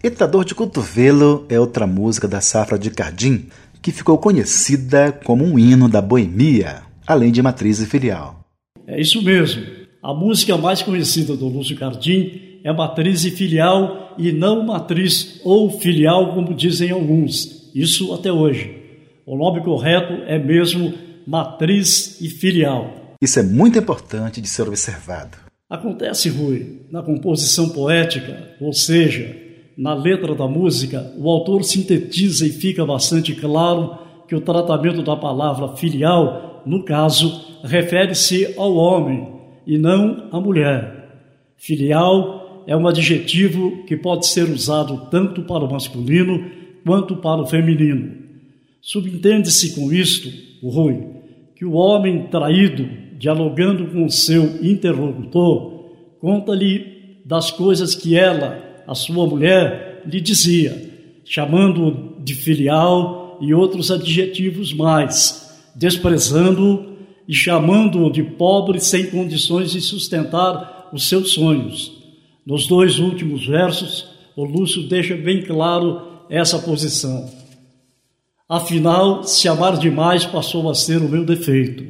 Etador 0.03 0.45
de 0.45 0.53
Cotovelo 0.53 1.45
é 1.49 1.59
outra 1.59 1.87
música 1.87 2.27
da 2.27 2.39
safra 2.39 2.77
de 2.77 2.91
Cardim 2.91 3.47
que 3.81 3.91
ficou 3.91 4.17
conhecida 4.17 5.11
como 5.23 5.43
um 5.43 5.57
hino 5.57 5.89
da 5.89 6.01
boemia, 6.01 6.83
além 7.07 7.31
de 7.31 7.41
matriz 7.41 7.79
e 7.79 7.85
filial. 7.85 8.45
É 8.85 8.99
isso 8.99 9.21
mesmo. 9.21 9.63
A 10.03 10.13
música 10.13 10.57
mais 10.57 10.81
conhecida 10.81 11.35
do 11.35 11.47
Lúcio 11.47 11.75
Cardim 11.75 12.59
é 12.63 12.71
matriz 12.71 13.25
e 13.25 13.31
filial 13.31 14.15
e 14.17 14.31
não 14.31 14.65
matriz 14.65 15.41
ou 15.43 15.79
filial, 15.79 16.33
como 16.33 16.53
dizem 16.53 16.91
alguns. 16.91 17.71
Isso 17.73 18.13
até 18.13 18.31
hoje. 18.31 18.78
O 19.29 19.37
nome 19.37 19.61
correto 19.61 20.23
é 20.25 20.39
mesmo 20.39 20.91
matriz 21.27 22.19
e 22.19 22.27
filial. 22.27 23.15
Isso 23.21 23.39
é 23.39 23.43
muito 23.43 23.77
importante 23.77 24.41
de 24.41 24.47
ser 24.47 24.67
observado. 24.67 25.37
Acontece, 25.69 26.29
Rui, 26.29 26.87
na 26.89 27.03
composição 27.03 27.69
poética, 27.69 28.55
ou 28.59 28.73
seja, 28.73 29.37
na 29.77 29.93
letra 29.93 30.33
da 30.33 30.47
música, 30.47 31.13
o 31.15 31.29
autor 31.29 31.63
sintetiza 31.63 32.47
e 32.47 32.49
fica 32.49 32.83
bastante 32.83 33.35
claro 33.35 33.99
que 34.27 34.33
o 34.33 34.41
tratamento 34.41 35.03
da 35.03 35.15
palavra 35.15 35.75
filial, 35.75 36.63
no 36.65 36.83
caso, 36.83 37.59
refere-se 37.63 38.55
ao 38.57 38.73
homem 38.73 39.31
e 39.67 39.77
não 39.77 40.27
à 40.31 40.41
mulher. 40.41 41.07
Filial 41.55 42.63
é 42.65 42.75
um 42.75 42.87
adjetivo 42.87 43.83
que 43.85 43.95
pode 43.95 44.25
ser 44.25 44.49
usado 44.49 45.07
tanto 45.11 45.43
para 45.43 45.63
o 45.63 45.71
masculino 45.71 46.49
quanto 46.83 47.15
para 47.17 47.43
o 47.43 47.45
feminino. 47.45 48.27
Subentende-se 48.81 49.75
com 49.75 49.91
isto, 49.91 50.31
Rui, 50.63 51.05
que 51.55 51.65
o 51.65 51.73
homem 51.73 52.27
traído, 52.27 52.87
dialogando 53.17 53.87
com 53.87 54.05
o 54.05 54.09
seu 54.09 54.63
interlocutor, 54.63 55.85
conta-lhe 56.19 57.19
das 57.25 57.51
coisas 57.51 57.93
que 57.93 58.15
ela, 58.15 58.83
a 58.87 58.95
sua 58.95 59.27
mulher, 59.27 60.03
lhe 60.05 60.21
dizia, 60.21 60.89
chamando-o 61.25 62.23
de 62.23 62.33
filial 62.33 63.37
e 63.41 63.53
outros 63.53 63.91
adjetivos 63.91 64.73
mais, 64.73 65.61
desprezando-o 65.75 66.97
e 67.27 67.33
chamando-o 67.33 68.11
de 68.11 68.23
pobre 68.23 68.79
sem 68.79 69.05
condições 69.07 69.71
de 69.71 69.81
sustentar 69.81 70.89
os 70.91 71.07
seus 71.07 71.31
sonhos. 71.31 71.91
Nos 72.45 72.65
dois 72.65 72.97
últimos 72.97 73.45
versos, 73.45 74.07
o 74.35 74.43
Lúcio 74.43 74.87
deixa 74.87 75.15
bem 75.15 75.43
claro 75.43 76.01
essa 76.29 76.57
posição. 76.57 77.38
Afinal, 78.49 79.23
se 79.23 79.47
amar 79.47 79.77
demais 79.77 80.25
passou 80.25 80.71
a 80.71 80.73
ser 80.73 80.97
o 80.97 81.07
meu 81.07 81.23
defeito. 81.23 81.85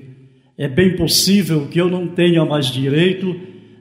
É 0.57 0.67
bem 0.67 0.97
possível 0.97 1.67
que 1.71 1.79
eu 1.79 1.89
não 1.89 2.05
tenha 2.05 2.43
mais 2.43 2.65
direito 2.65 3.33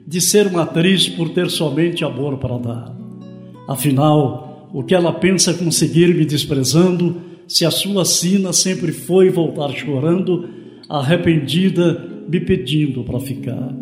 de 0.07 0.21
ser 0.21 0.47
uma 0.47 0.61
atriz 0.61 1.09
por 1.09 1.27
ter 1.27 1.49
somente 1.49 2.05
amor 2.05 2.37
para 2.37 2.57
dar. 2.57 2.95
Afinal, 3.67 4.69
o 4.73 4.81
que 4.81 4.95
ela 4.95 5.11
pensa 5.11 5.53
conseguir 5.53 6.15
me 6.15 6.23
desprezando, 6.23 7.21
se 7.49 7.65
a 7.65 7.71
sua 7.71 8.05
sina 8.05 8.53
sempre 8.53 8.93
foi 8.93 9.29
voltar 9.29 9.71
chorando, 9.71 10.47
arrependida, 10.87 12.01
me 12.29 12.39
pedindo 12.39 13.03
para 13.03 13.19
ficar. 13.19 13.75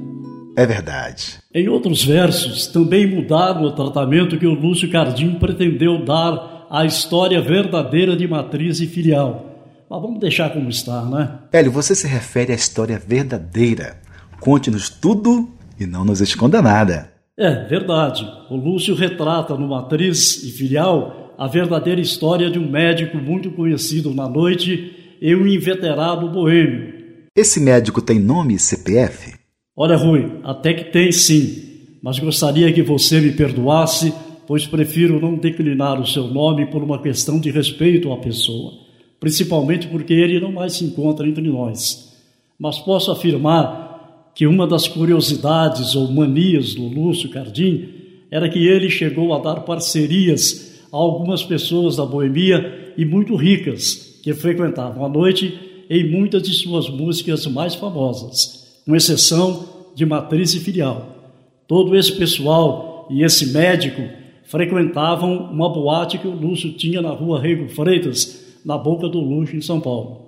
É 0.57 0.65
verdade. 0.65 1.37
Em 1.53 1.69
outros 1.69 2.03
versos, 2.03 2.65
também 2.65 3.05
mudaram 3.05 3.61
o 3.61 3.71
tratamento 3.73 4.39
que 4.39 4.47
o 4.47 4.55
Lúcio 4.55 4.89
Cardim 4.89 5.35
pretendeu 5.35 6.03
dar 6.03 6.56
à 6.69 6.85
história 6.85 7.41
verdadeira 7.41 8.15
de 8.15 8.27
matriz 8.27 8.79
e 8.79 8.87
filial. 8.87 9.85
Mas 9.89 10.01
vamos 10.01 10.19
deixar 10.19 10.49
como 10.51 10.69
está, 10.69 11.03
né? 11.05 11.39
Hélio, 11.51 11.71
você 11.71 11.95
se 11.95 12.07
refere 12.07 12.51
à 12.51 12.55
história 12.55 12.99
verdadeira. 12.99 14.01
Conte-nos 14.39 14.89
tudo 14.89 15.49
e 15.79 15.85
não 15.85 16.03
nos 16.03 16.21
esconda 16.21 16.61
nada. 16.61 17.11
É 17.37 17.65
verdade. 17.67 18.27
O 18.49 18.55
Lúcio 18.55 18.95
retrata 18.95 19.55
no 19.55 19.69
Matriz 19.69 20.43
e 20.43 20.51
Filial 20.51 21.33
a 21.37 21.47
verdadeira 21.47 22.01
história 22.01 22.49
de 22.49 22.57
um 22.57 22.69
médico 22.69 23.17
muito 23.17 23.51
conhecido 23.51 24.13
na 24.13 24.27
noite 24.27 25.17
e 25.21 25.35
um 25.35 25.45
inveterado 25.45 26.29
boêmio. 26.29 26.93
Esse 27.35 27.59
médico 27.59 28.01
tem 28.01 28.19
nome 28.19 28.55
e 28.55 28.59
CPF? 28.59 29.35
Olha, 29.75 29.95
Rui, 29.95 30.39
até 30.43 30.73
que 30.73 30.85
tem 30.85 31.11
sim, 31.11 31.97
mas 32.01 32.17
gostaria 32.17 32.73
que 32.73 32.81
você 32.81 33.21
me 33.21 33.31
perdoasse, 33.31 34.11
pois 34.47 34.65
prefiro 34.65 35.19
não 35.19 35.35
declinar 35.35 35.99
o 35.99 36.07
seu 36.07 36.27
nome 36.27 36.65
por 36.67 36.81
uma 36.81 37.01
questão 37.01 37.37
de 37.37 37.51
respeito 37.51 38.11
à 38.13 38.17
pessoa, 38.17 38.73
principalmente 39.19 39.87
porque 39.87 40.13
ele 40.13 40.39
não 40.39 40.53
mais 40.53 40.73
se 40.73 40.85
encontra 40.85 41.27
entre 41.27 41.43
nós. 41.43 42.17
Mas 42.57 42.79
posso 42.79 43.11
afirmar 43.11 44.31
que 44.33 44.47
uma 44.47 44.65
das 44.65 44.87
curiosidades 44.87 45.95
ou 45.95 46.09
manias 46.09 46.73
do 46.73 46.87
Lúcio 46.87 47.29
Cardim 47.29 47.89
era 48.31 48.47
que 48.47 48.65
ele 48.65 48.89
chegou 48.89 49.33
a 49.33 49.39
dar 49.39 49.61
parcerias 49.61 50.85
a 50.91 50.95
algumas 50.95 51.43
pessoas 51.43 51.97
da 51.97 52.05
boemia 52.05 52.93
e 52.97 53.03
muito 53.03 53.35
ricas 53.35 54.19
que 54.23 54.33
frequentavam 54.33 55.05
a 55.05 55.09
noite 55.09 55.59
em 55.89 56.09
muitas 56.09 56.43
de 56.43 56.53
suas 56.53 56.89
músicas 56.89 57.45
mais 57.47 57.75
famosas, 57.75 58.81
com 58.85 58.95
exceção 58.95 59.65
de 59.95 60.05
matriz 60.05 60.53
e 60.53 60.59
filial. 60.59 61.33
Todo 61.67 61.95
esse 61.95 62.13
pessoal 62.13 63.07
e 63.09 63.23
esse 63.23 63.51
médico 63.51 64.01
frequentavam 64.47 65.51
uma 65.51 65.69
boate 65.69 66.17
que 66.17 66.27
o 66.27 66.35
Lúcio 66.35 66.71
tinha 66.73 67.01
na 67.01 67.11
rua 67.11 67.39
Rego 67.39 67.67
Freitas, 67.69 68.59
na 68.65 68.77
Boca 68.77 69.07
do 69.07 69.19
Luxo, 69.19 69.55
em 69.55 69.61
São 69.61 69.79
Paulo. 69.79 70.25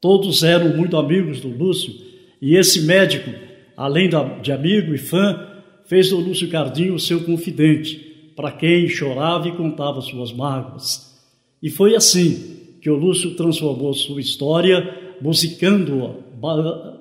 Todos 0.00 0.42
eram 0.42 0.76
muito 0.76 0.96
amigos 0.96 1.40
do 1.40 1.48
Lúcio 1.48 1.92
e 2.40 2.56
esse 2.56 2.82
médico, 2.82 3.30
além 3.76 4.10
de 4.42 4.52
amigo 4.52 4.94
e 4.94 4.98
fã, 4.98 5.48
fez 5.86 6.10
do 6.10 6.18
Lúcio 6.18 6.48
Cardinho 6.50 6.98
seu 6.98 7.24
confidente, 7.24 8.32
para 8.36 8.52
quem 8.52 8.86
chorava 8.88 9.48
e 9.48 9.52
contava 9.52 10.00
suas 10.02 10.32
mágoas. 10.32 11.14
E 11.62 11.70
foi 11.70 11.96
assim 11.96 12.76
que 12.82 12.90
o 12.90 12.96
Lúcio 12.96 13.34
transformou 13.34 13.94
sua 13.94 14.20
história, 14.20 15.16
musicando-a, 15.22 16.98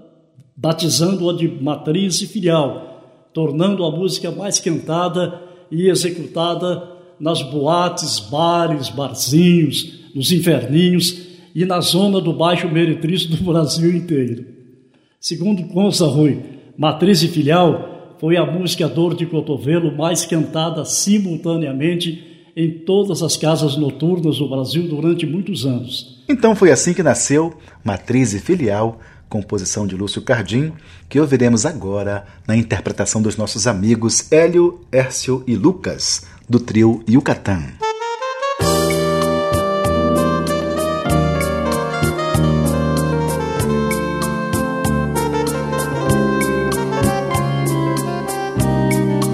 batizando-a 0.55 1.34
de 1.34 1.47
matriz 1.47 2.22
e 2.22 2.28
filial, 2.28 3.28
tornando 3.34 3.84
a 3.84 3.91
música 3.91 4.32
mais 4.32 4.61
cantada 4.61 5.53
e 5.72 5.89
executada 5.89 6.91
nas 7.20 7.41
boates, 7.41 8.20
bares, 8.20 8.89
barzinhos, 8.89 10.09
nos 10.14 10.32
inferninhos 10.32 11.24
e 11.55 11.66
na 11.66 11.80
zona 11.80 12.20
do 12.20 12.34
Baixo 12.34 12.68
Meretriz 12.68 13.26
do 13.26 13.38
Brasil 13.43 13.95
inteiro. 13.95 14.45
Segundo 15.20 15.64
consta 15.70 16.05
Rui, 16.05 16.39
Matriz 16.78 17.24
e 17.24 17.28
Filial 17.28 18.16
foi 18.20 18.38
a 18.38 18.45
música 18.45 18.88
Dor 18.88 19.16
de 19.16 19.26
Cotovelo 19.26 19.95
mais 19.95 20.26
cantada 20.26 20.86
simultaneamente 20.86 22.51
em 22.55 22.72
todas 22.72 23.24
as 23.24 23.36
casas 23.36 23.76
noturnas 23.76 24.38
do 24.38 24.47
Brasil 24.47 24.88
durante 24.88 25.26
muitos 25.26 25.66
anos. 25.66 26.24
Então 26.30 26.55
foi 26.55 26.72
assim 26.72 26.93
que 26.93 27.03
nasceu 27.03 27.53
Matriz 27.84 28.34
e 28.34 28.39
Filial, 28.39 28.99
composição 29.34 29.88
de 29.88 29.95
Lúcio 29.95 30.21
Cardim, 30.21 30.71
que 31.09 31.19
ouviremos 31.19 31.65
agora 31.65 32.23
na 32.47 32.55
interpretação 32.55 33.19
dos 33.19 33.36
nossos 33.36 33.65
amigos 33.65 34.31
Hélio, 34.31 34.81
Hércio 34.91 35.43
e 35.47 35.55
Lucas, 35.55 36.21
do 36.47 36.59
trio 36.59 37.03
Yucatán. 37.09 37.63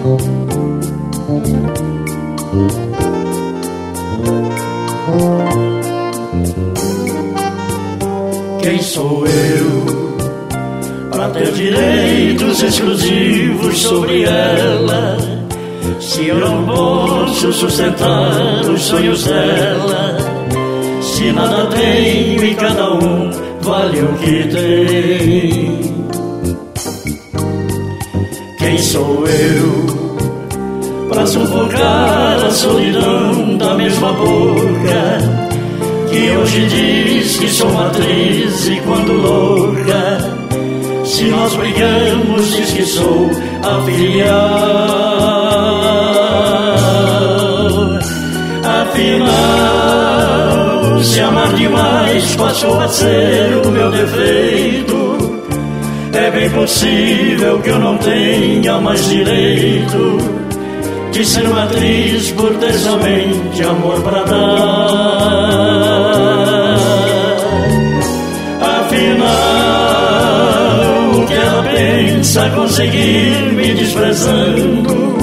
Quem 0.01 0.38
direitos 12.59 12.63
exclusivos 12.63 13.77
sobre 13.79 14.23
ela? 14.23 15.17
Se 15.99 16.27
eu 16.27 16.39
não 16.39 16.65
posso 16.65 17.53
sustentar 17.53 18.61
os 18.61 18.81
sonhos 18.81 19.23
dela, 19.23 20.17
se 21.01 21.31
nada 21.31 21.67
tenho 21.67 22.43
e 22.43 22.55
cada 22.55 22.93
um 22.93 23.31
vale 23.61 24.01
o 24.01 24.13
que 24.17 24.43
tem. 24.47 25.79
Quem 28.57 28.77
sou 28.77 29.25
eu 29.25 31.07
para 31.09 31.25
sufocar 31.25 32.45
a 32.45 32.51
solidão 32.51 33.57
da 33.57 33.73
mesma 33.73 34.13
boca? 34.13 35.49
que 36.09 36.35
hoje 36.37 36.65
diz 36.65 37.37
que 37.37 37.47
sou 37.47 37.71
matriz 37.71 38.67
e 38.67 38.81
quando 38.81 39.13
louca, 39.13 40.38
se 41.09 41.25
nós 41.25 41.55
brigamos, 41.55 42.55
diz 42.55 42.71
que 42.71 42.85
sou 42.85 43.31
a 43.63 43.81
filial. 43.83 44.29
Afinal, 48.81 50.13
se 51.03 51.19
amar 51.19 51.51
demais 51.53 52.35
passou 52.35 52.79
a 52.79 52.87
ser 52.87 53.59
o 53.65 53.71
meu 53.71 53.89
defeito, 53.89 55.41
é 56.13 56.29
bem 56.29 56.49
possível 56.51 57.59
que 57.59 57.69
eu 57.69 57.79
não 57.79 57.97
tenha 57.97 58.79
mais 58.79 59.03
direito 59.09 60.17
de 61.11 61.25
ser 61.25 61.47
uma 61.47 61.63
atriz 61.63 62.31
por 62.33 62.53
ter 62.57 62.73
somente 62.73 63.63
amor 63.63 63.99
para 64.01 64.23
dar. 64.25 65.49
Pensa 71.79 72.49
conseguir 72.49 73.53
me 73.53 73.73
desprezando? 73.73 75.17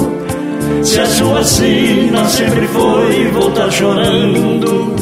Se 0.83 0.99
a 0.99 1.05
sua 1.05 1.43
sina 1.43 2.25
sempre 2.25 2.67
foi 2.67 3.27
voltar 3.31 3.71
chorando, 3.71 4.95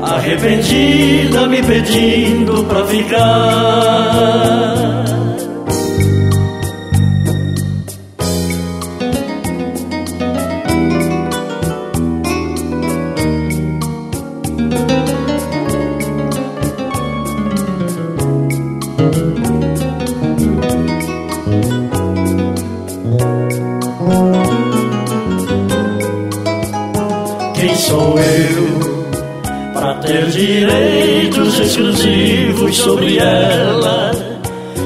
arrependida 0.00 1.46
me 1.46 1.62
pedindo 1.62 2.64
pra 2.64 2.86
ficar. 2.86 4.22
Quem 27.62 27.76
sou 27.76 28.18
eu 28.18 29.72
para 29.72 29.94
ter 30.00 30.26
direitos 30.30 31.60
exclusivos 31.60 32.76
sobre 32.76 33.18
ela? 33.18 34.10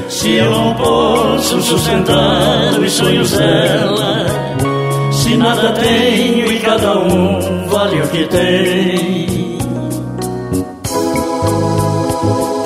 Se 0.07 0.33
eu 0.33 0.51
não 0.51 0.75
posso 0.75 1.59
sustentar 1.59 2.79
os 2.79 2.91
sonhos 2.91 3.31
dela, 3.31 4.27
se 5.11 5.35
nada 5.37 5.71
tenho 5.71 6.51
e 6.51 6.59
cada 6.59 6.99
um 6.99 7.67
vale 7.67 7.99
o 7.99 8.07
que 8.09 8.27
tem. 8.27 9.57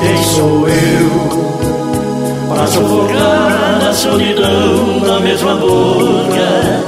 Quem 0.02 0.24
sou 0.36 0.68
eu 0.68 2.50
para 2.50 2.68
sufocar 2.68 3.88
a 3.90 3.94
solidão 3.94 5.00
da 5.08 5.22
mesma 5.22 5.56
boca 5.56 6.81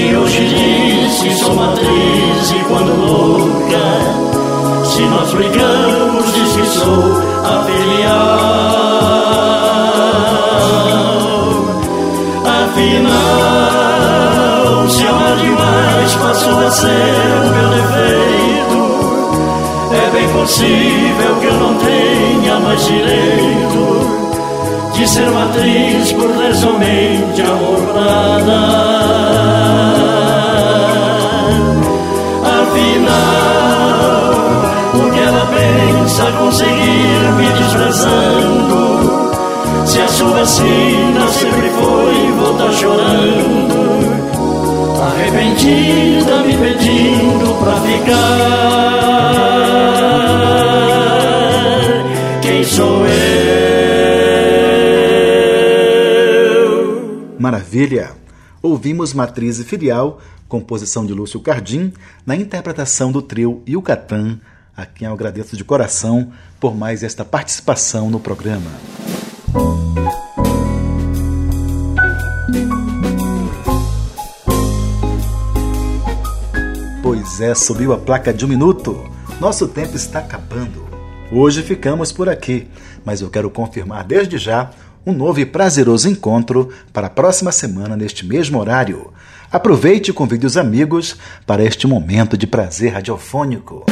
que 0.00 0.16
hoje 0.16 0.46
diz 0.46 1.22
que 1.22 1.34
sou 1.34 1.54
matriz 1.54 2.50
e 2.50 2.64
quando 2.68 2.96
louca, 3.04 3.84
se 4.84 5.02
nós 5.02 5.30
brigamos 5.34 6.32
diz 6.32 6.56
que 6.56 6.66
sou 6.66 7.22
a 7.44 7.64
filial. 7.64 8.80
Afinal, 12.62 13.18
se 14.88 15.06
amar 15.06 15.36
demais 15.36 16.14
passou 16.14 16.58
a 16.66 16.70
ser 16.70 16.88
o 16.88 17.50
meu 17.50 17.68
defeito, 17.76 18.80
é 19.92 20.10
bem 20.12 20.28
possível 20.28 21.36
que 21.40 21.46
eu 21.46 21.58
não 21.58 21.74
tenha 21.74 22.58
mais 22.60 22.86
direito 22.86 23.60
de 24.92 25.08
ser 25.08 25.30
matriz 25.30 26.12
por 26.12 26.28
ter 26.30 26.54
somente 26.54 27.42
amor 27.42 27.80
pra 27.92 28.38
dar. 28.46 28.80
Afinal, 32.60 33.80
o 34.94 35.10
que 35.10 35.20
ela 35.20 35.46
pensa 35.46 36.24
conseguir 36.32 37.32
me 37.38 37.48
desprezando? 37.58 38.80
Se 39.86 40.00
a 40.00 40.08
sua 40.08 40.44
sina 40.44 41.28
sempre 41.28 41.70
foi 41.70 42.32
voltar 42.38 42.72
chorando, 42.72 43.80
tá 46.26 46.42
me 46.42 46.56
pedindo 46.56 47.54
pra 47.62 47.74
ficar. 47.80 48.30
Quem 52.42 52.64
sou 52.64 53.06
eu? 53.06 53.39
Maravilha! 57.50 58.12
Ouvimos 58.62 59.12
Matriz 59.12 59.58
e 59.58 59.64
Filial, 59.64 60.20
composição 60.46 61.04
de 61.04 61.12
Lúcio 61.12 61.40
Cardim, 61.40 61.92
na 62.24 62.36
interpretação 62.36 63.10
do 63.10 63.20
trio 63.20 63.60
Yucatán, 63.68 64.38
a 64.76 64.86
quem 64.86 65.08
eu 65.08 65.12
agradeço 65.12 65.56
de 65.56 65.64
coração 65.64 66.30
por 66.60 66.76
mais 66.76 67.02
esta 67.02 67.24
participação 67.24 68.08
no 68.08 68.20
programa. 68.20 68.70
Pois 77.02 77.40
é, 77.40 77.52
subiu 77.56 77.92
a 77.92 77.98
placa 77.98 78.32
de 78.32 78.44
um 78.44 78.48
minuto. 78.48 79.10
Nosso 79.40 79.66
tempo 79.66 79.96
está 79.96 80.20
acabando. 80.20 80.88
Hoje 81.32 81.64
ficamos 81.64 82.12
por 82.12 82.28
aqui, 82.28 82.68
mas 83.04 83.20
eu 83.20 83.28
quero 83.28 83.50
confirmar 83.50 84.04
desde 84.04 84.38
já 84.38 84.70
um 85.04 85.12
novo 85.12 85.40
e 85.40 85.46
prazeroso 85.46 86.08
encontro 86.08 86.70
para 86.92 87.06
a 87.06 87.10
próxima 87.10 87.52
semana 87.52 87.96
neste 87.96 88.26
mesmo 88.26 88.58
horário. 88.58 89.12
Aproveite 89.50 90.10
e 90.10 90.14
convide 90.14 90.46
os 90.46 90.56
amigos 90.56 91.16
para 91.46 91.64
este 91.64 91.86
momento 91.86 92.36
de 92.36 92.46
prazer 92.46 92.92
radiofônico. 92.92 93.84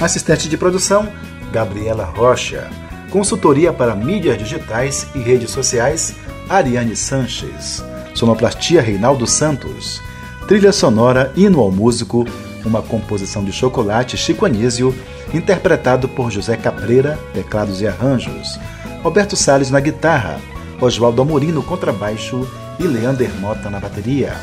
Assistente 0.00 0.48
de 0.48 0.58
produção, 0.58 1.08
Gabriela 1.50 2.04
Rocha. 2.04 2.68
Consultoria 3.10 3.72
para 3.72 3.94
mídias 3.94 4.36
digitais 4.36 5.06
e 5.14 5.18
redes 5.18 5.50
sociais, 5.50 6.14
Ariane 6.48 6.94
Sanches. 6.94 7.82
Sonoplastia 8.14 8.82
Reinaldo 8.82 9.26
Santos. 9.26 10.02
Trilha 10.46 10.72
sonora 10.72 11.32
Hino 11.34 11.60
ao 11.60 11.70
Músico, 11.72 12.26
uma 12.64 12.80
composição 12.82 13.44
de 13.44 13.52
Chocolate 13.52 14.16
Chico 14.16 14.46
Anísio, 14.46 14.94
interpretado 15.32 16.08
por 16.08 16.30
José 16.30 16.56
Cabreira, 16.56 17.18
teclados 17.32 17.80
e 17.80 17.86
arranjos. 17.86 18.58
Roberto 19.02 19.36
Salles 19.36 19.70
na 19.70 19.78
guitarra, 19.80 20.40
Oswaldo 20.80 21.22
Amorim 21.22 21.52
no 21.52 21.62
contrabaixo 21.62 22.48
e 22.78 22.82
Leander 22.84 23.32
Mota 23.40 23.70
na 23.70 23.80
bateria. 23.80 24.34